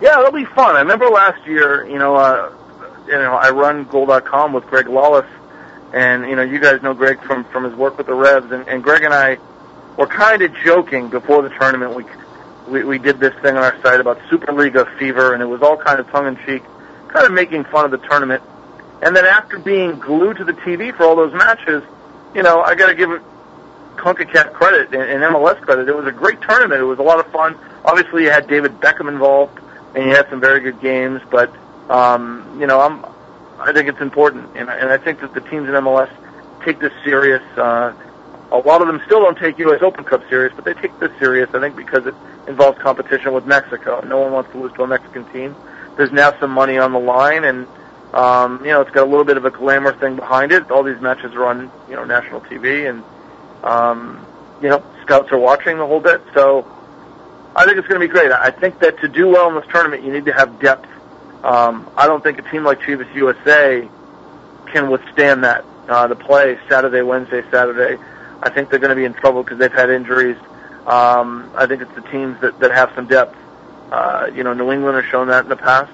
Yeah, 0.00 0.18
it'll 0.18 0.32
be 0.32 0.44
fun. 0.44 0.76
I 0.76 0.80
remember 0.80 1.08
last 1.08 1.46
year, 1.46 1.86
you 1.86 1.98
know, 1.98 2.16
uh, 2.16 2.52
you 3.06 3.12
know, 3.12 3.34
I 3.34 3.50
run 3.50 3.84
Goal.com 3.84 4.52
with 4.52 4.66
Greg 4.66 4.88
Lawless, 4.88 5.30
and 5.92 6.28
you 6.28 6.34
know, 6.34 6.42
you 6.42 6.58
guys 6.58 6.82
know 6.82 6.94
Greg 6.94 7.22
from 7.22 7.44
from 7.44 7.64
his 7.64 7.74
work 7.74 7.96
with 7.96 8.06
the 8.06 8.14
Revs, 8.14 8.50
and, 8.50 8.66
and 8.66 8.82
Greg 8.82 9.02
and 9.02 9.14
I 9.14 9.38
were 9.96 10.06
kind 10.06 10.42
of 10.42 10.52
joking 10.64 11.08
before 11.10 11.42
the 11.42 11.50
tournament. 11.50 11.94
We, 11.94 12.04
we 12.68 12.84
we 12.84 12.98
did 12.98 13.20
this 13.20 13.34
thing 13.40 13.56
on 13.56 13.62
our 13.62 13.80
site 13.82 14.00
about 14.00 14.18
Superliga 14.30 14.98
fever, 14.98 15.32
and 15.32 15.42
it 15.42 15.46
was 15.46 15.62
all 15.62 15.76
kind 15.76 16.00
of 16.00 16.10
tongue 16.10 16.26
in 16.26 16.36
cheek, 16.44 16.64
kind 17.08 17.26
of 17.26 17.32
making 17.32 17.64
fun 17.64 17.84
of 17.84 17.90
the 17.90 18.08
tournament. 18.08 18.42
And 19.02 19.14
then 19.14 19.26
after 19.26 19.58
being 19.58 19.98
glued 19.98 20.38
to 20.38 20.44
the 20.44 20.54
TV 20.54 20.96
for 20.96 21.04
all 21.04 21.14
those 21.14 21.34
matches, 21.34 21.82
you 22.34 22.42
know, 22.42 22.62
I 22.62 22.74
got 22.74 22.88
to 22.88 22.94
give 22.94 23.10
CONCACAF 23.96 24.52
credit 24.52 24.94
and, 24.94 25.02
and 25.02 25.22
MLS 25.22 25.60
credit. 25.60 25.88
It 25.88 25.96
was 25.96 26.06
a 26.06 26.12
great 26.12 26.40
tournament. 26.40 26.80
It 26.80 26.84
was 26.84 26.98
a 26.98 27.02
lot 27.02 27.18
of 27.18 27.30
fun. 27.32 27.58
Obviously, 27.84 28.24
you 28.24 28.30
had 28.30 28.46
David 28.48 28.80
Beckham 28.80 29.08
involved, 29.08 29.58
and 29.94 30.04
you 30.04 30.10
had 30.10 30.28
some 30.30 30.40
very 30.40 30.60
good 30.60 30.80
games. 30.80 31.20
But 31.30 31.52
um, 31.90 32.58
you 32.60 32.66
know, 32.66 32.80
I'm 32.80 33.04
I 33.58 33.72
think 33.72 33.88
it's 33.88 34.00
important, 34.00 34.56
and, 34.56 34.68
and 34.68 34.90
I 34.90 34.98
think 34.98 35.20
that 35.20 35.34
the 35.34 35.40
teams 35.40 35.68
in 35.68 35.74
MLS 35.74 36.10
take 36.64 36.80
this 36.80 36.92
serious. 37.04 37.42
Uh, 37.56 37.94
a 38.52 38.58
lot 38.58 38.80
of 38.80 38.86
them 38.86 39.00
still 39.06 39.20
don't 39.20 39.38
take 39.38 39.58
U.S. 39.58 39.82
Open 39.82 40.04
Cup 40.04 40.22
serious, 40.28 40.52
but 40.54 40.64
they 40.64 40.74
take 40.74 40.98
this 41.00 41.10
serious. 41.18 41.48
I 41.54 41.60
think 41.60 41.76
because 41.76 42.06
it 42.06 42.14
involves 42.46 42.78
competition 42.78 43.32
with 43.32 43.46
Mexico. 43.46 44.00
No 44.02 44.20
one 44.20 44.32
wants 44.32 44.50
to 44.52 44.58
lose 44.58 44.72
to 44.74 44.82
a 44.82 44.86
Mexican 44.86 45.24
team. 45.32 45.56
There's 45.96 46.12
now 46.12 46.38
some 46.40 46.50
money 46.50 46.78
on 46.78 46.92
the 46.92 46.98
line, 46.98 47.44
and 47.44 47.66
um, 48.12 48.60
you 48.60 48.70
know 48.70 48.80
it's 48.80 48.90
got 48.90 49.04
a 49.04 49.10
little 49.10 49.24
bit 49.24 49.36
of 49.36 49.44
a 49.44 49.50
glamour 49.50 49.92
thing 49.94 50.16
behind 50.16 50.52
it. 50.52 50.70
All 50.70 50.82
these 50.82 51.00
matches 51.00 51.34
are 51.34 51.46
on 51.46 51.70
you 51.88 51.96
know 51.96 52.04
national 52.04 52.40
TV, 52.42 52.88
and 52.88 53.02
um, 53.64 54.24
you 54.62 54.68
know 54.68 54.82
scouts 55.02 55.32
are 55.32 55.38
watching 55.38 55.78
the 55.78 55.86
whole 55.86 56.00
bit. 56.00 56.22
So 56.34 56.66
I 57.56 57.64
think 57.64 57.78
it's 57.78 57.88
going 57.88 58.00
to 58.00 58.06
be 58.06 58.12
great. 58.12 58.32
I 58.32 58.50
think 58.50 58.80
that 58.80 58.98
to 59.00 59.08
do 59.08 59.28
well 59.28 59.48
in 59.48 59.54
this 59.54 59.66
tournament, 59.70 60.02
you 60.04 60.12
need 60.12 60.24
to 60.26 60.32
have 60.32 60.60
depth. 60.60 60.88
Um, 61.44 61.90
I 61.96 62.06
don't 62.06 62.22
think 62.22 62.38
a 62.38 62.42
team 62.50 62.64
like 62.64 62.80
Chivas 62.80 63.12
USA 63.14 63.88
can 64.72 64.90
withstand 64.90 65.44
that 65.44 65.64
uh, 65.88 66.08
to 66.08 66.16
play 66.16 66.58
Saturday, 66.68 67.02
Wednesday, 67.02 67.42
Saturday. 67.50 68.02
I 68.42 68.50
think 68.50 68.70
they're 68.70 68.78
going 68.78 68.90
to 68.90 68.96
be 68.96 69.04
in 69.04 69.14
trouble 69.14 69.42
because 69.42 69.58
they've 69.58 69.72
had 69.72 69.90
injuries. 69.90 70.36
Um, 70.86 71.50
I 71.54 71.66
think 71.66 71.82
it's 71.82 71.94
the 71.94 72.02
teams 72.02 72.40
that, 72.40 72.58
that 72.60 72.70
have 72.72 72.92
some 72.94 73.06
depth. 73.06 73.36
Uh, 73.90 74.30
you 74.34 74.42
know, 74.42 74.52
New 74.52 74.72
England 74.72 74.96
has 74.96 75.04
shown 75.10 75.28
that 75.28 75.44
in 75.44 75.48
the 75.48 75.56
past. 75.56 75.92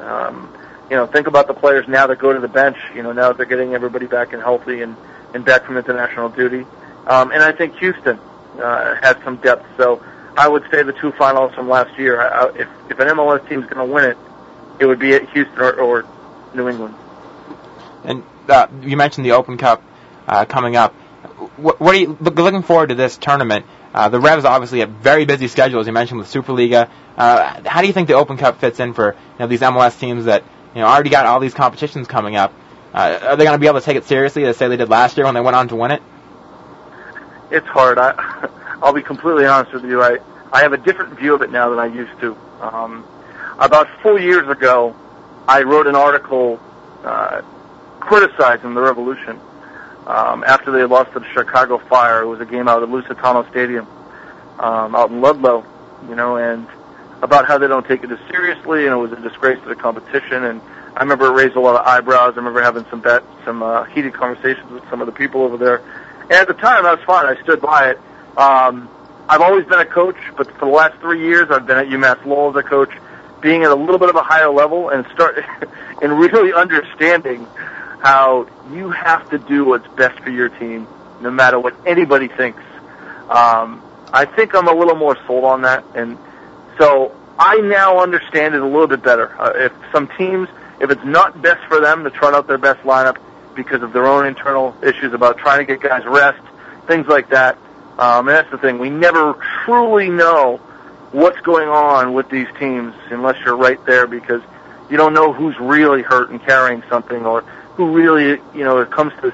Um, 0.00 0.52
you 0.90 0.96
know, 0.96 1.06
think 1.06 1.26
about 1.26 1.46
the 1.46 1.54
players 1.54 1.86
now 1.88 2.06
that 2.06 2.18
go 2.18 2.32
to 2.32 2.40
the 2.40 2.48
bench. 2.48 2.76
You 2.94 3.02
know, 3.02 3.12
now 3.12 3.28
that 3.28 3.36
they're 3.36 3.46
getting 3.46 3.74
everybody 3.74 4.06
back 4.06 4.32
and 4.32 4.42
healthy 4.42 4.82
and, 4.82 4.96
and 5.34 5.44
back 5.44 5.64
from 5.64 5.76
international 5.76 6.28
duty. 6.28 6.66
Um, 7.06 7.32
and 7.32 7.42
I 7.42 7.52
think 7.52 7.76
Houston 7.78 8.18
uh, 8.60 8.94
has 9.02 9.16
some 9.24 9.36
depth. 9.36 9.66
So 9.76 10.02
I 10.36 10.48
would 10.48 10.64
say 10.70 10.82
the 10.82 10.92
two 10.92 11.12
finals 11.12 11.54
from 11.54 11.68
last 11.68 11.98
year. 11.98 12.20
I, 12.20 12.48
if 12.50 12.68
if 12.90 12.98
an 12.98 13.08
MLS 13.08 13.46
team 13.48 13.62
is 13.62 13.70
going 13.70 13.86
to 13.86 13.92
win 13.92 14.04
it, 14.04 14.16
it 14.78 14.86
would 14.86 14.98
be 14.98 15.14
at 15.14 15.28
Houston 15.30 15.58
or, 15.58 15.72
or 15.74 16.04
New 16.54 16.68
England. 16.68 16.94
And 18.04 18.22
uh, 18.48 18.68
you 18.82 18.96
mentioned 18.96 19.26
the 19.26 19.32
Open 19.32 19.58
Cup 19.58 19.82
uh, 20.26 20.44
coming 20.44 20.76
up. 20.76 20.94
What, 21.56 21.80
what 21.80 21.94
are 21.94 21.98
you 21.98 22.16
look, 22.20 22.36
looking 22.36 22.62
forward 22.62 22.88
to 22.88 22.94
this 22.94 23.16
tournament? 23.16 23.66
Uh, 23.94 24.08
the 24.08 24.20
Revs 24.20 24.44
obviously 24.44 24.80
have 24.80 24.90
very 24.90 25.24
busy 25.24 25.48
schedule, 25.48 25.80
as 25.80 25.86
you 25.86 25.92
mentioned 25.92 26.18
with 26.18 26.32
Superliga. 26.32 26.88
Uh, 27.16 27.62
how 27.68 27.80
do 27.82 27.86
you 27.86 27.92
think 27.92 28.08
the 28.08 28.14
Open 28.14 28.38
Cup 28.38 28.58
fits 28.58 28.80
in 28.80 28.94
for 28.94 29.12
you 29.14 29.38
know 29.40 29.46
these 29.46 29.60
MLS 29.60 29.98
teams 29.98 30.24
that 30.24 30.44
you 30.74 30.80
know 30.80 30.86
already 30.86 31.10
got 31.10 31.26
all 31.26 31.40
these 31.40 31.54
competitions 31.54 32.08
coming 32.08 32.36
up? 32.36 32.52
Uh, 32.94 33.18
are 33.22 33.36
they 33.36 33.44
going 33.44 33.54
to 33.54 33.58
be 33.60 33.66
able 33.66 33.80
to 33.80 33.84
take 33.84 33.96
it 33.96 34.04
seriously, 34.04 34.44
as 34.44 34.56
say 34.56 34.68
they 34.68 34.76
did 34.76 34.88
last 34.88 35.16
year 35.16 35.26
when 35.26 35.34
they 35.34 35.40
went 35.40 35.56
on 35.56 35.68
to 35.68 35.76
win 35.76 35.90
it? 35.90 36.02
It's 37.52 37.66
hard. 37.68 37.98
I, 37.98 38.48
I'll 38.82 38.92
be 38.92 39.02
completely 39.02 39.46
honest 39.46 39.72
with 39.72 39.84
you. 39.84 40.02
I 40.02 40.18
I 40.52 40.62
have 40.62 40.72
a 40.72 40.78
different 40.78 41.18
view 41.18 41.34
of 41.34 41.42
it 41.42 41.50
now 41.50 41.70
than 41.70 41.78
I 41.78 41.86
used 41.86 42.18
to. 42.20 42.36
Um, 42.60 43.06
about 43.58 43.88
four 44.02 44.18
years 44.18 44.48
ago, 44.48 44.96
I 45.46 45.62
wrote 45.62 45.86
an 45.86 45.94
article 45.94 46.60
uh, 47.04 47.42
criticizing 48.00 48.74
the 48.74 48.80
Revolution 48.80 49.38
um, 50.06 50.44
after 50.44 50.70
they 50.70 50.84
lost 50.84 51.12
to 51.12 51.20
the 51.20 51.28
Chicago 51.28 51.78
Fire. 51.78 52.22
It 52.22 52.26
was 52.26 52.40
a 52.40 52.46
game 52.46 52.68
out 52.68 52.82
at 52.82 52.88
Lusitano 52.88 53.48
Stadium 53.50 53.86
um, 54.58 54.94
out 54.94 55.10
in 55.10 55.20
Ludlow, 55.20 55.64
you 56.08 56.14
know, 56.14 56.36
and 56.36 56.66
about 57.22 57.46
how 57.46 57.58
they 57.58 57.68
don't 57.68 57.86
take 57.86 58.02
it 58.02 58.10
as 58.10 58.18
seriously, 58.30 58.86
and 58.86 58.92
it 58.92 58.96
was 58.96 59.12
a 59.12 59.20
disgrace 59.20 59.60
to 59.62 59.68
the 59.68 59.76
competition. 59.76 60.44
And 60.44 60.60
I 60.96 61.00
remember 61.00 61.26
it 61.26 61.32
raised 61.32 61.56
a 61.56 61.60
lot 61.60 61.76
of 61.76 61.86
eyebrows. 61.86 62.34
I 62.34 62.36
remember 62.36 62.62
having 62.62 62.84
some 62.90 63.00
bet, 63.00 63.22
some 63.44 63.62
uh, 63.62 63.84
heated 63.84 64.14
conversations 64.14 64.70
with 64.70 64.88
some 64.90 65.00
of 65.00 65.06
the 65.06 65.12
people 65.12 65.42
over 65.42 65.56
there. 65.56 65.82
And 66.32 66.40
at 66.40 66.48
the 66.48 66.54
time, 66.54 66.84
that 66.84 66.96
was 66.96 67.04
fine. 67.04 67.26
I 67.26 67.38
stood 67.42 67.60
by 67.60 67.90
it. 67.90 67.98
Um, 68.38 68.88
I've 69.28 69.42
always 69.42 69.66
been 69.66 69.80
a 69.80 69.84
coach, 69.84 70.16
but 70.34 70.50
for 70.52 70.64
the 70.64 70.72
last 70.72 70.98
three 70.98 71.26
years, 71.26 71.50
I've 71.50 71.66
been 71.66 71.76
at 71.76 71.88
UMass 71.88 72.24
Lowell 72.24 72.48
as 72.48 72.56
a 72.56 72.66
coach, 72.66 72.88
being 73.42 73.64
at 73.64 73.70
a 73.70 73.74
little 73.74 73.98
bit 73.98 74.08
of 74.08 74.16
a 74.16 74.22
higher 74.22 74.48
level 74.48 74.88
and 74.88 75.04
start 75.12 75.44
and 76.02 76.18
really 76.18 76.54
understanding 76.54 77.46
how 78.00 78.48
you 78.72 78.88
have 78.88 79.28
to 79.28 79.38
do 79.40 79.66
what's 79.66 79.86
best 79.88 80.20
for 80.20 80.30
your 80.30 80.48
team, 80.48 80.88
no 81.20 81.30
matter 81.30 81.60
what 81.60 81.74
anybody 81.86 82.28
thinks. 82.28 82.62
Um, 83.28 83.82
I 84.10 84.24
think 84.24 84.54
I'm 84.54 84.68
a 84.68 84.74
little 84.74 84.96
more 84.96 85.18
sold 85.26 85.44
on 85.44 85.60
that, 85.62 85.84
and 85.94 86.16
so 86.78 87.14
I 87.38 87.56
now 87.56 87.98
understand 87.98 88.54
it 88.54 88.62
a 88.62 88.66
little 88.66 88.86
bit 88.86 89.02
better. 89.02 89.38
Uh, 89.38 89.52
if 89.54 89.72
some 89.92 90.08
teams, 90.16 90.48
if 90.80 90.90
it's 90.90 91.04
not 91.04 91.42
best 91.42 91.62
for 91.68 91.78
them 91.78 92.04
to 92.04 92.10
trot 92.10 92.32
out 92.32 92.46
their 92.46 92.56
best 92.56 92.80
lineup 92.84 93.18
because 93.54 93.82
of 93.82 93.92
their 93.92 94.06
own 94.06 94.26
internal 94.26 94.74
issues 94.82 95.12
about 95.12 95.38
trying 95.38 95.58
to 95.58 95.64
get 95.64 95.80
guys 95.80 96.04
rest, 96.06 96.40
things 96.86 97.06
like 97.06 97.30
that, 97.30 97.56
Um, 97.98 98.26
and 98.26 98.36
that's 98.36 98.50
the 98.50 98.58
thing. 98.58 98.78
We 98.78 98.90
never 98.90 99.34
truly 99.64 100.08
know 100.08 100.56
what's 101.12 101.40
going 101.40 101.68
on 101.68 102.14
with 102.14 102.30
these 102.30 102.48
teams 102.58 102.94
unless 103.10 103.36
you're 103.44 103.56
right 103.56 103.78
there 103.84 104.06
because 104.06 104.42
you 104.88 104.96
don't 104.96 105.12
know 105.12 105.32
who's 105.32 105.58
really 105.60 106.02
hurt 106.02 106.30
and 106.30 106.42
carrying 106.42 106.82
something 106.88 107.24
or 107.26 107.42
who 107.76 107.92
really, 107.92 108.40
you 108.54 108.64
know, 108.64 108.78
it 108.78 108.90
comes 108.90 109.12
to 109.20 109.32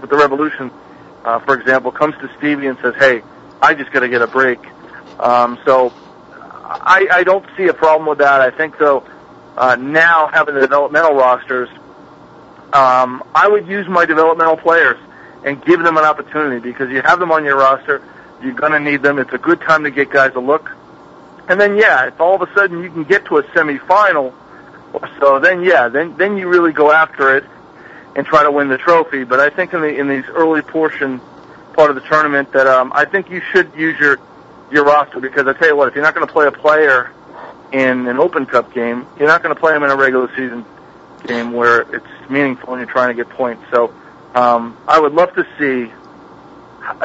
with 0.00 0.10
the 0.10 0.16
Revolution, 0.16 0.70
uh, 1.24 1.38
for 1.40 1.54
example, 1.58 1.90
comes 1.92 2.14
to 2.22 2.30
Stevie 2.38 2.66
and 2.66 2.78
says, 2.80 2.94
"Hey, 2.96 3.22
I 3.60 3.74
just 3.74 3.90
got 3.92 4.00
to 4.00 4.08
get 4.08 4.22
a 4.22 4.26
break." 4.26 4.58
Um, 5.20 5.58
so 5.64 5.92
I, 6.64 7.08
I 7.10 7.24
don't 7.24 7.44
see 7.56 7.66
a 7.68 7.74
problem 7.74 8.08
with 8.08 8.18
that. 8.18 8.40
I 8.40 8.50
think 8.50 8.78
though 8.78 9.04
uh, 9.56 9.76
now 9.76 10.28
having 10.32 10.54
the 10.54 10.60
developmental 10.62 11.14
rosters, 11.14 11.68
um, 12.72 13.22
I 13.34 13.48
would 13.48 13.66
use 13.66 13.88
my 13.88 14.04
developmental 14.04 14.56
players 14.56 14.98
and 15.44 15.64
give 15.64 15.82
them 15.82 15.96
an 15.96 16.04
opportunity 16.04 16.60
because 16.60 16.90
you 16.90 17.00
have 17.02 17.18
them 17.18 17.32
on 17.32 17.44
your 17.44 17.56
roster. 17.56 18.02
You're 18.42 18.54
going 18.54 18.72
to 18.72 18.80
need 18.80 19.02
them. 19.02 19.18
It's 19.18 19.32
a 19.32 19.38
good 19.38 19.60
time 19.60 19.84
to 19.84 19.90
get 19.90 20.10
guys 20.10 20.32
a 20.34 20.40
look. 20.40 20.70
And 21.48 21.60
then, 21.60 21.76
yeah, 21.76 22.08
if 22.08 22.20
all 22.20 22.34
of 22.34 22.42
a 22.42 22.54
sudden 22.54 22.82
you 22.82 22.90
can 22.90 23.04
get 23.04 23.24
to 23.26 23.38
a 23.38 23.42
semifinal 23.42 24.34
or 24.92 25.08
so, 25.18 25.38
then 25.38 25.62
yeah, 25.62 25.88
then 25.88 26.16
then 26.16 26.36
you 26.36 26.48
really 26.48 26.72
go 26.72 26.92
after 26.92 27.36
it 27.36 27.44
and 28.14 28.26
try 28.26 28.42
to 28.42 28.50
win 28.50 28.68
the 28.68 28.78
trophy. 28.78 29.24
But 29.24 29.40
I 29.40 29.48
think 29.50 29.72
in 29.72 29.80
the 29.80 29.88
in 29.88 30.08
these 30.08 30.24
early 30.28 30.62
portion 30.62 31.20
part 31.72 31.90
of 31.90 31.96
the 31.96 32.02
tournament 32.02 32.52
that 32.52 32.66
um, 32.66 32.92
I 32.94 33.04
think 33.04 33.30
you 33.30 33.40
should 33.52 33.72
use 33.74 33.98
your 33.98 34.18
your 34.70 34.84
roster 34.84 35.20
because 35.20 35.46
I 35.46 35.54
tell 35.54 35.68
you 35.68 35.76
what, 35.76 35.88
if 35.88 35.94
you're 35.94 36.04
not 36.04 36.14
going 36.14 36.26
to 36.26 36.32
play 36.32 36.46
a 36.46 36.52
player 36.52 37.12
in 37.72 38.06
an 38.06 38.18
Open 38.18 38.44
Cup 38.44 38.74
game, 38.74 39.06
you're 39.18 39.28
not 39.28 39.42
going 39.42 39.54
to 39.54 39.60
play 39.60 39.72
them 39.72 39.82
in 39.82 39.90
a 39.90 39.96
regular 39.96 40.28
season 40.36 40.64
game 41.26 41.52
where 41.52 41.82
it's 41.94 42.06
meaningful 42.30 42.74
and 42.74 42.80
you're 42.80 42.92
trying 42.92 43.16
to 43.16 43.24
get 43.24 43.32
points. 43.34 43.62
So 43.70 43.94
um, 44.34 44.76
I 44.86 45.00
would 45.00 45.12
love 45.12 45.34
to 45.34 45.46
see, 45.58 45.92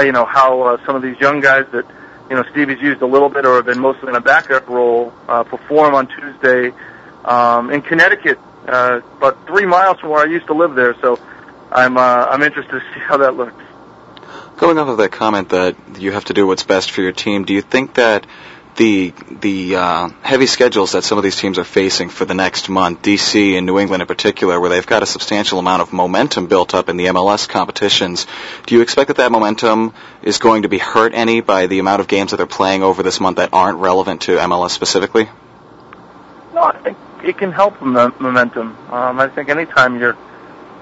you 0.05 0.11
know, 0.11 0.25
how 0.25 0.61
uh, 0.61 0.85
some 0.85 0.95
of 0.95 1.01
these 1.01 1.19
young 1.19 1.39
guys 1.39 1.65
that 1.71 1.85
you 2.29 2.35
know 2.35 2.43
Stevie's 2.51 2.81
used 2.81 3.01
a 3.01 3.05
little 3.05 3.29
bit 3.29 3.45
or 3.45 3.55
have 3.55 3.65
been 3.65 3.79
mostly 3.79 4.09
in 4.09 4.15
a 4.15 4.21
backup 4.21 4.67
role 4.67 5.13
uh, 5.27 5.43
perform 5.43 5.95
on 5.95 6.07
Tuesday 6.07 6.73
um, 7.25 7.71
in 7.71 7.81
Connecticut, 7.81 8.39
uh, 8.67 9.01
about 9.17 9.47
three 9.47 9.65
miles 9.65 9.99
from 9.99 10.09
where 10.09 10.21
I 10.21 10.29
used 10.29 10.47
to 10.47 10.53
live 10.53 10.75
there. 10.75 10.95
So 11.01 11.19
I'm 11.71 11.97
uh, 11.97 12.27
I'm 12.29 12.41
interested 12.41 12.79
to 12.79 12.93
see 12.93 12.99
how 12.99 13.17
that 13.17 13.35
looks. 13.35 13.61
Going 14.57 14.77
off 14.77 14.87
of 14.87 14.97
that 14.97 15.11
comment 15.11 15.49
that 15.49 15.75
you 15.99 16.11
have 16.11 16.25
to 16.25 16.33
do 16.33 16.45
what's 16.45 16.63
best 16.63 16.91
for 16.91 17.01
your 17.01 17.11
team, 17.11 17.43
do 17.43 17.53
you 17.53 17.61
think 17.61 17.95
that 17.95 18.27
the 18.75 19.13
the 19.41 19.75
uh, 19.75 20.09
heavy 20.21 20.47
schedules 20.47 20.93
that 20.93 21.03
some 21.03 21.17
of 21.17 21.23
these 21.23 21.35
teams 21.35 21.57
are 21.59 21.63
facing 21.63 22.09
for 22.09 22.25
the 22.25 22.33
next 22.33 22.69
month, 22.69 23.01
DC 23.01 23.55
and 23.57 23.65
New 23.65 23.79
England 23.79 24.01
in 24.01 24.07
particular, 24.07 24.59
where 24.59 24.69
they've 24.69 24.85
got 24.85 25.03
a 25.03 25.05
substantial 25.05 25.59
amount 25.59 25.81
of 25.81 25.93
momentum 25.93 26.47
built 26.47 26.73
up 26.73 26.89
in 26.89 26.97
the 26.97 27.05
MLS 27.07 27.47
competitions, 27.47 28.25
do 28.65 28.75
you 28.75 28.81
expect 28.81 29.09
that 29.09 29.17
that 29.17 29.31
momentum 29.31 29.93
is 30.21 30.39
going 30.39 30.63
to 30.63 30.69
be 30.69 30.77
hurt 30.77 31.13
any 31.13 31.41
by 31.41 31.67
the 31.67 31.79
amount 31.79 32.01
of 32.01 32.07
games 32.07 32.31
that 32.31 32.37
they're 32.37 32.47
playing 32.47 32.83
over 32.83 33.03
this 33.03 33.19
month 33.19 33.37
that 33.37 33.49
aren't 33.53 33.77
relevant 33.77 34.21
to 34.21 34.37
MLS 34.37 34.71
specifically? 34.71 35.29
No, 36.53 36.61
I 36.61 36.79
think 36.83 36.97
it 37.23 37.37
can 37.37 37.51
help 37.51 37.81
momentum. 37.81 38.77
Um, 38.91 39.19
I 39.19 39.27
think 39.29 39.49
anytime 39.49 39.99
you're 39.99 40.17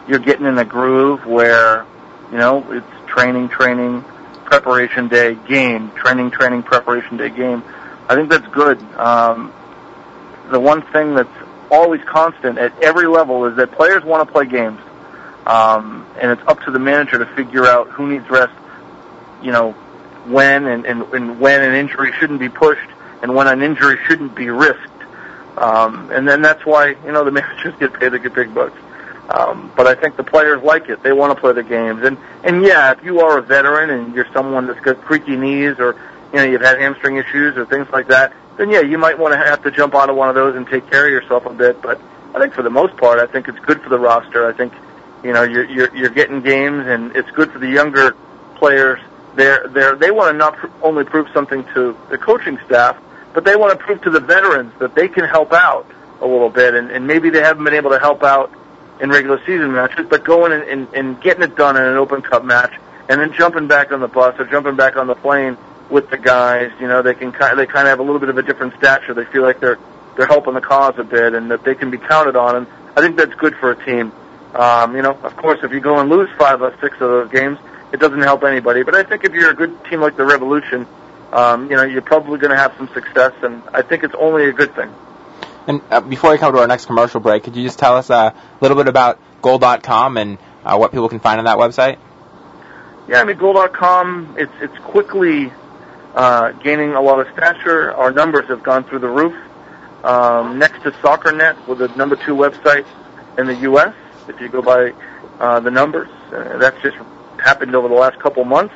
you're 0.07 0.19
getting 0.19 0.45
in 0.45 0.57
a 0.57 0.65
groove 0.65 1.25
where 1.25 1.85
you 2.31 2.37
know 2.37 2.71
it's 2.71 3.09
training, 3.11 3.49
training, 3.49 4.03
preparation 4.45 5.07
day, 5.07 5.35
game, 5.47 5.91
training, 5.91 6.31
training, 6.31 6.63
preparation 6.63 7.17
day, 7.17 7.29
game. 7.29 7.63
I 8.11 8.15
think 8.15 8.29
that's 8.29 8.47
good. 8.49 8.77
Um, 8.99 9.53
the 10.51 10.59
one 10.59 10.81
thing 10.81 11.15
that's 11.15 11.29
always 11.71 12.01
constant 12.03 12.57
at 12.57 12.77
every 12.83 13.07
level 13.07 13.45
is 13.45 13.55
that 13.55 13.71
players 13.71 14.03
want 14.03 14.27
to 14.27 14.33
play 14.33 14.45
games, 14.45 14.81
um, 15.45 16.05
and 16.19 16.29
it's 16.29 16.45
up 16.45 16.61
to 16.65 16.71
the 16.71 16.79
manager 16.79 17.19
to 17.19 17.25
figure 17.37 17.65
out 17.65 17.87
who 17.87 18.11
needs 18.11 18.29
rest. 18.29 18.51
You 19.41 19.53
know, 19.53 19.71
when 20.27 20.65
and, 20.65 20.85
and, 20.85 21.03
and 21.13 21.39
when 21.39 21.61
an 21.61 21.73
injury 21.73 22.11
shouldn't 22.19 22.41
be 22.41 22.49
pushed, 22.49 22.89
and 23.21 23.33
when 23.33 23.47
an 23.47 23.61
injury 23.61 23.97
shouldn't 24.05 24.35
be 24.35 24.49
risked. 24.49 24.89
Um, 25.55 26.11
and 26.11 26.27
then 26.27 26.41
that's 26.41 26.65
why 26.65 26.89
you 26.89 27.13
know 27.13 27.23
the 27.23 27.31
managers 27.39 27.75
get 27.79 27.93
paid 27.93 28.11
the 28.11 28.29
big 28.29 28.53
bucks. 28.53 28.77
Um, 29.29 29.71
but 29.77 29.87
I 29.87 29.95
think 29.95 30.17
the 30.17 30.25
players 30.25 30.61
like 30.63 30.89
it. 30.89 31.01
They 31.01 31.13
want 31.13 31.33
to 31.33 31.39
play 31.39 31.53
the 31.53 31.63
games. 31.63 32.03
And 32.03 32.17
and 32.43 32.65
yeah, 32.65 32.91
if 32.91 33.05
you 33.05 33.21
are 33.21 33.37
a 33.37 33.41
veteran 33.41 33.89
and 33.89 34.13
you're 34.13 34.27
someone 34.33 34.67
that's 34.67 34.81
got 34.81 34.99
creaky 34.99 35.37
knees 35.37 35.79
or 35.79 35.95
you 36.33 36.39
know 36.39 36.43
you've 36.43 36.61
had 36.61 36.79
hamstring 36.79 37.17
issues 37.17 37.57
or 37.57 37.65
things 37.65 37.87
like 37.91 38.07
that, 38.07 38.33
then 38.57 38.69
yeah, 38.69 38.81
you 38.81 38.97
might 38.97 39.17
want 39.17 39.33
to 39.33 39.37
have 39.37 39.63
to 39.63 39.71
jump 39.71 39.95
onto 39.95 40.13
one 40.13 40.29
of 40.29 40.35
those 40.35 40.55
and 40.55 40.67
take 40.67 40.89
care 40.89 41.05
of 41.05 41.11
yourself 41.11 41.45
a 41.45 41.53
bit. 41.53 41.81
But 41.81 41.99
I 42.33 42.39
think 42.39 42.53
for 42.53 42.61
the 42.61 42.69
most 42.69 42.95
part, 42.97 43.19
I 43.19 43.31
think 43.31 43.47
it's 43.47 43.59
good 43.59 43.81
for 43.81 43.89
the 43.89 43.99
roster. 43.99 44.47
I 44.47 44.53
think 44.53 44.73
you 45.23 45.33
know 45.33 45.43
you're 45.43 45.65
you're, 45.65 45.95
you're 45.95 46.09
getting 46.09 46.41
games 46.41 46.87
and 46.87 47.15
it's 47.15 47.29
good 47.31 47.51
for 47.51 47.59
the 47.59 47.69
younger 47.69 48.15
players. 48.55 48.99
They're 49.35 49.67
they're 49.67 49.95
they 49.95 50.11
want 50.11 50.33
to 50.33 50.37
not 50.37 50.57
pr- 50.57 50.67
only 50.81 51.03
prove 51.03 51.27
something 51.33 51.63
to 51.73 51.97
the 52.09 52.17
coaching 52.17 52.59
staff, 52.65 52.97
but 53.33 53.45
they 53.45 53.55
want 53.55 53.77
to 53.77 53.83
prove 53.83 54.01
to 54.03 54.09
the 54.09 54.19
veterans 54.19 54.73
that 54.79 54.95
they 54.95 55.07
can 55.07 55.25
help 55.25 55.53
out 55.53 55.89
a 56.21 56.27
little 56.27 56.49
bit, 56.49 56.75
and, 56.75 56.91
and 56.91 57.07
maybe 57.07 57.29
they 57.29 57.41
haven't 57.41 57.63
been 57.63 57.73
able 57.73 57.89
to 57.89 57.99
help 57.99 58.23
out 58.23 58.51
in 58.99 59.09
regular 59.09 59.39
season 59.39 59.71
matches, 59.71 60.05
but 60.07 60.23
going 60.23 60.51
and, 60.51 60.63
and, 60.63 60.87
and 60.93 61.21
getting 61.21 61.41
it 61.41 61.55
done 61.55 61.75
in 61.75 61.81
an 61.83 61.97
Open 61.97 62.21
Cup 62.21 62.45
match, 62.45 62.71
and 63.09 63.19
then 63.19 63.33
jumping 63.33 63.67
back 63.67 63.91
on 63.91 63.99
the 63.99 64.07
bus 64.07 64.39
or 64.39 64.45
jumping 64.45 64.75
back 64.75 64.95
on 64.95 65.07
the 65.07 65.15
plane 65.15 65.57
with 65.91 66.09
the 66.09 66.17
guys. 66.17 66.71
You 66.79 66.87
know, 66.87 67.01
they 67.01 67.13
can 67.13 67.31
kind 67.31 67.51
of, 67.51 67.57
they 67.57 67.67
kind 67.67 67.87
of 67.87 67.91
have 67.91 67.99
a 67.99 68.03
little 68.03 68.19
bit 68.19 68.29
of 68.29 68.37
a 68.37 68.43
different 68.43 68.73
stature. 68.77 69.13
They 69.13 69.25
feel 69.25 69.43
like 69.43 69.59
they're 69.59 69.79
they're 70.17 70.27
helping 70.27 70.53
the 70.53 70.61
cause 70.61 70.95
a 70.97 71.03
bit, 71.03 71.33
and 71.33 71.51
that 71.51 71.63
they 71.63 71.75
can 71.75 71.91
be 71.91 71.97
counted 71.97 72.35
on. 72.35 72.55
And 72.55 72.67
I 72.95 73.01
think 73.01 73.17
that's 73.17 73.33
good 73.35 73.55
for 73.55 73.71
a 73.71 73.85
team. 73.85 74.11
Um, 74.53 74.95
you 74.95 75.01
know, 75.01 75.11
of 75.11 75.35
course, 75.37 75.59
if 75.63 75.71
you 75.71 75.79
go 75.79 75.99
and 75.99 76.09
lose 76.09 76.29
five 76.37 76.61
or 76.61 76.75
six 76.81 76.95
of 76.95 77.09
those 77.09 77.31
games, 77.31 77.57
it 77.93 77.99
doesn't 77.99 78.21
help 78.21 78.43
anybody. 78.43 78.83
But 78.83 78.95
I 78.95 79.03
think 79.03 79.23
if 79.23 79.33
you're 79.33 79.51
a 79.51 79.55
good 79.55 79.85
team 79.85 80.01
like 80.01 80.17
the 80.17 80.25
Revolution, 80.25 80.85
um, 81.31 81.69
you 81.69 81.77
know, 81.77 81.83
you're 81.83 82.01
probably 82.01 82.39
going 82.39 82.51
to 82.51 82.57
have 82.57 82.73
some 82.77 82.89
success, 82.93 83.33
and 83.41 83.63
I 83.73 83.81
think 83.81 84.03
it's 84.03 84.15
only 84.17 84.45
a 84.45 84.53
good 84.53 84.75
thing. 84.75 84.93
And 85.67 85.81
uh, 85.89 86.01
before 86.01 86.31
we 86.31 86.37
come 86.37 86.53
to 86.53 86.59
our 86.59 86.67
next 86.67 86.85
commercial 86.85 87.19
break, 87.19 87.43
could 87.43 87.55
you 87.55 87.63
just 87.63 87.79
tell 87.79 87.95
us 87.95 88.09
uh, 88.09 88.33
a 88.33 88.61
little 88.61 88.75
bit 88.75 88.87
about 88.87 89.19
Goal.com 89.41 90.17
and 90.17 90.37
uh, 90.65 90.77
what 90.77 90.91
people 90.91 91.07
can 91.07 91.19
find 91.19 91.39
on 91.39 91.45
that 91.45 91.57
website? 91.57 91.97
Yeah, 93.07 93.21
I 93.21 93.23
mean, 93.23 93.37
Goal.com, 93.37 94.35
it's, 94.37 94.51
it's 94.59 94.77
quickly 94.79 95.51
uh, 96.15 96.51
gaining 96.63 96.93
a 96.93 97.01
lot 97.01 97.19
of 97.19 97.27
stature. 97.33 97.93
Our 97.93 98.11
numbers 98.11 98.47
have 98.49 98.63
gone 98.63 98.83
through 98.83 98.99
the 98.99 99.09
roof. 99.09 99.35
Um, 100.03 100.57
next 100.57 100.81
to 100.83 100.91
SoccerNet, 100.91 101.67
with 101.67 101.77
the 101.79 101.87
number 101.89 102.15
two 102.15 102.35
website 102.35 102.85
in 103.37 103.45
the 103.45 103.55
U.S., 103.55 103.93
if 104.27 104.39
you 104.41 104.49
go 104.49 104.61
by 104.61 104.93
uh, 105.39 105.59
the 105.59 105.71
numbers. 105.71 106.09
Uh, 106.31 106.57
that's 106.57 106.81
just 106.81 106.97
happened 107.43 107.75
over 107.75 107.87
the 107.87 107.95
last 107.95 108.19
couple 108.19 108.43
months, 108.45 108.73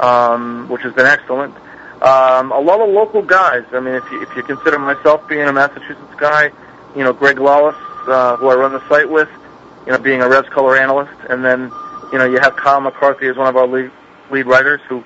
um, 0.00 0.68
which 0.68 0.82
has 0.82 0.92
been 0.94 1.06
excellent. 1.06 1.54
Um, 2.02 2.52
a 2.52 2.60
lot 2.60 2.80
of 2.80 2.88
local 2.90 3.22
guys. 3.22 3.64
I 3.72 3.80
mean, 3.80 3.94
if 3.94 4.10
you, 4.10 4.22
if 4.22 4.36
you 4.36 4.42
consider 4.42 4.78
myself 4.78 5.26
being 5.28 5.42
a 5.42 5.52
Massachusetts 5.52 6.14
guy, 6.18 6.50
you 6.94 7.02
know, 7.04 7.12
Greg 7.12 7.38
Lawless, 7.38 7.76
uh, 8.06 8.36
who 8.36 8.48
I 8.48 8.54
run 8.54 8.72
the 8.72 8.86
site 8.88 9.08
with, 9.08 9.28
you 9.86 9.92
know, 9.92 9.98
being 9.98 10.20
a 10.22 10.28
Revs 10.28 10.48
color 10.50 10.76
analyst, 10.76 11.18
and 11.28 11.44
then, 11.44 11.72
you 12.12 12.18
know, 12.18 12.24
you 12.24 12.38
have 12.38 12.54
Kyle 12.56 12.80
McCarthy 12.80 13.26
as 13.26 13.36
one 13.36 13.48
of 13.48 13.56
our 13.56 13.66
lead, 13.66 13.90
lead 14.30 14.46
writers 14.46 14.80
who, 14.88 15.02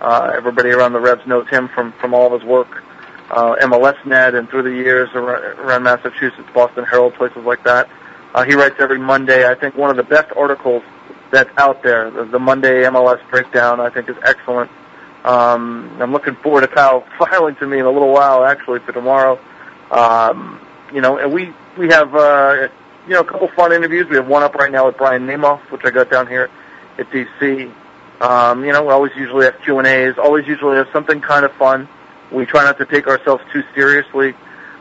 uh, 0.00 0.32
everybody 0.34 0.70
around 0.70 0.92
the 0.92 1.00
Revs 1.00 1.26
knows 1.26 1.48
him 1.48 1.68
from, 1.68 1.92
from 1.92 2.14
all 2.14 2.32
of 2.32 2.40
his 2.40 2.48
work, 2.48 2.82
uh, 3.30 3.56
MLS.net 3.62 4.34
and 4.34 4.48
through 4.48 4.62
the 4.62 4.70
years 4.70 5.08
around, 5.14 5.82
Massachusetts, 5.82 6.48
Boston 6.54 6.84
Herald, 6.84 7.14
places 7.14 7.44
like 7.44 7.62
that. 7.64 7.88
Uh, 8.34 8.44
he 8.44 8.54
writes 8.54 8.76
every 8.78 8.98
Monday. 8.98 9.48
I 9.48 9.54
think 9.54 9.76
one 9.76 9.90
of 9.90 9.96
the 9.96 10.02
best 10.02 10.32
articles 10.36 10.82
that's 11.30 11.50
out 11.56 11.82
there, 11.82 12.10
the, 12.10 12.24
the 12.24 12.38
Monday 12.38 12.84
MLS 12.84 13.20
breakdown, 13.30 13.80
I 13.80 13.90
think 13.90 14.08
is 14.08 14.16
excellent. 14.24 14.70
Um, 15.24 15.98
I'm 16.00 16.12
looking 16.12 16.34
forward 16.36 16.62
to 16.62 16.68
Kyle 16.68 17.04
filing 17.18 17.56
to 17.56 17.66
me 17.66 17.78
in 17.78 17.84
a 17.84 17.90
little 17.90 18.12
while, 18.12 18.44
actually, 18.44 18.80
for 18.80 18.92
tomorrow. 18.92 19.38
Um, 19.90 20.60
you 20.92 21.00
know, 21.00 21.18
and 21.18 21.32
we 21.32 21.52
we 21.76 21.88
have 21.88 22.14
uh, 22.14 22.68
you 23.06 23.14
know 23.14 23.20
a 23.20 23.24
couple 23.24 23.48
fun 23.48 23.72
interviews. 23.72 24.08
We 24.08 24.16
have 24.16 24.26
one 24.26 24.42
up 24.42 24.54
right 24.54 24.72
now 24.72 24.86
with 24.86 24.96
Brian 24.96 25.26
Namoff, 25.26 25.60
which 25.70 25.82
I 25.84 25.90
got 25.90 26.10
down 26.10 26.26
here 26.26 26.48
at 26.98 27.10
DC. 27.10 27.72
Um, 28.20 28.64
you 28.64 28.72
know, 28.72 28.84
we 28.84 28.92
always 28.92 29.12
usually 29.16 29.46
have 29.46 29.60
Q 29.62 29.78
and 29.78 29.86
A's. 29.86 30.18
Always 30.18 30.46
usually 30.46 30.76
have 30.76 30.88
something 30.92 31.20
kind 31.20 31.44
of 31.44 31.52
fun. 31.54 31.88
We 32.30 32.46
try 32.46 32.64
not 32.64 32.78
to 32.78 32.86
take 32.86 33.06
ourselves 33.06 33.42
too 33.52 33.62
seriously. 33.74 34.34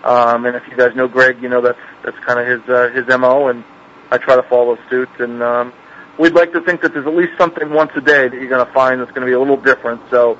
Um, 0.04 0.46
and 0.46 0.56
if 0.56 0.68
you 0.68 0.78
guys 0.78 0.96
know 0.96 1.08
Greg, 1.08 1.42
you 1.42 1.50
know 1.50 1.62
that's 1.62 1.80
that's 2.04 2.18
kind 2.20 2.40
of 2.40 2.48
his 2.48 2.70
uh, 2.70 2.90
his 2.90 3.08
mo, 3.08 3.48
and 3.48 3.64
I 4.12 4.18
try 4.18 4.36
to 4.36 4.44
follow 4.44 4.78
suit. 4.90 5.10
And 5.20 5.42
um, 5.42 5.74
we'd 6.18 6.34
like 6.34 6.54
to 6.54 6.62
think 6.62 6.82
that 6.82 6.94
there's 6.94 7.08
at 7.08 7.16
least 7.16 7.38
something 7.38 7.72
once 7.72 7.92
a 7.96 8.02
day 8.02 8.28
that 8.28 8.36
you're 8.36 8.50
going 8.50 8.66
to 8.66 8.72
find 8.74 9.02
that's 9.02 9.12
going 9.12 9.22
to 9.22 9.28
be 9.28 9.34
a 9.34 9.40
little 9.40 9.58
different. 9.58 10.02
So, 10.10 10.38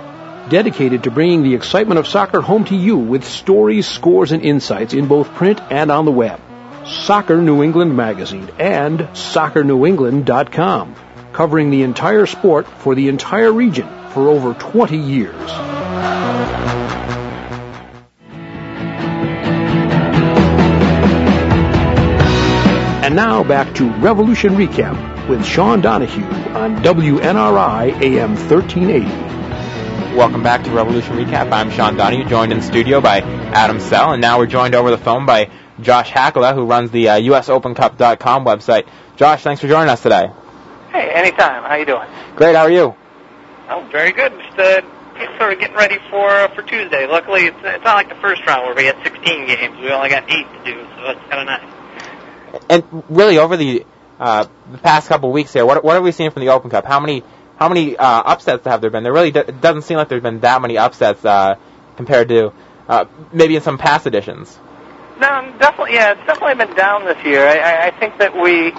Dedicated 0.50 1.04
to 1.04 1.12
bringing 1.12 1.44
the 1.44 1.54
excitement 1.54 2.00
of 2.00 2.08
soccer 2.08 2.42
home 2.42 2.66
to 2.66 2.76
you 2.76 2.98
with 2.98 3.26
stories, 3.26 3.88
scores, 3.88 4.32
and 4.32 4.42
insights 4.42 4.96
in 4.96 5.08
both 5.08 5.36
print 5.36 5.62
and 5.70 5.92
on 5.92 6.06
the 6.06 6.12
web. 6.12 6.42
Soccer 6.86 7.42
New 7.42 7.62
England 7.62 7.96
Magazine 7.96 8.50
and 8.58 9.00
soccernewengland.com, 9.00 10.96
covering 11.32 11.70
the 11.70 11.84
entire 11.84 12.26
sport 12.26 12.68
for 12.68 12.96
the 12.96 13.08
entire 13.08 13.52
region 13.52 13.88
for 14.10 14.28
over 14.30 14.54
20 14.54 14.98
years. 14.98 15.52
And 23.04 23.16
now 23.16 23.44
back 23.44 23.76
to 23.76 23.90
Revolution 24.00 24.56
Recap 24.56 25.28
with 25.28 25.46
Sean 25.46 25.82
Donahue 25.82 26.24
on 26.56 26.78
WNRI 26.78 28.02
AM 28.02 28.36
1380. 28.36 30.16
Welcome 30.16 30.44
back 30.44 30.64
to 30.64 30.72
Revolution 30.72 31.16
Recap. 31.16 31.52
I'm 31.52 31.72
Sean 31.72 31.96
Donahue, 31.96 32.26
joined 32.26 32.52
in 32.52 32.62
studio 32.62 33.02
by 33.02 33.22
Adam 33.22 33.80
Sell, 33.80 34.14
and 34.14 34.22
now 34.22 34.38
we're 34.40 34.46
joined 34.46 34.76
over 34.76 34.90
the 34.90 34.98
phone 34.98 35.26
by 35.26 35.50
Josh 35.82 36.12
Hakala, 36.12 36.54
who 36.54 36.66
runs 36.66 36.92
the 36.92 37.10
uh, 37.10 37.20
USOpenCup.com 37.20 38.46
website. 38.46 38.88
Josh, 39.16 39.44
thanks 39.44 39.62
for 39.62 39.68
joining 39.68 39.90
us 39.90 40.02
today. 40.02 40.32
Hey, 40.92 41.10
anytime. 41.12 41.64
How 41.64 41.76
you 41.76 41.86
doing? 41.86 42.08
Great. 42.36 42.56
How 42.56 42.64
are 42.64 42.72
you? 42.72 42.96
Oh, 43.70 43.88
very 43.92 44.12
good. 44.12 44.34
Just 44.34 44.60
uh, 44.60 44.82
sort 45.38 45.54
of 45.54 45.60
getting 45.60 45.76
ready 45.76 45.98
for 46.10 46.30
uh, 46.30 46.54
for 46.54 46.62
Tuesday. 46.62 47.08
Luckily, 47.08 47.46
it's 47.46 47.58
it's 47.64 47.84
not 47.84 47.96
like 47.96 48.10
the 48.10 48.16
first 48.16 48.46
round 48.46 48.66
where 48.66 48.76
we 48.76 48.86
had 48.86 48.98
16 49.04 49.48
games. 49.48 49.80
We 49.80 49.90
only 49.92 50.10
got 50.10 50.30
eight 50.30 50.46
to 50.46 50.64
do, 50.66 50.86
so 50.98 51.06
it's 51.12 51.22
kind 51.30 51.40
of 51.42 51.46
nice. 51.46 52.62
And 52.70 53.04
really, 53.10 53.38
over 53.38 53.56
the 53.58 53.86
uh, 54.20 54.46
the 54.72 54.78
past 54.80 55.08
couple 55.08 55.30
of 55.30 55.34
weeks 55.34 55.54
here, 55.54 55.66
what 55.66 55.84
what 55.84 55.94
have 55.94 56.04
we 56.04 56.12
seen 56.12 56.32
from 56.32 56.42
the 56.42 56.50
Open 56.50 56.70
Cup? 56.70 56.86
How 56.86 57.00
many 57.00 57.24
how 57.58 57.70
many 57.70 57.96
uh, 57.96 58.06
upsets 58.06 58.66
have 58.66 58.82
there 58.82 58.90
been? 58.90 59.04
There 59.04 59.14
really 59.14 59.32
do- 59.32 59.44
doesn't 59.44 59.84
seem 59.84 59.98
like 59.98 60.10
there's 60.10 60.24
been 60.24 60.40
that 60.42 60.62
many 60.62 60.78
upsets 60.78 61.24
uh, 61.24 61.56
compared 61.96 62.28
to 62.30 62.52
uh, 62.90 63.06
maybe 63.32 63.56
in 63.56 63.62
some 63.62 63.78
past 63.78 64.08
editions. 64.08 64.58
No, 65.22 65.54
definitely. 65.60 65.94
Yeah, 65.94 66.14
it's 66.14 66.26
definitely 66.26 66.66
been 66.66 66.76
down 66.76 67.06
this 67.06 67.24
year. 67.24 67.46
I, 67.46 67.88
I, 67.88 67.92
think 67.92 68.18
that 68.18 68.34
we, 68.34 68.74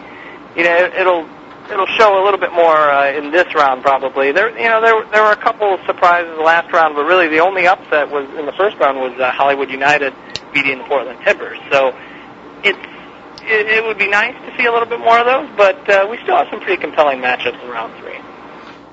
you 0.59 0.64
know, 0.64 0.90
it'll 0.90 1.28
it'll 1.70 1.86
show 1.95 2.20
a 2.20 2.22
little 2.24 2.40
bit 2.40 2.53
more 2.53 2.74
uh, 2.74 3.12
in 3.12 3.30
this 3.30 3.55
round 3.55 3.82
probably. 3.82 4.32
There, 4.32 4.51
you 4.59 4.68
know, 4.68 4.80
there 4.80 5.07
there 5.12 5.22
were 5.22 5.30
a 5.30 5.36
couple 5.36 5.72
of 5.72 5.78
surprises 5.86 6.36
last 6.43 6.72
round, 6.72 6.97
but 6.97 7.05
really 7.05 7.28
the 7.28 7.38
only 7.38 7.68
upset 7.68 8.11
was 8.11 8.28
in 8.36 8.45
the 8.45 8.53
first 8.59 8.76
round 8.78 8.99
was 8.99 9.18
uh, 9.20 9.30
Hollywood 9.30 9.70
United 9.70 10.12
beating 10.53 10.78
the 10.78 10.84
Portland 10.84 11.20
Timbers. 11.24 11.59
So 11.70 11.95
it's 12.64 12.78
it, 13.45 13.66
it 13.78 13.84
would 13.84 13.99
be 13.99 14.09
nice 14.09 14.34
to 14.34 14.57
see 14.59 14.66
a 14.66 14.72
little 14.72 14.88
bit 14.88 14.99
more 14.99 15.18
of 15.18 15.26
those, 15.26 15.49
but 15.57 15.88
uh, 15.88 16.09
we 16.11 16.18
still 16.24 16.36
have 16.36 16.49
some 16.51 16.59
pretty 16.59 16.82
compelling 16.82 17.20
matchups 17.20 17.62
in 17.62 17.70
round 17.70 17.95
three. 18.03 18.18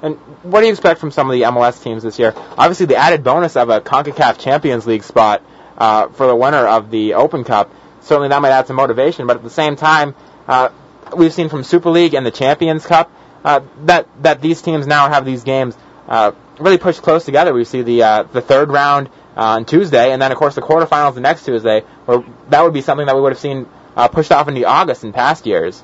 And 0.04 0.18
what 0.44 0.60
do 0.60 0.68
you 0.68 0.72
expect 0.72 1.00
from 1.00 1.10
some 1.10 1.32
of 1.32 1.34
the 1.34 1.42
MLS 1.44 1.82
teams 1.82 2.04
this 2.04 2.20
year? 2.20 2.36
Obviously, 2.36 2.86
the 2.86 2.96
added 2.96 3.24
bonus 3.24 3.56
of 3.56 3.70
a 3.70 3.82
CONCACAF 3.82 4.38
Champions 4.38 4.86
League 4.86 5.04
spot 5.04 5.42
uh, 5.80 6.10
for 6.10 6.28
the 6.28 6.36
winner 6.36 6.68
of 6.68 6.92
the 6.92 7.14
Open 7.16 7.44
Cup, 7.44 7.74
certainly 8.02 8.30
that 8.30 8.42
might 8.42 8.52
add 8.52 8.68
some 8.68 8.76
motivation. 8.76 9.28
But 9.28 9.38
at 9.38 9.44
the 9.44 9.50
same 9.50 9.76
time, 9.76 10.16
uh, 10.48 10.70
we've 11.16 11.34
seen 11.34 11.50
from 11.50 11.62
Superliga 11.62 12.16
and 12.16 12.26
the 12.26 12.32
Champions 12.32 12.86
Cup 12.86 13.12
uh, 13.44 13.62
that 13.86 14.08
that 14.24 14.42
these 14.42 14.62
teams 14.62 14.86
now 14.88 15.10
have 15.10 15.26
these 15.26 15.44
games 15.44 15.78
uh, 16.08 16.32
really 16.60 16.78
pushed 16.78 17.02
close 17.02 17.26
together. 17.26 17.54
We 17.54 17.66
see 17.66 17.82
the 17.82 18.04
uh, 18.04 18.24
the 18.24 18.42
third 18.42 18.70
round 18.70 19.08
uh, 19.38 19.56
on 19.56 19.66
Tuesday, 19.66 20.12
and 20.12 20.22
then 20.22 20.32
of 20.32 20.38
course 20.38 20.56
the 20.56 20.62
quarterfinals 20.62 21.16
the 21.16 21.22
next 21.22 21.46
Tuesday. 21.46 21.82
Where 22.06 22.24
that 22.50 22.64
would 22.64 22.74
be 22.74 22.82
something 22.82 23.06
that 23.08 23.16
we 23.16 23.22
would 23.22 23.32
have 23.32 23.40
seen 23.40 23.68
uh, 23.96 24.08
pushed 24.08 24.32
off 24.32 24.48
into 24.48 24.66
August 24.66 25.04
in 25.04 25.14
past 25.14 25.46
years. 25.46 25.84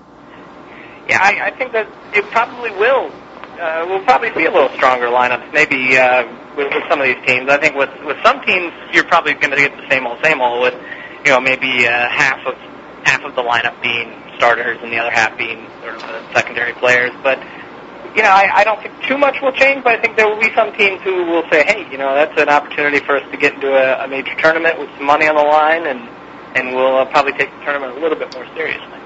Yeah, 1.07 1.19
I, 1.21 1.47
I 1.47 1.51
think 1.51 1.73
that 1.73 1.87
it 2.13 2.25
probably 2.25 2.71
will. 2.71 3.11
Uh, 3.59 3.85
we'll 3.87 4.03
probably 4.03 4.33
see 4.33 4.45
a 4.45 4.51
little 4.51 4.69
stronger 4.75 5.07
lineups, 5.07 5.53
maybe 5.53 5.97
uh, 5.97 6.23
with, 6.55 6.73
with 6.73 6.83
some 6.89 6.99
of 6.99 7.07
these 7.07 7.23
teams. 7.25 7.49
I 7.49 7.57
think 7.57 7.75
with 7.75 7.89
with 8.03 8.17
some 8.23 8.41
teams, 8.41 8.73
you're 8.91 9.05
probably 9.05 9.33
going 9.33 9.51
to 9.51 9.57
get 9.57 9.75
the 9.77 9.87
same 9.89 10.05
old, 10.05 10.19
same 10.23 10.41
old. 10.41 10.61
With 10.61 10.75
you 11.25 11.31
know 11.31 11.39
maybe 11.39 11.87
uh, 11.87 12.09
half 12.09 12.45
of 12.45 12.55
half 13.03 13.23
of 13.23 13.35
the 13.35 13.41
lineup 13.41 13.81
being 13.81 14.11
starters 14.37 14.79
and 14.81 14.91
the 14.91 14.97
other 14.97 15.11
half 15.11 15.37
being 15.37 15.67
sort 15.81 15.95
of 15.95 16.03
uh, 16.03 16.33
secondary 16.33 16.73
players. 16.73 17.11
But 17.23 17.39
you 18.15 18.23
know, 18.23 18.29
I, 18.29 18.49
I 18.53 18.63
don't 18.63 18.81
think 18.81 18.93
too 19.07 19.17
much 19.17 19.35
will 19.41 19.51
change. 19.51 19.83
But 19.83 19.99
I 19.99 20.01
think 20.01 20.17
there 20.17 20.27
will 20.27 20.39
be 20.39 20.53
some 20.53 20.73
teams 20.73 21.01
who 21.03 21.25
will 21.25 21.43
say, 21.51 21.63
hey, 21.63 21.87
you 21.91 21.97
know, 21.97 22.13
that's 22.13 22.39
an 22.39 22.49
opportunity 22.49 22.99
for 22.99 23.17
us 23.17 23.29
to 23.31 23.37
get 23.37 23.55
into 23.55 23.71
a, 23.71 24.05
a 24.05 24.07
major 24.07 24.35
tournament 24.35 24.79
with 24.79 24.89
some 24.97 25.05
money 25.05 25.27
on 25.27 25.35
the 25.35 25.43
line, 25.43 25.85
and 25.87 26.09
and 26.55 26.75
we'll 26.75 26.97
uh, 26.97 27.05
probably 27.05 27.33
take 27.33 27.51
the 27.51 27.63
tournament 27.63 27.97
a 27.97 28.01
little 28.01 28.17
bit 28.17 28.33
more 28.33 28.45
seriously. 28.55 28.99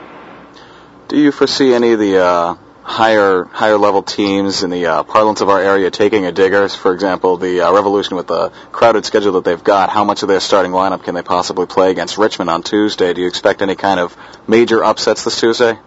Do 1.07 1.17
you 1.17 1.31
foresee 1.31 1.73
any 1.73 1.93
of 1.93 1.99
the 1.99 2.17
uh, 2.17 2.55
higher 2.89 3.43
higher 3.43 3.77
level 3.77 4.01
teams 4.01 4.63
in 4.63 4.71
the 4.71 4.87
uh, 4.87 5.03
parlance 5.03 5.41
of 5.41 5.49
our 5.49 5.61
area 5.61 5.91
taking 5.91 6.25
a 6.25 6.31
diggers? 6.31 6.73
For 6.73 6.91
example, 6.91 7.37
the 7.37 7.61
uh, 7.61 7.71
Revolution 7.71 8.17
with 8.17 8.27
the 8.27 8.49
crowded 8.71 9.05
schedule 9.05 9.33
that 9.33 9.43
they've 9.43 9.63
got, 9.63 9.89
how 9.89 10.03
much 10.03 10.23
of 10.23 10.27
their 10.27 10.39
starting 10.39 10.71
lineup 10.71 11.03
can 11.03 11.13
they 11.13 11.21
possibly 11.21 11.67
play 11.67 11.91
against 11.91 12.17
Richmond 12.17 12.49
on 12.49 12.63
Tuesday? 12.63 13.13
Do 13.13 13.21
you 13.21 13.27
expect 13.27 13.61
any 13.61 13.75
kind 13.75 13.99
of 13.99 14.17
major 14.47 14.83
upsets 14.83 15.23
this 15.23 15.39
Tuesday? 15.39 15.77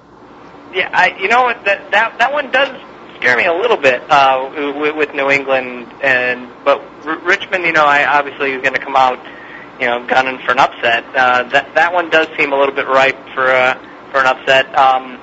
Yeah, 0.72 0.90
I, 0.92 1.18
you 1.18 1.28
know 1.28 1.52
that 1.64 1.90
that 1.90 2.18
that 2.18 2.32
one 2.32 2.52
does 2.52 2.68
scare 3.16 3.36
me 3.36 3.46
a 3.46 3.52
little 3.52 3.76
bit 3.76 4.02
uh, 4.08 4.74
with, 4.80 4.96
with 4.96 5.14
New 5.14 5.28
England, 5.28 5.92
and 6.02 6.48
but 6.64 6.80
R- 7.04 7.18
Richmond, 7.18 7.64
you 7.64 7.72
know, 7.72 7.84
I 7.84 8.06
obviously 8.06 8.52
is 8.52 8.62
going 8.62 8.74
to 8.74 8.80
come 8.80 8.96
out, 8.96 9.18
you 9.80 9.86
know, 9.86 10.06
gunning 10.06 10.38
for 10.38 10.52
an 10.52 10.60
upset. 10.60 11.04
Uh, 11.14 11.42
that 11.50 11.74
that 11.74 11.92
one 11.92 12.10
does 12.10 12.28
seem 12.38 12.52
a 12.52 12.56
little 12.56 12.74
bit 12.74 12.86
ripe 12.86 13.18
for 13.34 13.46
uh, 13.46 13.74
for 14.12 14.20
an 14.20 14.26
upset. 14.26 14.72
Um, 14.78 15.18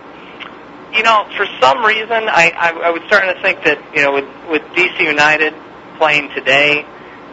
you 0.94 1.04
know, 1.04 1.28
for 1.38 1.46
some 1.62 1.86
reason, 1.86 2.12
I, 2.12 2.52
I 2.56 2.70
I 2.72 2.90
was 2.90 3.04
starting 3.08 3.34
to 3.34 3.42
think 3.42 3.64
that 3.64 3.78
you 3.96 4.02
know 4.02 4.14
with 4.14 4.26
with 4.50 4.62
DC 4.74 5.00
United 5.00 5.54
playing 5.98 6.30
today, 6.34 6.86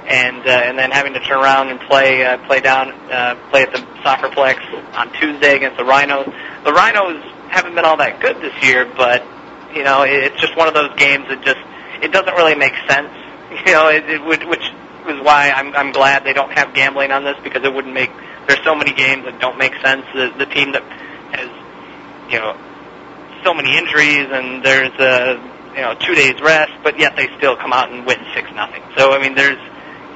and 0.07 0.47
uh, 0.47 0.51
and 0.51 0.79
then 0.79 0.91
having 0.91 1.15
to 1.15 1.21
turn 1.21 1.39
around 1.39 1.69
and 1.69 1.81
play 1.81 2.25
uh, 2.25 2.39
play 2.47 2.61
down 2.61 2.93
uh, 3.11 3.37
play 3.51 3.63
at 3.63 3.73
the 3.73 3.79
Soccerplex 4.05 4.61
on 4.95 5.13
Tuesday 5.15 5.57
against 5.57 5.79
the 5.79 5.85
Rhinos. 5.85 6.27
The 6.65 6.73
Rhinos 6.73 7.23
haven't 7.49 7.75
been 7.75 7.85
all 7.85 7.97
that 7.97 8.21
good 8.21 8.37
this 8.43 8.55
year, 8.63 8.85
but 8.85 9.25
you 9.75 9.85
know 9.85 10.03
it, 10.03 10.13
it's 10.13 10.41
just 10.41 10.57
one 10.57 10.69
of 10.69 10.75
those 10.75 10.95
games 10.97 11.27
that 11.29 11.43
just 11.43 11.61
it 12.03 12.13
doesn't 12.13 12.35
really 12.35 12.55
make 12.55 12.75
sense. 12.89 13.11
You 13.65 13.73
know, 13.73 13.89
it, 13.89 14.11
it 14.11 14.23
would 14.23 14.45
which 14.45 14.65
is 15.09 15.21
why 15.23 15.51
I'm 15.51 15.75
I'm 15.75 15.93
glad 15.93 16.25
they 16.25 16.35
don't 16.35 16.53
have 16.53 16.75
gambling 16.75 17.11
on 17.11 17.25
this 17.25 17.37
because 17.43 17.65
it 17.65 17.73
wouldn't 17.73 17.95
make 17.95 18.11
there's 18.47 18.63
so 18.65 18.75
many 18.75 18.93
games 18.93 19.25
that 19.25 19.41
don't 19.41 19.57
make 19.57 19.73
sense. 19.77 20.05
The 20.13 20.35
the 20.37 20.47
team 20.47 20.73
that 20.73 20.83
has 21.33 21.49
you 22.31 22.39
know 22.39 22.57
so 23.47 23.55
many 23.55 23.79
injuries 23.79 24.29
and 24.31 24.65
there's 24.65 24.93
a 24.99 25.39
you 25.75 25.83
know 25.83 25.95
two 25.95 26.15
days 26.15 26.41
rest, 26.41 26.73
but 26.83 26.99
yet 26.99 27.15
they 27.17 27.29
still 27.39 27.57
come 27.57 27.73
out 27.73 27.93
and 27.93 28.05
win 28.05 28.19
six 28.35 28.51
nothing. 28.55 28.83
So 28.97 29.13
I 29.13 29.21
mean, 29.21 29.35
there's 29.35 29.59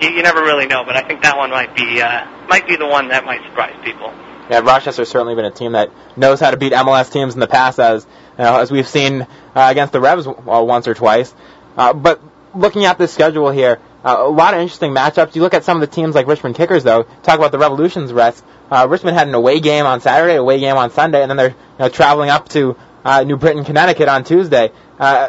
you, 0.03 0.11
you 0.11 0.23
never 0.23 0.41
really 0.41 0.67
know, 0.67 0.85
but 0.85 0.97
I 0.97 1.03
think 1.03 1.23
that 1.23 1.37
one 1.37 1.51
might 1.51 1.77
be 1.77 2.03
uh, 2.03 2.27
might 2.49 2.67
be 2.67 2.77
the 2.77 2.87
one 2.87 3.09
that 3.09 3.25
might 3.25 3.43
surprise 3.45 3.77
people. 3.85 4.13
Yeah, 4.51 4.61
Rochester's 4.61 5.09
certainly 5.09 5.37
been 5.37 5.45
a 5.45 5.53
team 5.53 5.73
that 5.73 5.91
knows 6.17 6.41
how 6.41 6.51
to 6.51 6.57
beat 6.57 6.73
MLS 6.73 7.13
teams 7.13 7.35
in 7.35 7.41
the 7.41 7.47
past, 7.47 7.79
as 7.79 8.05
you 8.37 8.45
know, 8.45 8.59
as 8.59 8.73
we've 8.73 8.89
seen 8.89 9.23
uh, 9.23 9.27
against 9.55 9.93
the 9.93 10.01
Revs 10.01 10.27
uh, 10.27 10.33
once 10.35 10.89
or 10.89 10.95
twice. 10.95 11.33
Uh, 11.77 11.93
but 11.93 12.21
looking 12.53 12.85
at 12.85 12.99
this 12.99 13.13
schedule 13.13 13.51
here, 13.51 13.79
uh, 14.05 14.17
a 14.19 14.29
lot 14.29 14.55
of 14.55 14.61
interesting 14.61 14.91
matchups. 14.91 15.37
You 15.37 15.43
look 15.43 15.55
at 15.55 15.63
some 15.63 15.81
of 15.81 15.89
the 15.89 15.95
teams 15.95 16.17
like 16.17 16.27
Richmond 16.27 16.57
Kickers, 16.57 16.83
though. 16.83 17.05
Talk 17.23 17.39
about 17.39 17.53
the 17.53 17.59
Revolution's 17.59 18.13
rest. 18.13 18.43
Uh, 18.71 18.87
Richmond 18.89 19.17
had 19.17 19.29
an 19.29 19.35
away 19.35 19.61
game 19.61 19.87
on 19.87 20.01
Saturday, 20.01 20.37
away 20.37 20.59
game 20.59 20.77
on 20.77 20.91
Sunday, 20.91 21.23
and 21.23 21.31
then 21.31 21.37
they're 21.37 21.51
you 21.51 21.57
know, 21.79 21.89
traveling 21.89 22.31
up 22.31 22.49
to 22.51 22.77
uh, 23.05 23.23
New 23.25 23.37
Britain, 23.37 23.65
Connecticut 23.65 24.09
on 24.09 24.25
Tuesday. 24.25 24.71
Uh, 24.99 25.29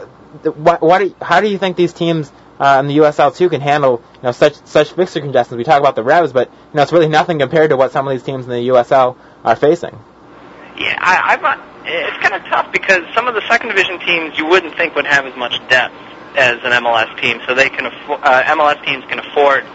what, 0.56 0.82
what, 0.82 1.00
do- 1.00 1.16
how 1.22 1.42
do 1.42 1.48
you 1.48 1.58
think 1.58 1.78
these 1.78 1.94
teams 1.94 2.32
uh, 2.60 2.78
in 2.80 2.88
the 2.88 2.98
USL 2.98 3.36
two 3.36 3.50
can 3.50 3.62
handle 3.62 4.02
you 4.16 4.24
know 4.24 4.32
such 4.32 4.56
such 4.66 4.92
fixture 4.94 5.20
congestions? 5.22 5.58
We 5.58 5.64
talk 5.64 5.80
about 5.80 5.96
the 5.96 6.04
Revs, 6.04 6.32
but 6.34 6.50
you 6.50 6.76
know 6.76 6.84
it's 6.84 6.92
really 6.92 7.10
nothing 7.10 7.40
compared 7.40 7.70
to 7.72 7.78
what 7.78 7.92
some 7.92 8.08
of 8.08 8.12
these 8.12 8.24
teams 8.24 8.46
in 8.46 8.52
the 8.52 8.68
USL 8.70 9.18
are 9.44 9.56
facing. 9.56 9.98
Yeah, 10.78 10.96
I, 11.00 11.34
I'm 11.36 11.42
not 11.42 11.60
it's 11.84 12.18
kind 12.22 12.36
of 12.36 12.48
tough 12.50 12.72
because 12.72 13.02
some 13.16 13.28
of 13.28 13.34
the 13.34 13.42
second 13.48 13.70
division 13.70 14.00
teams 14.00 14.38
you 14.38 14.46
wouldn't 14.46 14.76
think 14.78 14.96
would 14.96 15.08
have 15.08 15.26
as 15.26 15.36
much 15.36 15.54
depth 15.70 15.94
as 16.38 16.60
an 16.64 16.72
MLS 16.84 17.20
team, 17.20 17.42
so 17.48 17.54
they 17.56 17.70
can 17.70 17.86
afford, 17.88 18.22
uh, 18.24 18.44
MLS 18.56 18.84
teams 18.86 19.04
can 19.06 19.20
afford 19.20 19.66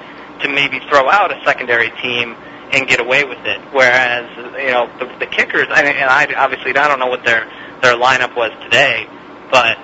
to 0.41 0.49
maybe 0.49 0.81
throw 0.89 1.09
out 1.11 1.33
a 1.33 1.43
secondary 1.45 1.91
team 2.03 2.35
and 2.73 2.89
get 2.89 3.01
away 3.01 3.25
with 3.25 3.39
it. 3.45 3.61
Whereas 3.73 4.31
you 4.59 4.71
know 4.73 4.89
the, 4.99 5.07
the 5.19 5.27
kickers, 5.27 5.67
I 5.71 5.83
mean, 5.83 5.97
and 5.97 6.09
I 6.09 6.33
obviously 6.37 6.71
I 6.77 6.89
don't 6.89 6.99
know 6.99 7.07
what 7.09 7.25
their 7.25 7.45
their 7.83 7.95
lineup 7.95 8.37
was 8.37 8.53
today, 8.65 9.07
but 9.51 9.79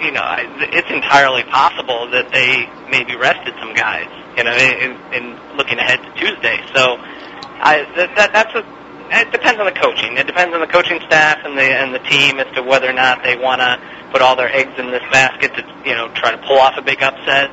you 0.00 0.12
know 0.12 0.24
it's 0.72 0.90
entirely 0.90 1.42
possible 1.44 2.10
that 2.10 2.32
they 2.32 2.68
maybe 2.90 3.16
rested 3.16 3.54
some 3.60 3.74
guys. 3.74 4.08
You 4.36 4.44
know, 4.44 4.54
in, 4.54 4.96
in 5.12 5.56
looking 5.56 5.78
ahead 5.78 6.00
to 6.02 6.10
Tuesday. 6.14 6.60
So 6.74 6.96
I 6.96 7.84
that, 7.96 8.16
that 8.16 8.32
that's 8.32 8.54
a 8.54 8.64
it 9.12 9.32
depends 9.32 9.58
on 9.58 9.66
the 9.66 9.78
coaching. 9.78 10.16
It 10.16 10.26
depends 10.26 10.54
on 10.54 10.60
the 10.60 10.68
coaching 10.68 11.00
staff 11.06 11.40
and 11.44 11.58
the 11.58 11.62
and 11.62 11.94
the 11.94 11.98
team 11.98 12.38
as 12.38 12.54
to 12.54 12.62
whether 12.62 12.88
or 12.88 12.92
not 12.92 13.22
they 13.22 13.36
want 13.36 13.60
to 13.60 13.80
put 14.12 14.22
all 14.22 14.36
their 14.36 14.48
eggs 14.54 14.72
in 14.78 14.90
this 14.90 15.02
basket 15.10 15.54
to 15.54 15.62
you 15.84 15.94
know 15.94 16.08
try 16.14 16.30
to 16.30 16.38
pull 16.38 16.58
off 16.58 16.74
a 16.76 16.82
big 16.82 17.02
upset, 17.02 17.50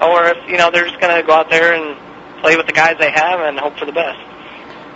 or 0.00 0.26
if 0.26 0.48
you 0.48 0.56
know 0.56 0.70
they're 0.70 0.86
just 0.86 1.00
going 1.00 1.14
to 1.14 1.26
go 1.26 1.34
out 1.34 1.50
there 1.50 1.74
and 1.74 2.40
play 2.40 2.56
with 2.56 2.66
the 2.66 2.72
guys 2.72 2.96
they 2.98 3.10
have 3.10 3.40
and 3.40 3.58
hope 3.58 3.78
for 3.78 3.84
the 3.84 3.92
best. 3.92 4.18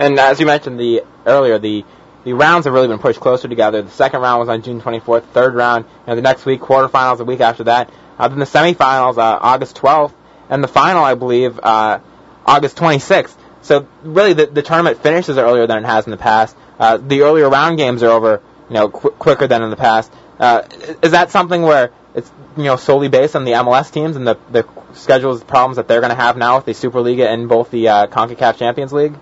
And 0.00 0.18
as 0.18 0.40
you 0.40 0.46
mentioned 0.46 0.78
the 0.78 1.02
earlier, 1.26 1.58
the 1.58 1.84
the 2.28 2.34
rounds 2.34 2.66
have 2.66 2.74
really 2.74 2.88
been 2.88 2.98
pushed 2.98 3.20
closer 3.20 3.48
together. 3.48 3.80
The 3.80 3.90
second 3.90 4.20
round 4.20 4.40
was 4.40 4.50
on 4.50 4.60
June 4.60 4.82
24th. 4.82 5.24
Third 5.28 5.54
round, 5.54 5.86
you 5.86 5.90
know, 6.08 6.16
the 6.16 6.20
next 6.20 6.44
week. 6.44 6.60
Quarterfinals 6.60 7.20
a 7.20 7.24
week 7.24 7.40
after 7.40 7.64
that. 7.64 7.90
Uh, 8.18 8.28
then 8.28 8.38
the 8.38 8.44
semifinals, 8.44 9.16
uh, 9.16 9.38
August 9.40 9.76
12th, 9.76 10.12
and 10.50 10.62
the 10.62 10.68
final, 10.68 11.02
I 11.02 11.14
believe, 11.14 11.58
uh, 11.62 12.00
August 12.44 12.76
26th. 12.76 13.34
So 13.62 13.88
really, 14.02 14.34
the, 14.34 14.44
the 14.44 14.60
tournament 14.60 15.02
finishes 15.02 15.38
earlier 15.38 15.66
than 15.66 15.84
it 15.84 15.86
has 15.86 16.06
in 16.06 16.10
the 16.10 16.18
past. 16.18 16.54
Uh, 16.78 16.98
the 16.98 17.22
earlier 17.22 17.48
round 17.48 17.78
games 17.78 18.02
are 18.02 18.10
over, 18.10 18.42
you 18.68 18.74
know, 18.74 18.90
qu- 18.90 19.10
quicker 19.10 19.46
than 19.46 19.62
in 19.62 19.70
the 19.70 19.76
past. 19.76 20.12
Uh, 20.38 20.62
is 21.02 21.12
that 21.12 21.30
something 21.30 21.62
where 21.62 21.92
it's 22.14 22.30
you 22.56 22.64
know 22.64 22.76
solely 22.76 23.08
based 23.08 23.36
on 23.36 23.44
the 23.44 23.52
MLS 23.52 23.90
teams 23.90 24.16
and 24.16 24.26
the 24.26 24.38
the 24.50 24.66
schedules 24.92 25.42
problems 25.42 25.76
that 25.76 25.88
they're 25.88 26.00
going 26.00 26.10
to 26.10 26.16
have 26.16 26.36
now 26.36 26.56
with 26.56 26.64
the 26.66 26.72
Superliga 26.72 27.26
and 27.26 27.48
both 27.48 27.70
the 27.70 27.88
uh, 27.88 28.06
Concacaf 28.06 28.56
Champions 28.58 28.92
League? 28.92 29.14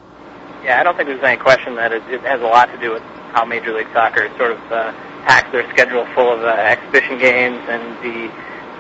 Yeah, 0.66 0.80
I 0.80 0.82
don't 0.82 0.96
think 0.96 1.06
there's 1.06 1.22
any 1.22 1.38
question 1.38 1.76
that 1.76 1.92
it, 1.92 2.02
it 2.10 2.22
has 2.22 2.40
a 2.40 2.50
lot 2.50 2.66
to 2.74 2.78
do 2.78 2.90
with 2.90 3.02
how 3.30 3.44
Major 3.44 3.72
League 3.72 3.86
Soccer 3.94 4.26
sort 4.36 4.50
of 4.50 4.58
uh, 4.72 4.90
packs 5.22 5.52
their 5.52 5.62
schedule 5.70 6.04
full 6.12 6.32
of 6.32 6.42
uh, 6.42 6.48
exhibition 6.48 7.18
games 7.22 7.62
and 7.70 7.94
the 8.02 8.26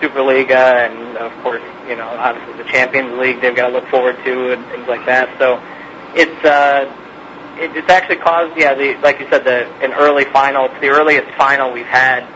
Superliga 0.02 0.90
and 0.90 1.16
of 1.16 1.30
course, 1.44 1.62
you 1.86 1.94
know, 1.94 2.08
obviously 2.08 2.60
the 2.60 2.68
Champions 2.68 3.16
League 3.20 3.40
they've 3.40 3.54
got 3.54 3.68
to 3.68 3.72
look 3.72 3.86
forward 3.86 4.16
to 4.24 4.52
and 4.52 4.66
things 4.66 4.88
like 4.88 5.06
that. 5.06 5.30
So 5.38 5.62
it's 6.18 6.44
uh 6.44 6.90
it, 7.54 7.70
it's 7.76 7.88
actually 7.88 8.16
caused 8.16 8.58
yeah, 8.58 8.74
the 8.74 8.98
like 9.06 9.20
you 9.20 9.28
said 9.30 9.44
the 9.44 9.70
an 9.78 9.92
early 9.94 10.24
final. 10.24 10.66
It's 10.66 10.80
the 10.80 10.90
earliest 10.90 11.30
final 11.38 11.70
we've 11.70 11.86
had 11.86 12.26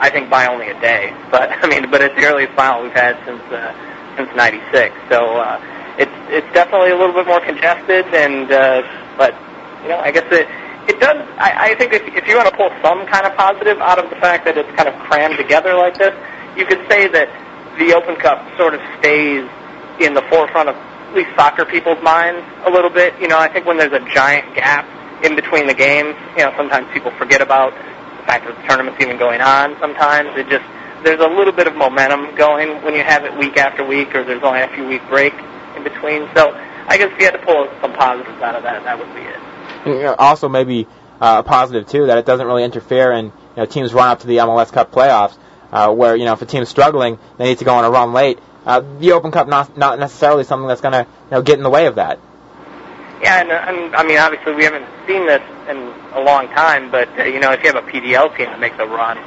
I 0.00 0.10
think 0.10 0.28
by 0.28 0.48
only 0.48 0.68
a 0.68 0.80
day. 0.80 1.14
But 1.30 1.48
I 1.62 1.68
mean, 1.68 1.92
but 1.92 2.02
it's 2.02 2.16
the 2.16 2.26
earliest 2.26 2.54
final 2.54 2.82
we've 2.82 2.92
had 2.92 3.22
since 3.24 3.40
uh 3.54 3.70
since 4.16 4.34
96. 4.34 4.92
So 5.08 5.36
uh 5.38 5.69
it's 5.98 6.12
it's 6.28 6.52
definitely 6.52 6.90
a 6.90 6.96
little 6.96 7.14
bit 7.14 7.26
more 7.26 7.40
congested 7.40 8.06
and 8.14 8.50
uh 8.50 8.82
but 9.16 9.34
you 9.82 9.88
know, 9.88 9.98
I 9.98 10.10
guess 10.10 10.24
it 10.30 10.48
it 10.88 11.00
does 11.00 11.16
I, 11.38 11.72
I 11.72 11.74
think 11.74 11.92
if 11.92 12.02
if 12.14 12.28
you 12.28 12.36
want 12.36 12.48
to 12.48 12.56
pull 12.56 12.70
some 12.82 13.06
kind 13.06 13.26
of 13.26 13.36
positive 13.36 13.78
out 13.78 13.98
of 13.98 14.10
the 14.10 14.16
fact 14.16 14.44
that 14.44 14.56
it's 14.56 14.70
kind 14.76 14.88
of 14.88 14.94
crammed 15.06 15.36
together 15.36 15.74
like 15.74 15.96
this, 15.98 16.14
you 16.56 16.66
could 16.66 16.80
say 16.88 17.08
that 17.08 17.28
the 17.78 17.94
Open 17.94 18.16
Cup 18.16 18.44
sort 18.56 18.74
of 18.74 18.80
stays 18.98 19.48
in 20.00 20.14
the 20.14 20.22
forefront 20.28 20.68
of 20.68 20.76
at 20.76 21.14
least 21.14 21.30
soccer 21.36 21.64
people's 21.64 22.00
minds 22.02 22.44
a 22.64 22.70
little 22.70 22.90
bit. 22.90 23.18
You 23.20 23.28
know, 23.28 23.38
I 23.38 23.48
think 23.52 23.66
when 23.66 23.78
there's 23.78 23.92
a 23.92 24.04
giant 24.14 24.54
gap 24.54 24.86
in 25.24 25.34
between 25.34 25.66
the 25.66 25.74
games, 25.74 26.14
you 26.36 26.44
know, 26.44 26.52
sometimes 26.56 26.86
people 26.92 27.10
forget 27.12 27.40
about 27.40 27.72
the 27.72 28.24
fact 28.24 28.46
that 28.46 28.56
the 28.56 28.62
tournament's 28.68 29.00
even 29.00 29.18
going 29.18 29.40
on. 29.40 29.76
Sometimes 29.80 30.30
it 30.36 30.48
just 30.48 30.64
there's 31.02 31.20
a 31.20 31.28
little 31.28 31.52
bit 31.52 31.66
of 31.66 31.74
momentum 31.76 32.34
going 32.36 32.82
when 32.82 32.94
you 32.94 33.02
have 33.02 33.24
it 33.24 33.36
week 33.36 33.56
after 33.56 33.84
week, 33.84 34.14
or 34.14 34.24
there's 34.24 34.42
only 34.42 34.60
a 34.60 34.68
few 34.68 34.86
week 34.86 35.02
break 35.08 35.34
in 35.80 35.92
between. 35.92 36.28
So 36.34 36.52
I 36.52 36.96
guess 36.98 37.10
if 37.12 37.18
you 37.18 37.24
had 37.24 37.34
to 37.34 37.44
pull 37.44 37.68
some 37.80 37.92
positives 37.92 38.40
out 38.42 38.54
of 38.54 38.62
that, 38.62 38.84
that 38.84 38.98
would 38.98 39.14
be 39.14 39.22
it. 39.22 39.36
And, 39.86 39.94
you 39.94 40.02
know, 40.02 40.14
also 40.18 40.48
maybe 40.48 40.86
uh, 41.20 41.42
a 41.44 41.48
positive 41.48 41.88
too 41.88 42.06
that 42.06 42.18
it 42.18 42.26
doesn't 42.26 42.46
really 42.46 42.64
interfere 42.64 43.12
in 43.12 43.26
you 43.26 43.32
know 43.56 43.66
teams 43.66 43.92
run 43.92 44.08
up 44.08 44.20
to 44.20 44.26
the 44.26 44.38
MLS 44.38 44.72
Cup 44.72 44.90
playoffs 44.90 45.36
uh, 45.72 45.92
where 45.92 46.16
you 46.16 46.24
know 46.24 46.32
if 46.32 46.42
a 46.42 46.46
team's 46.46 46.68
struggling, 46.68 47.18
they 47.38 47.44
need 47.44 47.58
to 47.58 47.64
go 47.64 47.74
on 47.74 47.84
a 47.84 47.90
run 47.90 48.12
late. 48.12 48.38
Uh, 48.64 48.80
the 48.98 49.12
Open 49.12 49.30
Cup 49.30 49.48
not 49.48 49.76
not 49.76 49.98
necessarily 49.98 50.44
something 50.44 50.68
that's 50.68 50.80
going 50.80 50.92
to 50.92 51.06
you 51.10 51.30
know 51.30 51.42
get 51.42 51.58
in 51.58 51.62
the 51.62 51.70
way 51.70 51.86
of 51.86 51.96
that. 51.96 52.18
Yeah, 53.22 53.40
and, 53.40 53.50
and 53.50 53.94
I 53.94 54.02
mean 54.04 54.18
obviously 54.18 54.54
we 54.54 54.64
haven't 54.64 54.86
seen 55.06 55.26
this 55.26 55.42
in 55.68 55.76
a 56.14 56.20
long 56.20 56.48
time, 56.48 56.90
but 56.90 57.08
uh, 57.18 57.24
you 57.24 57.40
know 57.40 57.52
if 57.52 57.62
you 57.62 57.72
have 57.72 57.82
a 57.82 57.86
PDL 57.86 58.36
team 58.36 58.46
that 58.46 58.60
makes 58.60 58.76
a 58.78 58.86
run, 58.86 59.18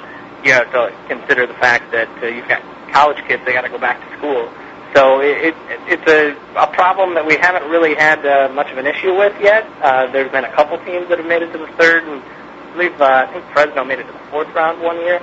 you 0.43 0.51
have 0.51 0.72
to 0.72 0.93
consider 1.08 1.47
the 1.47 1.54
fact 1.56 1.91
that 1.91 2.10
uh, 2.24 2.28
you've 2.28 2.47
got 2.47 2.62
college 2.91 3.18
kids 3.28 3.43
they 3.45 3.54
got 3.54 3.62
to 3.62 3.70
go 3.70 3.78
back 3.78 3.99
to 3.99 4.18
school. 4.18 4.49
So 4.94 5.22
it, 5.22 5.48
it 5.48 5.56
it's 5.88 6.08
a 6.12 6.36
a 6.56 6.68
problem 6.68 7.16
that 7.16 7.26
we 7.26 7.36
haven't 7.38 7.70
really 7.70 7.96
had 7.96 8.26
uh, 8.26 8.54
much 8.54 8.72
of 8.72 8.78
an 8.78 8.86
issue 8.86 9.16
with 9.16 9.34
yet. 9.41 9.66
Uh, 9.82 10.12
there's 10.12 10.32
been 10.32 10.46
a 10.46 10.52
couple 10.54 10.78
teams 10.86 11.10
that 11.10 11.18
have 11.18 11.28
made 11.28 11.41
it 11.41 11.52
to 11.52 11.58
the 11.58 11.72
third, 11.78 12.04
and 12.04 12.22
I 12.22 12.74
believe 12.74 13.02
uh, 13.02 13.26
I 13.28 13.34
think 13.34 13.46
Fresno 13.54 13.84
made 13.84 14.00
it 14.00 14.06
to 14.08 14.14
the 14.14 14.26
fourth 14.30 14.54
round 14.54 14.82
one 14.82 14.98
year 14.98 15.22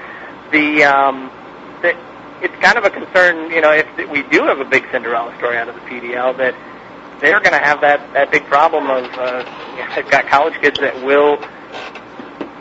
the 0.50 0.84
um, 0.84 1.30
the, 1.82 1.96
it's 2.42 2.54
kind 2.56 2.76
of 2.78 2.84
a 2.84 2.90
concern, 2.90 3.50
you 3.50 3.60
know, 3.60 3.72
if 3.72 3.86
we 4.10 4.22
do 4.22 4.44
have 4.44 4.60
a 4.60 4.64
big 4.64 4.84
Cinderella 4.90 5.36
story 5.38 5.56
out 5.56 5.68
of 5.68 5.74
the 5.74 5.80
PDL, 5.82 6.36
that 6.38 6.54
they're 7.20 7.40
going 7.40 7.52
to 7.52 7.64
have 7.64 7.80
that 7.82 8.12
that 8.12 8.30
big 8.30 8.44
problem 8.46 8.90
of 8.90 9.04
uh, 9.14 9.92
they've 9.94 10.10
got 10.10 10.26
college 10.26 10.54
kids 10.60 10.78
that 10.80 11.02
will. 11.04 11.38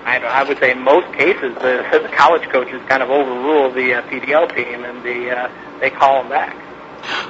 I, 0.06 0.18
I 0.18 0.44
would 0.44 0.58
say 0.60 0.72
in 0.72 0.80
most 0.80 1.14
cases 1.14 1.54
the, 1.56 1.86
the 2.04 2.10
college 2.16 2.48
coaches 2.50 2.82
kind 2.88 3.04
of 3.04 3.10
overrule 3.10 3.72
the 3.72 3.96
uh, 3.96 4.02
PDL 4.04 4.56
team 4.56 4.84
and 4.84 5.04
the 5.04 5.38
uh, 5.38 5.52
they 5.80 5.90
call 5.90 6.22
them 6.22 6.30
back. 6.30 6.56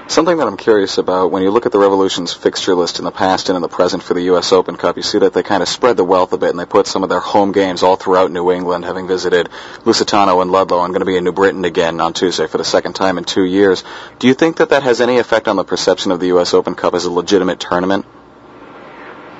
Something 0.10 0.38
that 0.38 0.48
I'm 0.48 0.58
curious 0.58 0.98
about, 0.98 1.30
when 1.30 1.44
you 1.44 1.52
look 1.52 1.68
at 1.68 1.72
the 1.72 1.78
Revolution's 1.78 2.34
fixture 2.34 2.74
list 2.74 2.98
in 2.98 3.06
the 3.06 3.12
past 3.12 3.50
and 3.50 3.56
in 3.56 3.62
the 3.62 3.68
present 3.68 4.02
for 4.02 4.16
the 4.16 4.24
U.S. 4.24 4.52
Open 4.52 4.76
Cup, 4.76 4.98
you 4.98 5.04
see 5.04 5.20
that 5.20 5.34
they 5.34 5.44
kind 5.44 5.62
of 5.62 5.70
spread 5.70 5.98
the 5.98 6.04
wealth 6.04 6.34
a 6.34 6.38
bit 6.40 6.50
and 6.50 6.58
they 6.58 6.66
put 6.66 6.88
some 6.88 7.04
of 7.04 7.10
their 7.10 7.20
home 7.20 7.52
games 7.52 7.84
all 7.84 7.96
throughout 7.96 8.32
New 8.32 8.52
England, 8.52 8.86
having 8.86 9.08
visited 9.08 9.50
Lusitano 9.84 10.42
and 10.42 10.52
Ludlow 10.52 10.84
and 10.84 10.92
going 10.92 11.02
to 11.02 11.06
be 11.06 11.16
in 11.16 11.26
New 11.26 11.32
Britain 11.32 11.64
again 11.64 12.02
on 12.02 12.14
Tuesday 12.14 12.48
for 12.48 12.58
the 12.58 12.66
second 12.66 12.94
time 12.94 13.20
in 13.20 13.24
two 13.24 13.44
years. 13.44 13.84
Do 14.18 14.28
you 14.28 14.34
think 14.34 14.58
that 14.58 14.70
that 14.70 14.82
has 14.82 15.00
any 15.00 15.20
effect 15.20 15.48
on 15.48 15.58
the 15.58 15.64
perception 15.64 16.12
of 16.12 16.20
the 16.20 16.28
U.S. 16.34 16.56
Open 16.56 16.74
Cup 16.74 16.96
as 16.96 17.06
a 17.06 17.12
legitimate 17.12 17.60
tournament? 17.60 18.08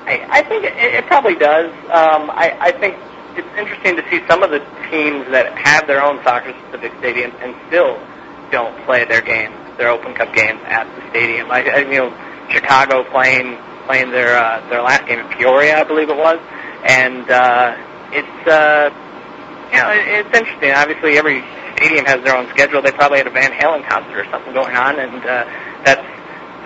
I, 0.06 0.24
I 0.30 0.44
think 0.44 0.66
it, 0.66 0.74
it 0.78 1.08
probably 1.08 1.34
does. 1.34 1.72
Um, 1.86 2.30
I, 2.30 2.56
I 2.60 2.72
think 2.74 2.96
it's 3.36 3.58
interesting 3.58 3.96
to 3.96 4.08
see 4.12 4.24
some 4.28 4.44
of 4.44 4.52
the 4.52 4.60
teams 4.92 5.32
that 5.32 5.58
have 5.58 5.88
their 5.88 6.04
own 6.04 6.24
soccer-specific 6.24 6.92
stadiums 7.02 7.34
and 7.42 7.56
still 7.70 8.00
don't 8.52 8.86
play 8.86 9.06
their 9.06 9.22
games, 9.22 9.56
their 9.80 9.90
Open 9.90 10.14
Cup 10.14 10.36
games 10.36 10.60
at 10.66 10.86
the 10.96 11.10
stadium. 11.10 11.50
I, 11.50 11.64
I 11.64 11.78
you 11.80 11.98
know, 11.98 12.14
Chicago 12.52 13.04
playing 13.10 13.58
playing 13.88 14.12
their 14.12 14.38
uh, 14.38 14.62
their 14.70 14.84
last 14.84 15.08
game 15.08 15.18
in 15.18 15.28
Peoria, 15.34 15.80
I 15.80 15.84
believe 15.84 16.10
it 16.10 16.18
was, 16.18 16.38
and 16.86 17.26
uh, 17.26 17.74
it's 18.14 18.48
uh, 18.48 18.94
you 19.74 19.80
know 19.82 19.90
it, 19.90 20.26
it's 20.26 20.38
interesting. 20.38 20.72
Obviously, 20.72 21.18
every 21.18 21.42
stadium 21.76 22.06
has 22.06 22.22
their 22.24 22.38
own 22.38 22.48
schedule. 22.50 22.84
They 22.84 22.92
probably 22.92 23.18
had 23.18 23.28
a 23.28 23.32
Van 23.32 23.52
Halen 23.52 23.88
concert 23.90 24.28
or 24.28 24.30
something 24.30 24.54
going 24.54 24.76
on, 24.76 25.00
and 25.00 25.26
uh, 25.26 25.46
that's 25.84 26.06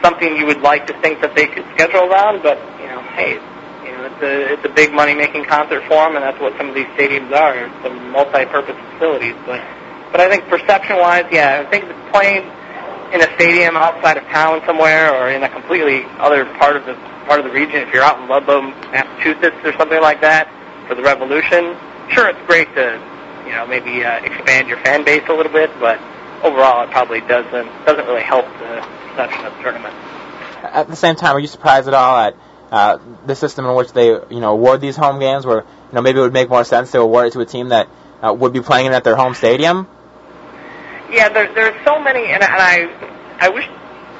something 0.03 0.35
you 0.35 0.45
would 0.45 0.61
like 0.61 0.87
to 0.87 0.99
think 0.99 1.21
that 1.21 1.33
they 1.33 1.47
could 1.47 1.63
schedule 1.73 2.11
around. 2.11 2.43
But 2.43 2.59
you 2.81 2.87
know, 2.91 3.01
hey, 3.15 3.39
you 3.85 3.91
know, 3.95 4.03
it's 4.11 4.21
a 4.21 4.53
it's 4.59 4.65
a 4.65 4.73
big 4.75 4.91
money 4.91 5.15
making 5.15 5.45
concert 5.45 5.83
for 5.87 6.03
them, 6.03 6.17
and 6.17 6.23
that's 6.27 6.41
what 6.41 6.57
some 6.57 6.67
of 6.67 6.75
these 6.75 6.91
stadiums 6.97 7.31
are. 7.31 7.71
Some 7.83 8.11
multi-purpose 8.11 8.75
facilities, 8.91 9.35
but 9.45 9.63
but 10.11 10.19
I 10.19 10.29
think 10.29 10.45
perception-wise, 10.45 11.25
yeah, 11.31 11.63
I 11.65 11.69
think 11.71 11.89
playing 12.11 12.45
in 13.13 13.21
a 13.21 13.35
stadium 13.35 13.77
outside 13.77 14.17
of 14.17 14.23
town 14.25 14.61
somewhere 14.65 15.13
or 15.13 15.29
in 15.29 15.43
a 15.43 15.49
completely 15.49 16.03
other 16.17 16.45
part 16.57 16.75
of 16.75 16.85
the 16.85 16.95
part 17.25 17.39
of 17.39 17.45
the 17.45 17.51
region, 17.51 17.75
if 17.77 17.93
you're 17.93 18.03
out 18.03 18.19
in 18.19 18.27
Ludlow, 18.27 18.61
Massachusetts, 18.91 19.55
or 19.63 19.71
something 19.77 20.01
like 20.01 20.21
that 20.21 20.49
for 20.87 20.95
the 20.95 21.03
Revolution, 21.03 21.77
sure, 22.09 22.27
it's 22.27 22.47
great 22.47 22.73
to 22.75 22.99
you 23.45 23.51
know 23.51 23.67
maybe 23.67 24.03
uh, 24.03 24.23
expand 24.23 24.67
your 24.67 24.77
fan 24.79 25.05
base 25.05 25.23
a 25.29 25.33
little 25.33 25.51
bit, 25.51 25.69
but 25.79 25.99
overall, 26.43 26.83
it 26.83 26.91
probably 26.91 27.21
doesn't 27.21 27.85
doesn't 27.85 28.05
really 28.05 28.23
help 28.23 28.45
the 28.59 28.81
perception 29.09 29.45
of 29.45 29.55
the 29.57 29.63
tournament. 29.63 29.93
At 30.63 30.87
the 30.87 30.95
same 30.95 31.15
time, 31.15 31.35
are 31.35 31.39
you 31.39 31.47
surprised 31.47 31.87
at 31.87 31.93
all 31.93 32.17
at 32.17 32.35
uh, 32.71 32.97
the 33.27 33.35
system 33.35 33.65
in 33.65 33.75
which 33.75 33.93
they 33.93 34.07
you 34.07 34.39
know 34.39 34.53
award 34.53 34.81
these 34.81 34.95
home 34.95 35.19
games, 35.19 35.45
where 35.45 35.59
you 35.59 35.93
know 35.93 36.01
maybe 36.01 36.17
it 36.17 36.21
would 36.21 36.33
make 36.33 36.49
more 36.49 36.63
sense 36.63 36.91
to 36.91 36.99
award 36.99 37.27
it 37.27 37.33
to 37.33 37.41
a 37.41 37.45
team 37.45 37.69
that 37.69 37.87
uh, 38.23 38.33
would 38.33 38.53
be 38.53 38.61
playing 38.61 38.87
it 38.87 38.93
at 38.93 39.03
their 39.03 39.15
home 39.15 39.35
stadium? 39.35 39.87
Yeah, 41.13 41.29
there, 41.29 41.53
there's 41.53 41.77
so 41.85 41.99
many, 42.01 42.25
and, 42.33 42.41
and 42.41 42.51
I, 42.57 42.89
I 43.39 43.49
wish, 43.49 43.69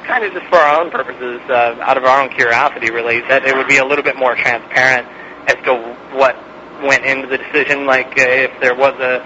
kind 0.06 0.24
of 0.24 0.32
just 0.32 0.46
for 0.46 0.58
our 0.58 0.80
own 0.80 0.92
purposes, 0.92 1.42
uh, 1.50 1.82
out 1.82 1.98
of 1.98 2.04
our 2.06 2.22
own 2.22 2.30
curiosity, 2.30 2.92
really, 2.92 3.22
that 3.22 3.46
it 3.46 3.58
would 3.58 3.68
be 3.68 3.78
a 3.78 3.86
little 3.86 4.04
bit 4.04 4.16
more 4.16 4.36
transparent 4.36 5.08
as 5.50 5.58
to 5.66 5.74
what 6.14 6.38
went 6.86 7.04
into 7.04 7.26
the 7.28 7.40
decision. 7.40 7.88
Like 7.88 8.14
uh, 8.20 8.30
if 8.46 8.62
there 8.62 8.76
was 8.76 8.94
a, 9.02 9.26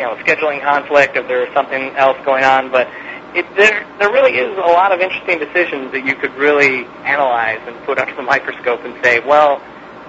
you 0.00 0.08
know, 0.08 0.16
scheduling 0.24 0.62
conflict, 0.62 1.16
if 1.16 1.28
there 1.28 1.40
was 1.40 1.52
something 1.52 1.94
else 1.96 2.16
going 2.24 2.44
on, 2.44 2.70
but 2.72 2.88
it, 3.36 3.44
there, 3.56 3.84
there 3.98 4.10
really 4.10 4.38
is 4.38 4.56
a 4.56 4.72
lot 4.72 4.90
of 4.90 5.00
interesting 5.00 5.38
decisions 5.38 5.92
that 5.92 6.06
you 6.06 6.14
could 6.14 6.32
really 6.34 6.86
analyze 7.04 7.60
and 7.68 7.76
put 7.84 7.98
under 7.98 8.14
the 8.16 8.22
microscope 8.22 8.80
and 8.84 8.96
say, 9.04 9.20
well, 9.20 9.60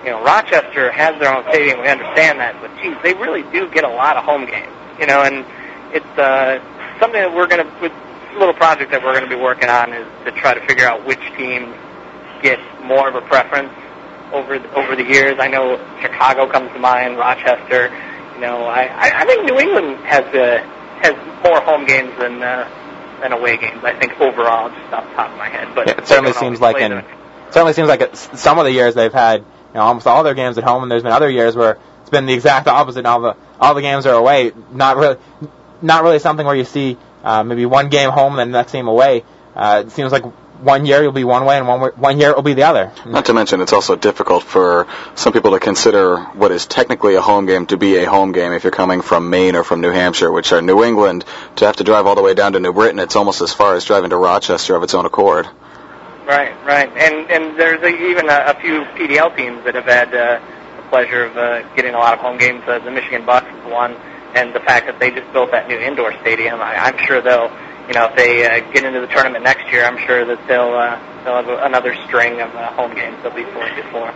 you 0.05 0.11
know, 0.11 0.23
Rochester 0.23 0.89
has 0.91 1.19
their 1.19 1.35
own 1.35 1.43
stadium. 1.51 1.81
We 1.81 1.89
understand 1.89 2.39
that, 2.39 2.55
but 2.61 2.71
geez, 2.79 2.95
they 3.03 3.13
really 3.15 3.43
do 3.51 3.67
get 3.71 3.83
a 3.83 3.89
lot 3.91 4.15
of 4.15 4.23
home 4.23 4.45
games. 4.45 4.71
You 5.01 5.05
know, 5.05 5.21
and 5.21 5.45
it's 5.93 6.17
uh, 6.17 6.59
something 6.99 7.21
that 7.21 7.33
we're 7.33 7.47
going 7.47 7.65
to, 7.65 7.81
with 7.81 7.91
a 7.91 8.39
little 8.39 8.53
project 8.53 8.91
that 8.91 9.03
we're 9.03 9.13
going 9.13 9.29
to 9.29 9.35
be 9.35 9.41
working 9.41 9.69
on 9.69 9.93
is 9.93 10.07
to 10.25 10.31
try 10.31 10.53
to 10.53 10.65
figure 10.67 10.85
out 10.85 11.05
which 11.05 11.21
teams 11.37 11.75
get 12.41 12.59
more 12.83 13.09
of 13.09 13.15
a 13.15 13.21
preference 13.21 13.73
over 14.33 14.55
over 14.75 14.95
the 14.95 15.03
years. 15.03 15.37
I 15.39 15.47
know 15.47 15.77
Chicago 16.01 16.47
comes 16.47 16.71
to 16.73 16.79
mind, 16.79 17.17
Rochester. 17.17 17.87
You 18.35 18.41
know, 18.41 18.65
I 18.65 18.89
I, 19.21 19.25
think 19.25 19.45
New 19.45 19.59
England 19.59 19.97
has 20.05 20.25
uh, 20.35 20.63
has 21.01 21.15
more 21.43 21.61
home 21.61 21.85
games 21.85 22.11
than 22.19 22.43
uh, 22.43 22.69
than 23.21 23.31
away 23.31 23.57
games. 23.57 23.83
I 23.83 23.93
think 23.97 24.19
overall, 24.19 24.69
just 24.69 24.93
off 24.93 25.07
the 25.09 25.15
top 25.15 25.31
of 25.31 25.37
my 25.37 25.49
head. 25.49 25.73
But 25.73 25.87
Yeah, 25.87 25.97
it 25.97 26.07
certainly 26.07 26.33
seems 26.33 26.61
like 26.61 26.77
them. 26.77 27.03
certainly 27.49 27.73
seems 27.73 27.87
like 27.87 28.15
some 28.15 28.59
of 28.59 28.65
the 28.65 28.71
years 28.71 28.95
they've 28.95 29.13
had 29.13 29.39
you 29.39 29.45
know 29.73 29.81
almost 29.81 30.07
all 30.07 30.23
their 30.23 30.35
games 30.35 30.57
at 30.57 30.63
home, 30.63 30.83
and 30.83 30.91
there's 30.91 31.03
been 31.03 31.13
other 31.13 31.29
years 31.29 31.55
where 31.55 31.77
it's 32.01 32.09
been 32.09 32.25
the 32.25 32.33
exact 32.33 32.67
opposite. 32.67 32.99
And 32.99 33.07
all 33.07 33.21
the 33.21 33.35
all 33.59 33.73
the 33.73 33.81
games 33.81 34.05
are 34.05 34.15
away. 34.15 34.51
Not 34.71 34.97
really, 34.97 35.17
not 35.81 36.03
really 36.03 36.19
something 36.19 36.45
where 36.45 36.55
you 36.55 36.65
see 36.65 36.97
uh, 37.23 37.43
maybe 37.43 37.65
one 37.65 37.89
game 37.89 38.09
home 38.09 38.33
and 38.33 38.39
then 38.39 38.51
the 38.51 38.57
next 38.57 38.71
game 38.71 38.87
away. 38.87 39.23
Uh, 39.55 39.83
it 39.85 39.91
seems 39.91 40.11
like 40.11 40.23
one 40.61 40.85
year 40.85 41.03
you'll 41.03 41.11
be 41.11 41.23
one 41.23 41.45
way 41.45 41.57
and 41.57 41.67
one 41.67 41.81
way, 41.81 41.89
one 41.95 42.19
year 42.19 42.31
it 42.31 42.35
will 42.35 42.43
be 42.43 42.53
the 42.53 42.63
other. 42.63 42.91
Not 43.05 43.25
to 43.25 43.33
mention, 43.33 43.61
it's 43.61 43.73
also 43.73 43.95
difficult 43.95 44.43
for 44.43 44.87
some 45.15 45.33
people 45.33 45.51
to 45.51 45.59
consider 45.59 46.17
what 46.17 46.51
is 46.51 46.65
technically 46.65 47.15
a 47.15 47.21
home 47.21 47.45
game 47.45 47.65
to 47.67 47.77
be 47.77 47.97
a 47.97 48.09
home 48.09 48.31
game 48.31 48.53
if 48.53 48.63
you're 48.63 48.71
coming 48.71 49.01
from 49.01 49.29
Maine 49.29 49.55
or 49.55 49.63
from 49.63 49.81
New 49.81 49.91
Hampshire, 49.91 50.31
which 50.31 50.51
are 50.51 50.61
New 50.61 50.83
England. 50.83 51.25
To 51.57 51.65
have 51.65 51.77
to 51.77 51.83
drive 51.83 52.05
all 52.05 52.15
the 52.15 52.21
way 52.21 52.33
down 52.33 52.53
to 52.53 52.59
New 52.59 52.73
Britain, 52.73 52.99
it's 52.99 53.15
almost 53.15 53.41
as 53.41 53.53
far 53.53 53.75
as 53.75 53.85
driving 53.85 54.09
to 54.11 54.17
Rochester 54.17 54.75
of 54.75 54.83
its 54.83 54.93
own 54.93 55.05
accord. 55.05 55.47
Right, 56.25 56.53
right, 56.65 56.89
and 56.89 57.31
and 57.31 57.57
there's 57.57 57.81
a, 57.81 57.87
even 57.87 58.29
a, 58.29 58.47
a 58.47 58.53
few 58.59 58.81
PDL 58.97 59.35
teams 59.37 59.63
that 59.63 59.75
have 59.75 59.85
had 59.85 60.13
uh, 60.13 60.41
the 60.75 60.81
pleasure 60.89 61.23
of 61.23 61.37
uh, 61.37 61.75
getting 61.75 61.93
a 61.93 61.97
lot 61.97 62.13
of 62.13 62.19
home 62.19 62.37
games. 62.37 62.63
Uh, 62.67 62.79
the 62.79 62.91
Michigan 62.91 63.25
Bucks 63.25 63.47
is 63.47 63.71
one, 63.71 63.95
and 64.37 64.53
the 64.53 64.59
fact 64.59 64.85
that 64.85 64.99
they 64.99 65.09
just 65.09 65.31
built 65.33 65.51
that 65.51 65.67
new 65.67 65.77
indoor 65.77 66.13
stadium, 66.21 66.61
I, 66.61 66.75
I'm 66.75 66.97
sure 67.05 67.21
they'll, 67.21 67.49
you 67.87 67.93
know, 67.93 68.05
if 68.05 68.15
they 68.15 68.45
uh, 68.45 68.71
get 68.71 68.83
into 68.83 69.01
the 69.01 69.07
tournament 69.07 69.43
next 69.43 69.71
year, 69.71 69.83
I'm 69.83 69.97
sure 70.05 70.25
that 70.25 70.47
they'll 70.47 70.73
uh, 70.73 71.23
they'll 71.23 71.41
have 71.41 71.65
another 71.65 71.95
string 72.05 72.39
of 72.39 72.53
uh, 72.53 72.71
home 72.73 72.93
games 72.93 73.17
they'll 73.23 73.33
be 73.33 73.43
selected 73.51 73.85
for. 73.91 74.13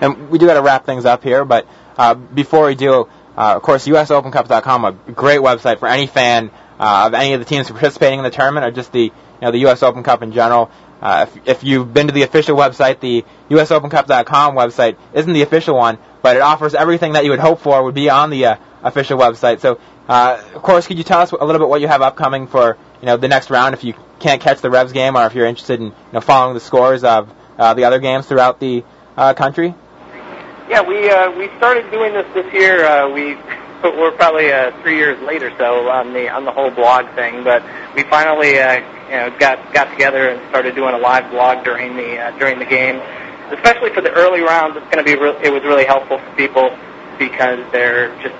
And 0.00 0.30
we 0.30 0.38
do 0.38 0.46
got 0.46 0.54
to 0.54 0.62
wrap 0.62 0.86
things 0.86 1.04
up 1.04 1.24
here, 1.24 1.44
but 1.44 1.66
uh, 1.96 2.14
before 2.14 2.66
we 2.66 2.76
do, 2.76 3.08
uh, 3.36 3.56
of 3.56 3.62
course, 3.62 3.86
USOpenCup.com, 3.86 4.84
a 4.84 4.92
great 5.12 5.40
website 5.40 5.80
for 5.80 5.88
any 5.88 6.06
fan 6.06 6.50
uh, 6.78 7.04
of 7.06 7.14
any 7.14 7.34
of 7.34 7.40
the 7.40 7.46
teams 7.46 7.68
participating 7.68 8.20
in 8.20 8.24
the 8.24 8.30
tournament 8.30 8.64
or 8.64 8.70
just 8.70 8.92
the 8.92 9.00
you 9.00 9.12
know 9.42 9.50
the 9.50 9.58
U.S. 9.60 9.82
Open 9.82 10.02
Cup 10.02 10.22
in 10.22 10.32
general. 10.32 10.70
Uh, 11.00 11.26
if, 11.28 11.48
if 11.48 11.64
you've 11.64 11.92
been 11.92 12.08
to 12.08 12.12
the 12.12 12.22
official 12.22 12.56
website, 12.56 13.00
the 13.00 13.24
USOpenCup.com 13.50 14.56
website 14.56 14.96
isn't 15.14 15.32
the 15.32 15.42
official 15.42 15.76
one, 15.76 15.98
but 16.22 16.36
it 16.36 16.42
offers 16.42 16.74
everything 16.74 17.12
that 17.12 17.24
you 17.24 17.30
would 17.30 17.38
hope 17.38 17.60
for 17.60 17.82
would 17.84 17.94
be 17.94 18.10
on 18.10 18.30
the 18.30 18.46
uh, 18.46 18.56
official 18.82 19.18
website. 19.18 19.60
So, 19.60 19.80
uh, 20.08 20.42
of 20.54 20.62
course, 20.62 20.86
could 20.86 20.98
you 20.98 21.04
tell 21.04 21.20
us 21.20 21.32
a 21.32 21.44
little 21.44 21.60
bit 21.60 21.68
what 21.68 21.80
you 21.80 21.88
have 21.88 22.02
upcoming 22.02 22.46
for 22.46 22.76
you 23.00 23.06
know 23.06 23.16
the 23.16 23.28
next 23.28 23.50
round 23.50 23.74
if 23.74 23.84
you 23.84 23.94
can't 24.18 24.40
catch 24.40 24.60
the 24.60 24.70
Revs 24.70 24.92
game 24.92 25.16
or 25.16 25.26
if 25.26 25.34
you're 25.34 25.46
interested 25.46 25.80
in 25.80 25.86
you 25.86 25.94
know 26.12 26.20
following 26.20 26.54
the 26.54 26.60
scores 26.60 27.04
of 27.04 27.32
uh, 27.58 27.74
the 27.74 27.84
other 27.84 27.98
games 27.98 28.26
throughout 28.26 28.60
the 28.60 28.84
uh, 29.16 29.34
country? 29.34 29.74
Yeah, 30.68 30.82
we 30.82 31.08
uh, 31.08 31.30
we 31.32 31.48
started 31.56 31.90
doing 31.90 32.12
this 32.12 32.26
this 32.34 32.52
year. 32.52 32.84
Uh, 32.84 33.08
we 33.10 33.34
we're 33.82 34.12
probably 34.12 34.52
uh, 34.52 34.72
three 34.82 34.96
years 34.96 35.20
late 35.22 35.42
or 35.42 35.56
so 35.56 35.88
on 35.88 36.12
the 36.12 36.28
on 36.28 36.44
the 36.44 36.52
whole 36.52 36.70
blog 36.70 37.08
thing, 37.14 37.44
but 37.44 37.62
we 37.94 38.02
finally 38.04 38.58
uh, 38.58 38.76
you 39.06 39.16
know 39.16 39.38
got 39.38 39.72
got 39.72 39.90
together 39.90 40.28
and 40.30 40.48
started 40.50 40.74
doing 40.74 40.94
a 40.94 40.98
live 40.98 41.30
blog 41.30 41.64
during 41.64 41.96
the 41.96 42.18
uh, 42.18 42.38
during 42.38 42.58
the 42.58 42.64
game. 42.64 43.00
Especially 43.50 43.88
for 43.94 44.02
the 44.02 44.12
early 44.12 44.42
rounds, 44.42 44.76
it's 44.76 44.84
going 44.92 44.98
to 44.98 45.04
be 45.04 45.14
re- 45.14 45.38
it 45.42 45.50
was 45.50 45.62
really 45.62 45.86
helpful 45.86 46.18
for 46.18 46.36
people 46.36 46.76
because 47.18 47.60
they're 47.72 48.14
just 48.22 48.34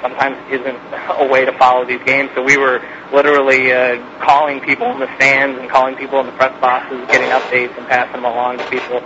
sometimes 0.00 0.36
isn't 0.50 0.78
a 1.20 1.26
way 1.28 1.44
to 1.44 1.52
follow 1.58 1.84
these 1.84 2.02
games. 2.04 2.30
So 2.34 2.42
we 2.42 2.56
were 2.56 2.80
literally 3.12 3.72
uh, 3.72 4.00
calling 4.20 4.60
people 4.60 4.90
in 4.92 5.00
the 5.00 5.14
stands 5.16 5.58
and 5.58 5.68
calling 5.68 5.96
people 5.96 6.20
in 6.20 6.26
the 6.26 6.32
press 6.32 6.58
boxes, 6.60 7.06
getting 7.08 7.28
updates 7.30 7.76
and 7.78 7.86
passing 7.86 8.22
them 8.22 8.24
along 8.24 8.58
to 8.58 8.68
people. 8.70 9.00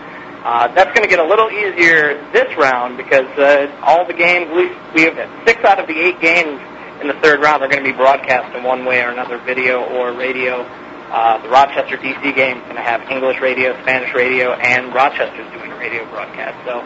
Uh, 0.44 0.68
that's 0.74 0.92
going 0.92 1.02
to 1.02 1.08
get 1.08 1.18
a 1.18 1.26
little 1.26 1.50
easier 1.50 2.20
this 2.32 2.54
round 2.58 2.98
because 2.98 3.26
uh, 3.38 3.66
all 3.82 4.06
the 4.06 4.12
games 4.12 4.50
we 4.52 4.68
we 4.94 5.02
have 5.08 5.16
six 5.46 5.64
out 5.64 5.80
of 5.80 5.86
the 5.86 5.98
eight 5.98 6.20
games 6.20 6.60
in 7.00 7.08
the 7.08 7.14
third 7.22 7.40
round 7.40 7.62
are 7.62 7.68
going 7.68 7.82
to 7.82 7.90
be 7.90 7.96
broadcast 7.96 8.54
in 8.54 8.62
one 8.62 8.84
way 8.84 9.02
or 9.02 9.08
another, 9.08 9.38
video 9.38 9.84
or 9.84 10.12
radio. 10.12 10.60
Uh, 11.10 11.40
the 11.42 11.48
Rochester 11.48 11.96
DC 11.96 12.34
game 12.34 12.58
is 12.58 12.64
going 12.64 12.76
to 12.76 12.82
have 12.82 13.08
English 13.10 13.40
radio, 13.40 13.72
Spanish 13.82 14.12
radio, 14.14 14.52
and 14.52 14.92
Rochester's 14.94 15.50
doing 15.52 15.70
a 15.72 15.76
radio 15.76 16.04
broadcast. 16.10 16.58
So 16.66 16.80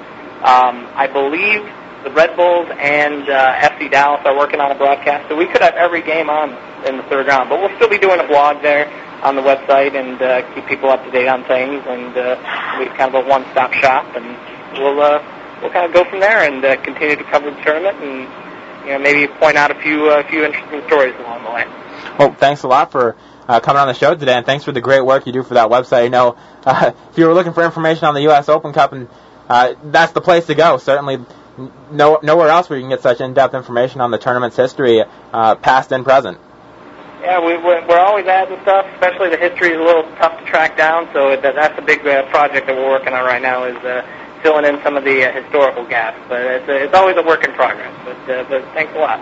um, 0.44 0.86
I 0.94 1.09
believe 1.11 1.66
the 2.05 2.11
Red 2.11 2.36
Bulls 2.36 2.68
and 2.78 3.28
uh, 3.28 3.55
FC 3.55 3.90
Dallas 3.90 4.22
are 4.24 4.36
working 4.36 4.61
on 4.61 4.70
a 4.70 4.74
broadcast, 4.74 5.28
so 5.28 5.36
we 5.36 5.46
could 5.46 5.62
have 5.62 5.74
every 5.74 6.03
game 6.03 6.30
on 6.30 6.51
in 6.86 6.96
the 6.96 7.03
third 7.05 7.26
round. 7.26 7.49
But 7.49 7.61
we'll 7.61 7.74
still 7.76 7.88
be 7.88 7.99
doing 7.99 8.20
a 8.20 8.26
blog 8.26 8.62
there 8.62 8.86
on 9.22 9.34
the 9.34 9.42
website 9.42 9.94
and 9.94 10.20
uh, 10.22 10.55
keep 10.55 10.66
people 10.66 10.90
up 10.90 11.05
to 11.05 11.11
date 11.11 11.28
on 11.28 11.44
things, 11.44 11.82
and 11.86 12.16
uh, 12.16 12.78
we 12.78 12.86
kind 12.96 13.14
of 13.14 13.26
a 13.26 13.28
one-stop 13.28 13.72
shop, 13.74 14.14
and 14.14 14.26
we'll 14.78 15.01
uh, 15.01 15.22
we'll 15.61 15.72
kind 15.72 15.86
of 15.86 15.92
go 15.92 16.09
from 16.09 16.20
there 16.20 16.49
and 16.49 16.64
uh, 16.64 16.80
continue 16.82 17.16
to 17.16 17.24
cover 17.24 17.51
the 17.51 17.61
tournament, 17.62 17.96
and 18.03 18.86
you 18.86 18.92
know 18.92 18.99
maybe 18.99 19.26
point 19.26 19.57
out 19.57 19.70
a 19.70 19.80
few 19.80 20.09
uh, 20.09 20.26
few 20.28 20.44
interesting 20.44 20.82
stories 20.86 21.14
along 21.18 21.44
the 21.44 21.51
way. 21.51 21.64
Well, 22.18 22.32
thanks 22.34 22.62
a 22.62 22.68
lot 22.68 22.92
for 22.92 23.16
uh, 23.49 23.61
coming 23.61 23.80
on 23.80 23.88
the 23.88 23.94
show 23.94 24.14
today, 24.14 24.34
and 24.34 24.46
thanks 24.46 24.64
for 24.64 24.72
the 24.72 24.80
great 24.80 25.01
work 25.01 25.26
you 25.26 25.32
do 25.32 25.42
for 25.42 25.55
that 25.55 25.68
website. 25.68 26.05
I 26.05 26.09
know 26.09 26.36
uh, 26.64 26.92
if 27.11 27.18
you 27.18 27.26
were 27.26 27.34
looking 27.34 27.53
for 27.53 27.64
information 27.64 28.05
on 28.05 28.14
the 28.14 28.22
U.S. 28.22 28.49
Open 28.49 28.72
Cup, 28.72 28.92
and 28.92 29.09
uh, 29.49 29.74
that's 29.84 30.12
the 30.12 30.20
place 30.20 30.46
to 30.46 30.55
go. 30.55 30.78
Certainly, 30.78 31.24
no, 31.90 32.18
nowhere 32.22 32.48
else 32.48 32.70
where 32.70 32.78
you 32.78 32.84
can 32.84 32.90
get 32.90 33.02
such 33.02 33.20
in-depth 33.20 33.54
information 33.54 34.00
on 34.00 34.11
the 34.11 34.18
tournament's 34.18 34.56
history, 34.56 35.02
uh, 35.32 35.54
past 35.56 35.92
and 35.92 36.04
present. 36.04 36.38
Yeah, 37.20 37.40
we, 37.44 37.56
we're, 37.56 37.98
always 37.98 38.26
adding 38.26 38.61
stuff, 38.62 38.86
especially 38.94 39.30
the 39.30 39.36
history 39.36 39.70
is 39.70 39.76
a 39.76 39.82
little 39.82 40.04
tough 40.16 40.38
to 40.38 40.46
track 40.46 40.76
down, 40.76 41.09
so 41.12 41.36
that, 41.36 41.54
that's 41.54 41.78
a 41.78 41.82
big 41.82 42.06
uh, 42.06 42.28
project 42.30 42.66
that 42.68 42.76
we're 42.76 42.88
working 42.88 43.12
on 43.12 43.24
right 43.24 43.42
now 43.42 43.64
is 43.64 43.76
uh, 43.84 44.06
filling 44.42 44.64
in 44.64 44.80
some 44.82 44.96
of 44.96 45.04
the 45.04 45.24
uh, 45.24 45.32
historical 45.42 45.84
gaps. 45.86 46.18
But 46.28 46.40
it's, 46.42 46.68
uh, 46.68 46.72
it's 46.72 46.94
always 46.94 47.16
a 47.16 47.22
work 47.22 47.44
in 47.44 47.52
progress. 47.54 47.92
But, 48.04 48.30
uh, 48.30 48.44
but 48.48 48.62
thanks 48.72 48.94
a 48.94 48.98
lot. 48.98 49.18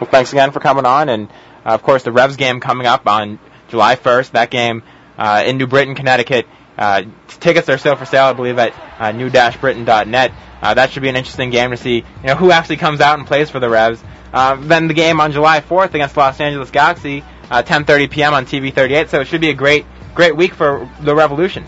Well, 0.00 0.10
thanks 0.10 0.32
again 0.32 0.50
for 0.50 0.60
coming 0.60 0.86
on, 0.86 1.08
and 1.08 1.28
uh, 1.64 1.70
of 1.70 1.82
course 1.82 2.02
the 2.02 2.12
Revs 2.12 2.36
game 2.36 2.60
coming 2.60 2.86
up 2.86 3.06
on 3.06 3.38
July 3.68 3.96
1st. 3.96 4.32
That 4.32 4.50
game 4.50 4.82
uh, 5.16 5.44
in 5.46 5.56
New 5.56 5.66
Britain, 5.66 5.94
Connecticut. 5.94 6.46
Uh, 6.76 7.04
tickets 7.28 7.68
are 7.68 7.78
still 7.78 7.96
for 7.96 8.04
sale, 8.04 8.24
I 8.24 8.32
believe, 8.32 8.58
at 8.58 8.74
uh, 9.00 9.12
new-britain.net. 9.12 10.32
Uh, 10.62 10.74
that 10.74 10.90
should 10.90 11.02
be 11.02 11.08
an 11.08 11.16
interesting 11.16 11.50
game 11.50 11.70
to 11.70 11.76
see, 11.76 11.96
you 11.96 12.04
know, 12.24 12.34
who 12.34 12.50
actually 12.50 12.76
comes 12.76 13.00
out 13.00 13.18
and 13.18 13.26
plays 13.26 13.50
for 13.50 13.60
the 13.60 13.68
Revs. 13.68 14.02
Uh, 14.32 14.56
then 14.56 14.88
the 14.88 14.94
game 14.94 15.20
on 15.20 15.32
July 15.32 15.60
4th 15.60 15.94
against 15.94 16.16
Los 16.16 16.40
Angeles 16.40 16.70
Galaxy, 16.70 17.24
uh, 17.50 17.62
10:30 17.62 18.10
p.m. 18.10 18.34
on 18.34 18.44
TV 18.44 18.74
38. 18.74 19.10
So 19.10 19.20
it 19.20 19.26
should 19.26 19.40
be 19.40 19.50
a 19.50 19.54
great, 19.54 19.86
great 20.14 20.36
week 20.36 20.54
for 20.54 20.90
the 21.00 21.14
Revolution. 21.14 21.64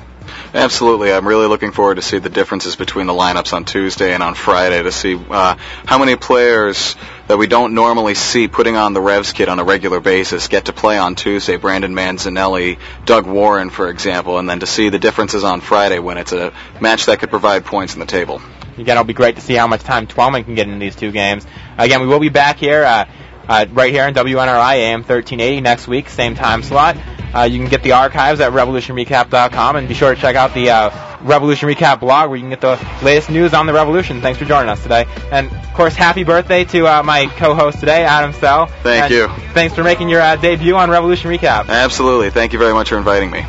Absolutely. 0.54 1.12
I'm 1.12 1.26
really 1.26 1.46
looking 1.46 1.72
forward 1.72 1.96
to 1.96 2.02
see 2.02 2.18
the 2.18 2.28
differences 2.30 2.76
between 2.76 3.06
the 3.06 3.12
lineups 3.12 3.52
on 3.52 3.64
Tuesday 3.64 4.14
and 4.14 4.22
on 4.22 4.34
Friday 4.34 4.82
to 4.82 4.92
see 4.92 5.14
uh, 5.14 5.56
how 5.86 5.98
many 5.98 6.16
players 6.16 6.96
that 7.26 7.36
we 7.36 7.46
don't 7.46 7.74
normally 7.74 8.14
see 8.14 8.48
putting 8.48 8.76
on 8.76 8.94
the 8.94 9.00
Revs 9.00 9.32
kit 9.32 9.48
on 9.48 9.58
a 9.58 9.64
regular 9.64 10.00
basis 10.00 10.48
get 10.48 10.66
to 10.66 10.72
play 10.72 10.96
on 10.96 11.14
Tuesday. 11.14 11.56
Brandon 11.56 11.94
Manzonelli, 11.94 12.78
Doug 13.04 13.26
Warren, 13.26 13.68
for 13.70 13.90
example, 13.90 14.38
and 14.38 14.48
then 14.48 14.60
to 14.60 14.66
see 14.66 14.88
the 14.88 14.98
differences 14.98 15.44
on 15.44 15.60
Friday 15.60 15.98
when 15.98 16.16
it's 16.16 16.32
a 16.32 16.52
match 16.80 17.06
that 17.06 17.18
could 17.20 17.30
provide 17.30 17.64
points 17.66 17.94
in 17.94 18.00
the 18.00 18.06
table. 18.06 18.40
Again, 18.78 18.96
it'll 18.96 19.04
be 19.04 19.12
great 19.12 19.34
to 19.34 19.42
see 19.42 19.54
how 19.54 19.66
much 19.66 19.82
time 19.82 20.06
Twellman 20.06 20.44
can 20.44 20.54
get 20.54 20.68
in 20.68 20.78
these 20.78 20.94
two 20.94 21.10
games. 21.10 21.44
Again, 21.76 22.00
we 22.00 22.06
will 22.06 22.20
be 22.20 22.28
back 22.28 22.58
here, 22.58 22.84
uh, 22.84 23.06
uh, 23.48 23.66
right 23.72 23.92
here 23.92 24.04
on 24.04 24.14
WNRI 24.14 24.74
AM 24.76 25.00
1380 25.00 25.60
next 25.60 25.88
week, 25.88 26.08
same 26.08 26.34
time 26.34 26.62
slot. 26.62 26.96
Uh, 27.34 27.42
you 27.42 27.58
can 27.58 27.68
get 27.68 27.82
the 27.82 27.92
archives 27.92 28.40
at 28.40 28.52
revolutionrecap.com 28.52 29.76
and 29.76 29.86
be 29.88 29.94
sure 29.94 30.14
to 30.14 30.20
check 30.20 30.34
out 30.36 30.54
the 30.54 30.70
uh, 30.70 30.90
Revolution 31.20 31.68
Recap 31.68 32.00
blog 32.00 32.30
where 32.30 32.36
you 32.36 32.42
can 32.42 32.50
get 32.50 32.60
the 32.60 32.78
latest 33.02 33.28
news 33.28 33.52
on 33.52 33.66
the 33.66 33.72
Revolution. 33.72 34.20
Thanks 34.22 34.38
for 34.38 34.44
joining 34.44 34.70
us 34.70 34.82
today. 34.82 35.04
And, 35.30 35.50
of 35.50 35.74
course, 35.74 35.94
happy 35.94 36.24
birthday 36.24 36.64
to 36.64 36.86
uh, 36.86 37.02
my 37.02 37.26
co-host 37.26 37.80
today, 37.80 38.04
Adam 38.04 38.32
Sell. 38.32 38.66
Thank 38.82 39.04
And 39.04 39.12
you. 39.12 39.28
Thanks 39.52 39.74
for 39.74 39.82
making 39.82 40.08
your 40.08 40.20
uh, 40.20 40.36
debut 40.36 40.76
on 40.76 40.90
Revolution 40.90 41.30
Recap. 41.30 41.68
Absolutely. 41.68 42.30
Thank 42.30 42.52
you 42.52 42.58
very 42.58 42.72
much 42.72 42.88
for 42.88 42.96
inviting 42.96 43.30
me. 43.30 43.44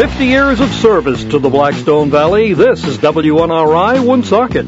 Fifty 0.00 0.24
years 0.24 0.60
of 0.60 0.72
service 0.72 1.22
to 1.24 1.38
the 1.38 1.50
Blackstone 1.50 2.08
Valley. 2.08 2.54
This 2.54 2.86
is 2.86 2.96
WNRI 2.96 4.02
Woonsocket. 4.02 4.64